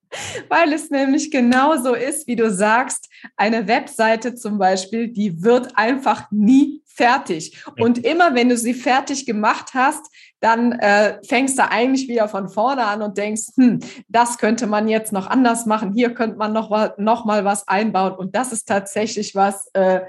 Weil 0.48 0.72
es 0.72 0.88
nämlich 0.88 1.30
genauso 1.30 1.92
ist, 1.92 2.26
wie 2.26 2.36
du 2.36 2.50
sagst, 2.50 3.10
eine 3.36 3.68
Webseite 3.68 4.34
zum 4.34 4.56
Beispiel, 4.56 5.08
die 5.08 5.42
wird 5.42 5.76
einfach 5.76 6.30
nie 6.30 6.82
fertig. 6.86 7.62
Und 7.78 8.04
immer 8.04 8.34
wenn 8.34 8.48
du 8.48 8.56
sie 8.56 8.74
fertig 8.74 9.24
gemacht 9.26 9.74
hast, 9.74 10.06
dann 10.40 10.72
äh, 10.72 11.18
fängst 11.22 11.58
du 11.58 11.68
eigentlich 11.68 12.08
wieder 12.08 12.28
von 12.28 12.48
vorne 12.48 12.84
an 12.86 13.02
und 13.02 13.18
denkst, 13.18 13.48
hm, 13.56 13.80
das 14.08 14.38
könnte 14.38 14.66
man 14.66 14.88
jetzt 14.88 15.12
noch 15.12 15.26
anders 15.26 15.66
machen, 15.66 15.92
hier 15.92 16.14
könnte 16.14 16.36
man 16.36 16.52
noch, 16.52 16.70
noch 16.98 17.24
mal 17.24 17.44
was 17.44 17.68
einbauen. 17.68 18.14
Und 18.14 18.34
das 18.34 18.52
ist 18.52 18.66
tatsächlich 18.66 19.34
was, 19.34 19.68
äh, 19.74 20.00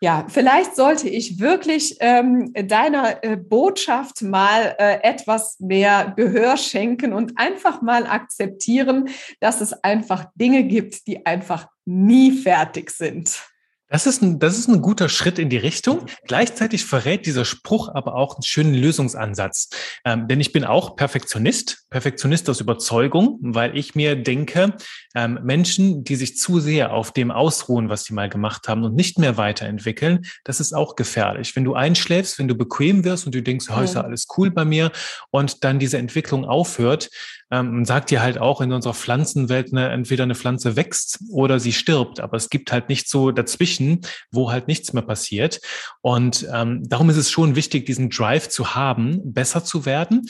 ja, 0.00 0.26
vielleicht 0.28 0.76
sollte 0.76 1.08
ich 1.08 1.40
wirklich 1.40 1.96
ähm, 2.00 2.52
deiner 2.52 3.24
äh, 3.24 3.36
Botschaft 3.36 4.20
mal 4.20 4.76
äh, 4.78 5.02
etwas 5.02 5.58
mehr 5.58 6.12
Gehör 6.16 6.58
schenken 6.58 7.14
und 7.14 7.38
einfach 7.38 7.80
mal 7.80 8.06
akzeptieren, 8.06 9.08
dass 9.40 9.62
es 9.62 9.72
einfach 9.72 10.26
Dinge 10.34 10.64
gibt, 10.64 11.06
die 11.06 11.24
einfach 11.24 11.68
nie 11.86 12.32
fertig 12.32 12.90
sind. 12.90 13.42
Das 13.88 14.06
ist, 14.06 14.20
ein, 14.20 14.40
das 14.40 14.58
ist 14.58 14.68
ein 14.68 14.82
guter 14.82 15.08
Schritt 15.08 15.38
in 15.38 15.48
die 15.48 15.56
Richtung. 15.56 16.06
Gleichzeitig 16.26 16.84
verrät 16.84 17.24
dieser 17.24 17.44
Spruch 17.44 17.88
aber 17.88 18.16
auch 18.16 18.34
einen 18.34 18.42
schönen 18.42 18.74
Lösungsansatz. 18.74 19.68
Ähm, 20.04 20.26
denn 20.26 20.40
ich 20.40 20.50
bin 20.52 20.64
auch 20.64 20.96
Perfektionist, 20.96 21.86
Perfektionist 21.88 22.50
aus 22.50 22.60
Überzeugung, 22.60 23.38
weil 23.40 23.76
ich 23.76 23.94
mir 23.94 24.16
denke, 24.16 24.76
ähm, 25.14 25.38
Menschen, 25.44 26.02
die 26.02 26.16
sich 26.16 26.36
zu 26.36 26.58
sehr 26.58 26.92
auf 26.92 27.12
dem 27.12 27.30
ausruhen, 27.30 27.88
was 27.88 28.04
sie 28.04 28.14
mal 28.14 28.28
gemacht 28.28 28.66
haben 28.66 28.82
und 28.82 28.96
nicht 28.96 29.20
mehr 29.20 29.36
weiterentwickeln, 29.36 30.26
das 30.42 30.58
ist 30.58 30.72
auch 30.72 30.96
gefährlich. 30.96 31.54
Wenn 31.54 31.64
du 31.64 31.74
einschläfst, 31.74 32.40
wenn 32.40 32.48
du 32.48 32.56
bequem 32.56 33.04
wirst 33.04 33.24
und 33.24 33.36
du 33.36 33.42
denkst, 33.42 33.66
oh, 33.70 33.80
ist 33.80 33.94
ja 33.94 34.00
alles 34.00 34.26
cool 34.36 34.50
bei 34.50 34.64
mir 34.64 34.90
und 35.30 35.62
dann 35.62 35.78
diese 35.78 35.98
Entwicklung 35.98 36.44
aufhört, 36.44 37.08
ähm, 37.50 37.84
sagt 37.84 38.10
ja 38.10 38.20
halt 38.20 38.38
auch 38.38 38.60
in 38.60 38.72
unserer 38.72 38.94
Pflanzenwelt, 38.94 39.72
ne, 39.72 39.88
entweder 39.90 40.24
eine 40.24 40.34
Pflanze 40.34 40.76
wächst 40.76 41.20
oder 41.30 41.60
sie 41.60 41.72
stirbt, 41.72 42.20
aber 42.20 42.36
es 42.36 42.50
gibt 42.50 42.72
halt 42.72 42.88
nicht 42.88 43.08
so 43.08 43.30
dazwischen, 43.30 44.00
wo 44.30 44.50
halt 44.50 44.68
nichts 44.68 44.92
mehr 44.92 45.02
passiert. 45.02 45.60
Und 46.00 46.46
ähm, 46.52 46.82
darum 46.88 47.10
ist 47.10 47.16
es 47.16 47.30
schon 47.30 47.56
wichtig, 47.56 47.86
diesen 47.86 48.10
Drive 48.10 48.48
zu 48.48 48.74
haben, 48.74 49.20
besser 49.32 49.64
zu 49.64 49.86
werden. 49.86 50.28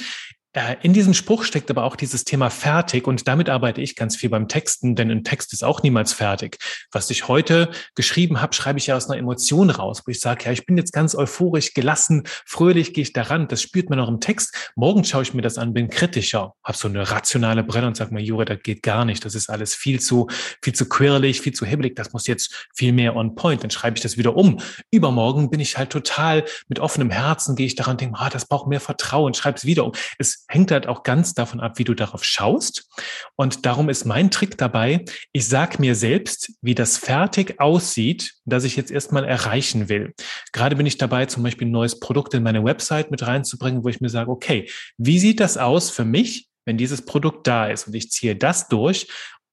Äh, 0.56 0.76
in 0.80 0.94
diesem 0.94 1.12
Spruch 1.12 1.44
steckt 1.44 1.70
aber 1.70 1.84
auch 1.84 1.96
dieses 1.96 2.24
Thema 2.24 2.48
fertig 2.48 3.06
und 3.06 3.28
damit 3.28 3.50
arbeite 3.50 3.82
ich 3.82 3.94
ganz 3.94 4.16
viel 4.16 4.30
beim 4.30 4.48
Texten, 4.48 4.96
denn 4.96 5.10
ein 5.10 5.22
Text 5.22 5.52
ist 5.52 5.62
auch 5.62 5.82
niemals 5.82 6.14
fertig. 6.14 6.56
Was 6.90 7.10
ich 7.10 7.28
heute 7.28 7.70
geschrieben 7.94 8.40
habe, 8.40 8.54
schreibe 8.54 8.78
ich 8.78 8.86
ja 8.86 8.96
aus 8.96 9.10
einer 9.10 9.18
Emotion 9.18 9.68
raus, 9.68 10.02
wo 10.06 10.10
ich 10.10 10.18
sage, 10.18 10.46
ja, 10.46 10.52
ich 10.52 10.64
bin 10.64 10.78
jetzt 10.78 10.94
ganz 10.94 11.14
euphorisch, 11.14 11.74
gelassen, 11.74 12.22
fröhlich 12.46 12.94
gehe 12.94 13.02
ich 13.02 13.12
daran. 13.12 13.48
Das 13.48 13.60
spürt 13.60 13.90
man 13.90 14.00
auch 14.00 14.08
im 14.08 14.18
Text. 14.18 14.72
Morgen 14.76 15.04
schaue 15.04 15.24
ich 15.24 15.34
mir 15.34 15.42
das 15.42 15.58
an, 15.58 15.74
bin 15.74 15.90
kritischer, 15.90 16.54
habe 16.64 16.78
so 16.78 16.88
eine 16.88 17.10
rationale 17.10 17.62
Brille 17.62 17.86
und 17.86 17.96
sage 17.98 18.14
mir, 18.14 18.22
Jure, 18.22 18.46
das 18.46 18.60
geht 18.62 18.82
gar 18.82 19.04
nicht. 19.04 19.26
Das 19.26 19.34
ist 19.34 19.50
alles 19.50 19.74
viel 19.74 20.00
zu, 20.00 20.26
viel 20.62 20.74
zu 20.74 20.88
quirlig, 20.88 21.42
viel 21.42 21.52
zu 21.52 21.66
hibbelig. 21.66 21.96
Das 21.96 22.14
muss 22.14 22.26
jetzt 22.26 22.68
viel 22.74 22.92
mehr 22.92 23.14
on 23.14 23.34
point. 23.34 23.62
Dann 23.62 23.70
schreibe 23.70 23.98
ich 23.98 24.02
das 24.02 24.16
wieder 24.16 24.34
um. 24.34 24.58
Übermorgen 24.90 25.50
bin 25.50 25.60
ich 25.60 25.76
halt 25.76 25.90
total 25.90 26.46
mit 26.68 26.78
offenem 26.78 27.10
Herzen, 27.10 27.56
gehe 27.56 27.66
ich 27.66 27.74
daran, 27.74 27.98
denke, 27.98 28.18
ah, 28.18 28.30
das 28.30 28.48
braucht 28.48 28.68
mehr 28.68 28.80
Vertrauen, 28.80 29.34
schreibe 29.34 29.58
es 29.58 29.66
wieder 29.66 29.84
um. 29.84 29.92
Es 30.18 30.45
hängt 30.48 30.70
halt 30.70 30.86
auch 30.86 31.02
ganz 31.02 31.34
davon 31.34 31.60
ab, 31.60 31.78
wie 31.78 31.84
du 31.84 31.94
darauf 31.94 32.24
schaust. 32.24 32.88
Und 33.36 33.66
darum 33.66 33.88
ist 33.88 34.04
mein 34.04 34.30
Trick 34.30 34.58
dabei, 34.58 35.04
ich 35.32 35.48
sage 35.48 35.78
mir 35.80 35.94
selbst, 35.94 36.52
wie 36.62 36.74
das 36.74 36.98
fertig 36.98 37.60
aussieht, 37.60 38.34
das 38.44 38.64
ich 38.64 38.76
jetzt 38.76 38.90
erstmal 38.90 39.24
erreichen 39.24 39.88
will. 39.88 40.14
Gerade 40.52 40.76
bin 40.76 40.86
ich 40.86 40.98
dabei, 40.98 41.26
zum 41.26 41.42
Beispiel 41.42 41.66
ein 41.68 41.72
neues 41.72 42.00
Produkt 42.00 42.34
in 42.34 42.42
meine 42.42 42.64
Website 42.64 43.10
mit 43.10 43.26
reinzubringen, 43.26 43.84
wo 43.84 43.88
ich 43.88 44.00
mir 44.00 44.08
sage, 44.08 44.30
okay, 44.30 44.68
wie 44.98 45.18
sieht 45.18 45.40
das 45.40 45.56
aus 45.56 45.90
für 45.90 46.04
mich, 46.04 46.48
wenn 46.64 46.76
dieses 46.76 47.04
Produkt 47.04 47.46
da 47.46 47.66
ist 47.66 47.86
und 47.86 47.94
ich 47.94 48.10
ziehe 48.10 48.34
das 48.34 48.68
durch 48.68 49.06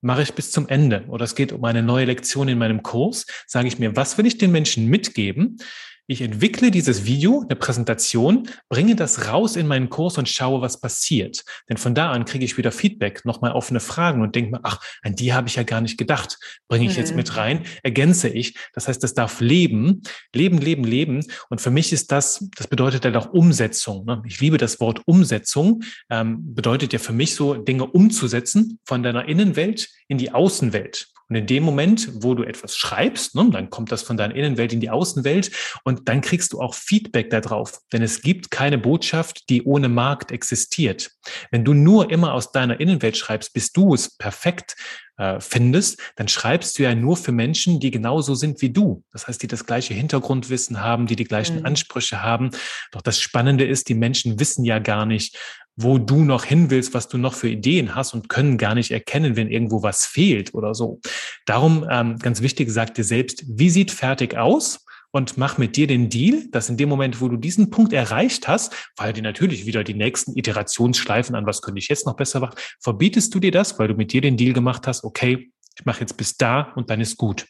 mache 0.04 0.22
ich 0.22 0.34
bis 0.34 0.52
zum 0.52 0.68
Ende 0.68 1.06
oder 1.08 1.24
es 1.24 1.34
geht 1.34 1.54
um 1.54 1.64
eine 1.64 1.82
neue 1.82 2.06
Lektion 2.06 2.50
in 2.50 2.58
meinem 2.58 2.84
Kurs, 2.84 3.26
sage 3.48 3.70
ich 3.70 3.80
mir, 3.80 3.96
was 3.96 4.18
will 4.18 4.26
ich 4.26 4.38
den 4.38 4.52
Menschen 4.52 4.88
mitgeben, 4.88 5.58
ich 6.08 6.22
entwickle 6.22 6.70
dieses 6.70 7.06
Video, 7.06 7.42
eine 7.42 7.56
Präsentation, 7.56 8.50
bringe 8.68 8.96
das 8.96 9.28
raus 9.30 9.56
in 9.56 9.68
meinen 9.68 9.90
Kurs 9.90 10.18
und 10.18 10.28
schaue, 10.28 10.62
was 10.62 10.80
passiert. 10.80 11.44
Denn 11.70 11.78
von 11.78 11.96
da 11.96 12.12
an 12.12 12.26
kriege 12.26 12.44
ich 12.44 12.58
wieder 12.58 12.72
Feedback, 12.72 13.24
nochmal 13.24 13.54
offene 13.54 13.80
Fragen 13.80 14.22
und 14.22 14.36
denke 14.36 14.52
mir, 14.52 14.60
ach, 14.64 14.82
an 15.02 15.16
die 15.16 15.34
habe 15.34 15.48
ich 15.48 15.56
ja 15.56 15.64
gar 15.64 15.80
nicht 15.80 15.98
gedacht. 15.98 16.38
Bringe 16.68 16.86
ich 16.86 16.94
mhm. 16.94 16.98
jetzt 16.98 17.16
mit 17.16 17.38
rein, 17.38 17.66
ergänze 17.84 18.28
ich. 18.28 18.58
Das 18.74 18.88
heißt, 18.88 19.02
das 19.02 19.14
darf 19.14 19.40
leben, 19.40 20.02
leben, 20.34 20.58
leben, 20.58 20.84
leben. 20.84 21.26
Und 21.50 21.62
für 21.62 21.72
mich 21.72 21.94
ist 21.94 22.12
das, 22.12 22.50
das 22.58 22.68
bedeutet 22.68 23.06
halt 23.06 23.16
auch 23.16 23.32
Umsetzung. 23.32 24.06
Ne? 24.06 24.22
Ich 24.26 24.42
liebe 24.42 24.58
das 24.58 24.82
Wort 24.82 25.02
Umsetzung. 25.06 25.84
Ähm, 26.10 26.54
bedeutet 26.54 26.92
ja 26.92 27.00
für 27.00 27.14
mich 27.14 27.36
so, 27.36 27.54
Dinge 27.54 27.86
umzusetzen 27.86 28.80
von 28.86 29.04
deiner 29.04 29.28
Innenwelt 29.28 29.90
in 30.08 30.18
die 30.18 30.32
Außenwelt. 30.32 31.13
Und 31.30 31.36
in 31.36 31.48
dem 31.48 31.64
Moment, 31.64 32.10
wo 32.24 32.36
du 32.36 32.44
etwas 32.44 32.76
schreibst, 32.76 33.36
ne, 33.36 33.50
dann 33.52 33.70
kommt 33.70 33.92
das 33.92 34.04
von 34.04 34.18
deiner 34.18 34.36
Innenwelt 34.36 34.74
in 34.74 34.80
die 34.80 34.90
Außenwelt 34.90 35.52
und 35.84 36.08
dann 36.10 36.22
kriegst 36.22 36.54
du 36.54 36.62
auch 36.62 36.74
Feedback 36.74 37.30
darauf. 37.30 37.80
Denn 37.92 38.02
es 38.02 38.22
gibt 38.22 38.52
keine 38.52 38.78
Botschaft, 38.78 39.50
die 39.50 39.64
ohne 39.64 39.90
Markt 39.90 40.32
existiert. 40.32 41.12
Wenn 41.52 41.64
du 41.64 41.74
nur 41.74 42.12
immer 42.12 42.34
aus 42.34 42.52
deiner 42.52 42.80
Innenwelt 42.80 43.18
schreibst, 43.18 43.54
bis 43.54 43.72
du 43.72 43.94
es 43.94 44.18
perfekt 44.18 44.76
äh, 45.18 45.40
findest, 45.40 46.02
dann 46.16 46.28
schreibst 46.28 46.78
du 46.78 46.84
ja 46.84 46.96
nur 46.96 47.18
für 47.18 47.32
Menschen, 47.32 47.80
die 47.80 47.92
genauso 47.92 48.34
sind 48.34 48.62
wie 48.62 48.72
du. 48.72 49.04
Das 49.12 49.28
heißt, 49.28 49.44
die 49.44 49.48
das 49.48 49.66
gleiche 49.66 49.94
Hintergrundwissen 49.94 50.82
haben, 50.82 51.06
die 51.06 51.16
die 51.16 51.24
gleichen 51.24 51.60
mhm. 51.60 51.66
Ansprüche 51.66 52.24
haben. 52.24 52.50
Doch 52.92 53.02
das 53.02 53.20
Spannende 53.20 53.64
ist, 53.66 53.90
die 53.90 53.94
Menschen 53.94 54.40
wissen 54.40 54.66
ja 54.66 54.80
gar 54.80 55.06
nicht, 55.06 55.38
wo 55.76 55.98
du 55.98 56.24
noch 56.24 56.46
hin 56.46 56.70
willst, 56.70 56.94
was 56.94 57.08
du 57.08 57.18
noch 57.18 57.34
für 57.34 57.50
Ideen 57.50 57.96
hast 57.96 58.14
und 58.14 58.30
können 58.30 58.58
gar 58.58 58.76
nicht 58.76 58.92
erkennen, 58.92 59.36
wenn 59.36 59.50
irgendwo 59.50 59.84
was 59.84 60.06
fehlt 60.06 60.54
oder 60.54 60.74
so. 60.76 61.00
Darum 61.46 61.86
ähm, 61.90 62.18
ganz 62.20 62.42
wichtig, 62.42 62.70
sag 62.70 62.94
dir 62.96 63.04
selbst, 63.04 63.44
wie 63.48 63.70
sieht 63.70 63.92
fertig 63.92 64.38
aus? 64.38 64.86
Und 65.16 65.38
mach 65.38 65.60
mit 65.60 65.76
dir 65.78 65.86
den 65.86 66.10
Deal, 66.10 66.48
dass 66.50 66.70
in 66.70 66.78
dem 66.78 66.90
Moment, 66.90 67.22
wo 67.22 67.28
du 67.28 67.38
diesen 67.38 67.70
Punkt 67.70 67.94
erreicht 67.94 68.48
hast, 68.48 68.74
weil 68.98 69.14
dir 69.14 69.22
natürlich 69.22 69.68
wieder 69.68 69.84
die 69.84 69.94
nächsten 69.94 70.36
Iterationsschleifen 70.36 71.36
an, 71.36 71.46
was 71.46 71.62
könnte 71.62 71.78
ich 71.78 71.88
jetzt 71.88 72.08
noch 72.08 72.16
besser 72.16 72.40
machen, 72.40 72.56
verbietest 72.80 73.34
du 73.36 73.40
dir 73.40 73.52
das, 73.52 73.78
weil 73.78 73.88
du 73.88 73.94
mit 73.94 74.12
dir 74.12 74.22
den 74.22 74.38
Deal 74.38 74.54
gemacht 74.54 74.88
hast, 74.88 75.04
okay, 75.04 75.52
ich 75.78 75.86
mache 75.86 76.02
jetzt 76.02 76.18
bis 76.18 76.36
da 76.38 76.74
und 76.76 76.90
dann 76.90 77.00
ist 77.00 77.18
gut. 77.18 77.46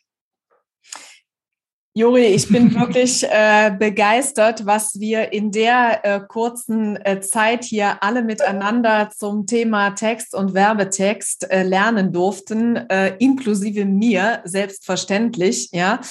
Juri, 1.96 2.26
ich 2.26 2.48
bin 2.48 2.74
wirklich 2.74 3.24
äh, 3.24 3.72
begeistert, 3.78 4.66
was 4.66 5.00
wir 5.00 5.32
in 5.32 5.52
der 5.52 6.04
äh, 6.04 6.22
kurzen 6.28 6.96
äh, 6.96 7.22
Zeit 7.22 7.64
hier 7.64 8.02
alle 8.02 8.24
miteinander 8.24 9.12
zum 9.16 9.46
Thema 9.46 9.92
Text 9.92 10.34
und 10.34 10.56
Werbetext 10.56 11.52
äh, 11.52 11.62
lernen 11.62 12.12
durften, 12.12 12.78
äh, 12.78 13.16
inklusive 13.20 13.86
mir, 13.86 14.42
selbstverständlich. 14.44 15.70
Ja, 15.72 16.02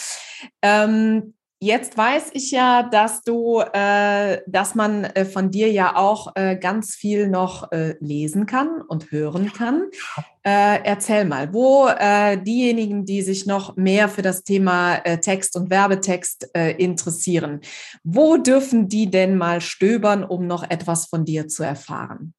ähm, 0.62 1.34
Jetzt 1.62 1.96
weiß 1.96 2.30
ich 2.32 2.50
ja, 2.50 2.82
dass 2.82 3.22
du, 3.22 3.60
äh, 3.60 4.40
dass 4.48 4.74
man 4.74 5.04
äh, 5.04 5.24
von 5.24 5.52
dir 5.52 5.70
ja 5.70 5.94
auch 5.94 6.34
äh, 6.34 6.56
ganz 6.56 6.96
viel 6.96 7.28
noch 7.28 7.70
äh, 7.70 7.94
lesen 8.00 8.46
kann 8.46 8.82
und 8.82 9.12
hören 9.12 9.52
kann. 9.52 9.84
Äh, 10.42 10.82
erzähl 10.82 11.24
mal, 11.24 11.54
wo 11.54 11.86
äh, 11.86 12.36
diejenigen, 12.36 13.04
die 13.04 13.22
sich 13.22 13.46
noch 13.46 13.76
mehr 13.76 14.08
für 14.08 14.22
das 14.22 14.42
Thema 14.42 14.96
Text 15.20 15.54
und 15.54 15.70
Werbetext 15.70 16.50
interessieren, 16.52 17.60
wo 18.02 18.38
dürfen 18.38 18.88
die 18.88 19.08
denn 19.08 19.38
mal 19.38 19.60
stöbern, 19.60 20.24
um 20.24 20.48
noch 20.48 20.68
etwas 20.68 21.06
von 21.06 21.24
dir 21.24 21.46
zu 21.46 21.62
erfahren? 21.62 22.34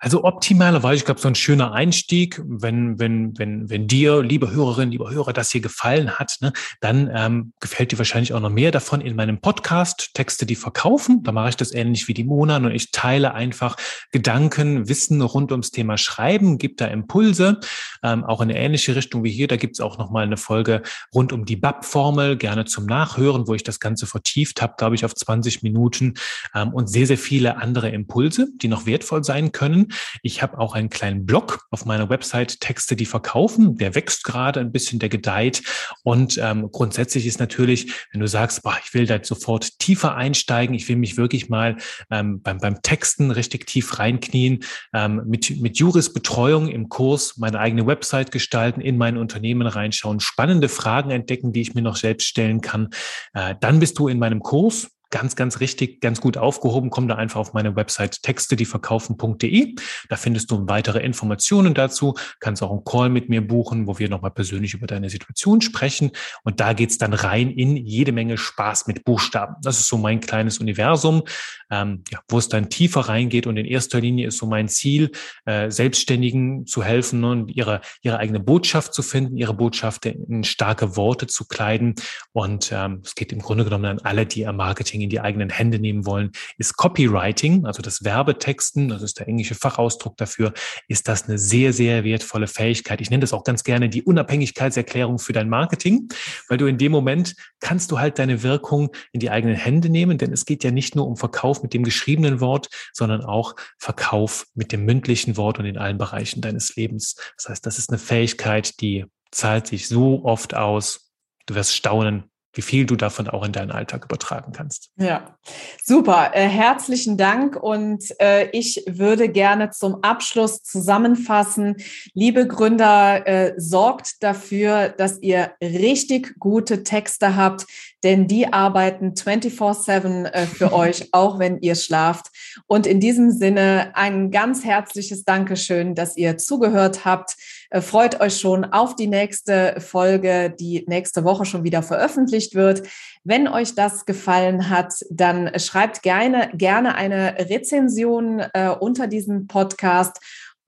Also 0.00 0.22
optimalerweise, 0.22 0.98
ich 0.98 1.04
glaube, 1.04 1.20
so 1.20 1.26
ein 1.26 1.34
schöner 1.34 1.72
Einstieg, 1.72 2.40
wenn, 2.44 3.00
wenn, 3.00 3.36
wenn, 3.36 3.68
wenn 3.68 3.88
dir, 3.88 4.22
liebe 4.22 4.52
Hörerinnen, 4.52 4.92
liebe 4.92 5.10
Hörer, 5.10 5.32
das 5.32 5.50
hier 5.50 5.60
gefallen 5.60 6.18
hat, 6.20 6.36
ne, 6.40 6.52
dann 6.80 7.10
ähm, 7.12 7.52
gefällt 7.58 7.90
dir 7.90 7.98
wahrscheinlich 7.98 8.32
auch 8.32 8.40
noch 8.40 8.50
mehr 8.50 8.70
davon 8.70 9.00
in 9.00 9.16
meinem 9.16 9.40
Podcast, 9.40 10.10
Texte, 10.14 10.46
die 10.46 10.54
verkaufen. 10.54 11.24
Da 11.24 11.32
mache 11.32 11.48
ich 11.48 11.56
das 11.56 11.72
ähnlich 11.72 12.06
wie 12.06 12.14
die 12.14 12.22
Mona 12.22 12.58
und 12.58 12.70
ich 12.70 12.92
teile 12.92 13.34
einfach 13.34 13.76
Gedanken, 14.12 14.88
Wissen 14.88 15.20
rund 15.20 15.50
ums 15.50 15.72
Thema 15.72 15.98
Schreiben, 15.98 16.58
gibt 16.58 16.80
da 16.80 16.86
Impulse, 16.86 17.58
ähm, 18.04 18.22
auch 18.22 18.40
in 18.40 18.50
eine 18.50 18.58
ähnliche 18.58 18.94
Richtung 18.94 19.24
wie 19.24 19.32
hier. 19.32 19.48
Da 19.48 19.56
gibt's 19.56 19.80
auch 19.80 19.98
nochmal 19.98 20.22
eine 20.22 20.36
Folge 20.36 20.82
rund 21.12 21.32
um 21.32 21.44
die 21.44 21.56
BAP-Formel, 21.56 22.36
gerne 22.36 22.66
zum 22.66 22.86
Nachhören, 22.86 23.48
wo 23.48 23.54
ich 23.54 23.64
das 23.64 23.80
Ganze 23.80 24.06
vertieft 24.06 24.62
habe, 24.62 24.74
glaube 24.78 24.94
ich, 24.94 25.04
auf 25.04 25.14
20 25.14 25.64
Minuten 25.64 26.14
ähm, 26.54 26.72
und 26.72 26.88
sehr, 26.88 27.08
sehr 27.08 27.18
viele 27.18 27.56
andere 27.56 27.88
Impulse, 27.88 28.46
die 28.54 28.68
noch 28.68 28.86
wertvoll 28.86 29.24
sein 29.24 29.50
können. 29.50 29.87
Ich 30.22 30.42
habe 30.42 30.58
auch 30.58 30.74
einen 30.74 30.90
kleinen 30.90 31.26
Blog 31.26 31.66
auf 31.70 31.84
meiner 31.84 32.08
Website, 32.08 32.60
Texte, 32.60 32.96
die 32.96 33.06
verkaufen. 33.06 33.76
Der 33.76 33.94
wächst 33.94 34.24
gerade 34.24 34.60
ein 34.60 34.72
bisschen, 34.72 34.98
der 34.98 35.08
gedeiht. 35.08 35.62
Und 36.02 36.38
ähm, 36.38 36.70
grundsätzlich 36.70 37.26
ist 37.26 37.40
natürlich, 37.40 37.92
wenn 38.12 38.20
du 38.20 38.28
sagst, 38.28 38.62
boah, 38.62 38.78
ich 38.84 38.94
will 38.94 39.06
da 39.06 39.22
sofort 39.22 39.78
tiefer 39.78 40.14
einsteigen, 40.14 40.74
ich 40.74 40.88
will 40.88 40.96
mich 40.96 41.16
wirklich 41.16 41.48
mal 41.48 41.76
ähm, 42.10 42.40
beim, 42.42 42.58
beim 42.58 42.82
Texten 42.82 43.30
richtig 43.30 43.66
tief 43.66 43.98
reinknien, 43.98 44.64
ähm, 44.94 45.22
mit, 45.26 45.60
mit 45.60 45.78
Juris 45.78 46.12
Betreuung 46.12 46.68
im 46.68 46.88
Kurs 46.88 47.36
meine 47.36 47.58
eigene 47.58 47.86
Website 47.86 48.30
gestalten, 48.30 48.80
in 48.80 48.96
mein 48.96 49.16
Unternehmen 49.16 49.66
reinschauen, 49.66 50.20
spannende 50.20 50.68
Fragen 50.68 51.10
entdecken, 51.10 51.52
die 51.52 51.60
ich 51.60 51.74
mir 51.74 51.82
noch 51.82 51.96
selbst 51.96 52.26
stellen 52.26 52.60
kann, 52.60 52.90
äh, 53.34 53.54
dann 53.60 53.80
bist 53.80 53.98
du 53.98 54.08
in 54.08 54.18
meinem 54.18 54.40
Kurs 54.40 54.88
ganz, 55.10 55.36
ganz 55.36 55.60
richtig, 55.60 56.00
ganz 56.00 56.20
gut 56.20 56.36
aufgehoben. 56.36 56.90
Komm 56.90 57.08
da 57.08 57.16
einfach 57.16 57.40
auf 57.40 57.52
meine 57.54 57.76
Website 57.76 58.22
textedieverkaufen.de. 58.22 59.74
Da 60.08 60.16
findest 60.16 60.50
du 60.50 60.68
weitere 60.68 61.00
Informationen 61.00 61.74
dazu. 61.74 62.14
Kannst 62.40 62.62
auch 62.62 62.70
einen 62.70 62.84
Call 62.84 63.08
mit 63.08 63.28
mir 63.28 63.46
buchen, 63.46 63.86
wo 63.86 63.98
wir 63.98 64.08
nochmal 64.08 64.30
persönlich 64.30 64.74
über 64.74 64.86
deine 64.86 65.10
Situation 65.10 65.60
sprechen. 65.60 66.12
Und 66.44 66.60
da 66.60 66.72
geht's 66.72 66.98
dann 66.98 67.12
rein 67.12 67.50
in 67.50 67.76
jede 67.76 68.12
Menge 68.12 68.36
Spaß 68.36 68.86
mit 68.86 69.04
Buchstaben. 69.04 69.56
Das 69.62 69.78
ist 69.78 69.88
so 69.88 69.96
mein 69.98 70.20
kleines 70.20 70.58
Universum, 70.58 71.22
ähm, 71.70 72.04
ja, 72.10 72.20
wo 72.28 72.38
es 72.38 72.48
dann 72.48 72.68
tiefer 72.70 73.00
reingeht. 73.00 73.46
Und 73.46 73.56
in 73.56 73.66
erster 73.66 74.00
Linie 74.00 74.28
ist 74.28 74.38
so 74.38 74.46
mein 74.46 74.68
Ziel, 74.68 75.10
äh, 75.46 75.70
Selbstständigen 75.70 76.66
zu 76.66 76.82
helfen 76.82 77.24
und 77.24 77.50
ihre, 77.50 77.80
ihre 78.02 78.18
eigene 78.18 78.40
Botschaft 78.40 78.94
zu 78.94 79.02
finden, 79.02 79.36
ihre 79.36 79.54
Botschaft 79.54 80.06
in 80.06 80.44
starke 80.44 80.96
Worte 80.96 81.26
zu 81.26 81.46
kleiden. 81.46 81.94
Und 82.32 82.70
ähm, 82.72 83.02
es 83.04 83.14
geht 83.14 83.32
im 83.32 83.40
Grunde 83.40 83.64
genommen 83.64 83.86
an 83.86 83.98
alle, 84.00 84.26
die 84.26 84.46
am 84.46 84.56
Marketing 84.56 84.97
Marketing 84.98 85.02
in 85.02 85.10
die 85.10 85.20
eigenen 85.20 85.50
Hände 85.50 85.78
nehmen 85.78 86.06
wollen, 86.06 86.32
ist 86.58 86.76
Copywriting, 86.76 87.66
also 87.66 87.82
das 87.82 88.04
Werbetexten, 88.04 88.88
das 88.88 89.02
ist 89.02 89.18
der 89.18 89.28
englische 89.28 89.54
Fachausdruck 89.54 90.16
dafür, 90.16 90.52
ist 90.88 91.08
das 91.08 91.28
eine 91.28 91.38
sehr, 91.38 91.72
sehr 91.72 92.04
wertvolle 92.04 92.46
Fähigkeit. 92.46 93.00
Ich 93.00 93.10
nenne 93.10 93.20
das 93.20 93.32
auch 93.32 93.44
ganz 93.44 93.64
gerne 93.64 93.88
die 93.88 94.02
Unabhängigkeitserklärung 94.02 95.18
für 95.18 95.32
dein 95.32 95.48
Marketing, 95.48 96.08
weil 96.48 96.58
du 96.58 96.66
in 96.66 96.78
dem 96.78 96.92
Moment 96.92 97.34
kannst 97.60 97.90
du 97.90 97.98
halt 97.98 98.18
deine 98.18 98.42
Wirkung 98.42 98.90
in 99.12 99.20
die 99.20 99.30
eigenen 99.30 99.56
Hände 99.56 99.88
nehmen, 99.88 100.18
denn 100.18 100.32
es 100.32 100.44
geht 100.44 100.64
ja 100.64 100.70
nicht 100.70 100.96
nur 100.96 101.06
um 101.06 101.16
Verkauf 101.16 101.62
mit 101.62 101.72
dem 101.72 101.84
geschriebenen 101.84 102.40
Wort, 102.40 102.68
sondern 102.92 103.22
auch 103.22 103.54
Verkauf 103.78 104.46
mit 104.54 104.72
dem 104.72 104.84
mündlichen 104.84 105.36
Wort 105.36 105.58
und 105.58 105.66
in 105.66 105.78
allen 105.78 105.98
Bereichen 105.98 106.40
deines 106.40 106.76
Lebens. 106.76 107.16
Das 107.36 107.48
heißt, 107.48 107.66
das 107.66 107.78
ist 107.78 107.90
eine 107.90 107.98
Fähigkeit, 107.98 108.80
die 108.80 109.04
zahlt 109.30 109.66
sich 109.66 109.88
so 109.88 110.24
oft 110.24 110.54
aus. 110.54 111.12
Du 111.46 111.54
wirst 111.54 111.74
staunen, 111.74 112.24
wie 112.58 112.62
viel 112.62 112.86
du 112.86 112.96
davon 112.96 113.28
auch 113.28 113.44
in 113.44 113.52
deinen 113.52 113.70
Alltag 113.70 114.04
übertragen 114.04 114.50
kannst. 114.52 114.90
Ja, 114.96 115.38
super. 115.84 116.32
Äh, 116.34 116.48
herzlichen 116.48 117.16
Dank. 117.16 117.54
Und 117.54 118.02
äh, 118.20 118.50
ich 118.50 118.82
würde 118.88 119.28
gerne 119.28 119.70
zum 119.70 120.02
Abschluss 120.02 120.64
zusammenfassen. 120.64 121.76
Liebe 122.14 122.48
Gründer, 122.48 123.24
äh, 123.28 123.54
sorgt 123.58 124.24
dafür, 124.24 124.88
dass 124.88 125.22
ihr 125.22 125.52
richtig 125.62 126.34
gute 126.40 126.82
Texte 126.82 127.36
habt, 127.36 127.64
denn 128.02 128.26
die 128.26 128.52
arbeiten 128.52 129.12
24-7 129.12 130.24
äh, 130.24 130.46
für 130.46 130.72
euch, 130.72 131.10
auch 131.12 131.38
wenn 131.38 131.60
ihr 131.60 131.76
schlaft. 131.76 132.26
Und 132.66 132.88
in 132.88 132.98
diesem 132.98 133.30
Sinne 133.30 133.92
ein 133.94 134.32
ganz 134.32 134.64
herzliches 134.64 135.22
Dankeschön, 135.22 135.94
dass 135.94 136.16
ihr 136.16 136.38
zugehört 136.38 137.04
habt. 137.04 137.36
Äh, 137.70 137.80
freut 137.80 138.20
euch 138.20 138.38
schon 138.38 138.64
auf 138.64 138.96
die 138.96 139.06
nächste 139.06 139.76
Folge, 139.80 140.54
die 140.58 140.84
nächste 140.86 141.24
Woche 141.24 141.44
schon 141.44 141.64
wieder 141.64 141.82
veröffentlicht 141.82 142.54
wird. 142.54 142.82
Wenn 143.24 143.48
euch 143.48 143.74
das 143.74 144.06
gefallen 144.06 144.70
hat, 144.70 144.94
dann 145.10 145.50
schreibt 145.58 146.02
gerne, 146.02 146.50
gerne 146.54 146.94
eine 146.94 147.36
Rezension 147.38 148.42
äh, 148.52 148.70
unter 148.70 149.06
diesem 149.06 149.46
Podcast 149.46 150.18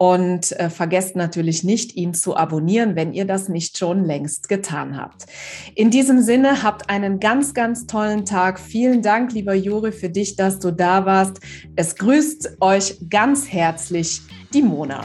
und 0.03 0.53
äh, 0.53 0.70
vergesst 0.70 1.14
natürlich 1.14 1.62
nicht, 1.62 1.94
ihn 1.94 2.14
zu 2.14 2.34
abonnieren, 2.34 2.96
wenn 2.96 3.12
ihr 3.12 3.26
das 3.26 3.51
nicht 3.51 3.76
schon 3.76 4.03
längst 4.03 4.48
getan 4.48 4.96
habt. 4.96 5.26
In 5.74 5.90
diesem 5.90 6.22
Sinne, 6.22 6.62
habt 6.62 6.88
einen 6.88 7.20
ganz, 7.20 7.53
ganz 7.53 7.86
tollen 7.86 8.24
Tag. 8.24 8.59
Vielen 8.59 9.03
Dank, 9.03 9.32
lieber 9.32 9.55
Juri, 9.55 9.92
für 9.92 10.09
dich, 10.09 10.36
dass 10.36 10.59
du 10.59 10.70
da 10.70 11.05
warst. 11.05 11.40
Es 11.76 11.96
grüßt 11.96 12.57
euch 12.61 12.96
ganz 13.11 13.53
herzlich 13.53 14.22
die 14.55 14.62
Mona. 14.62 15.05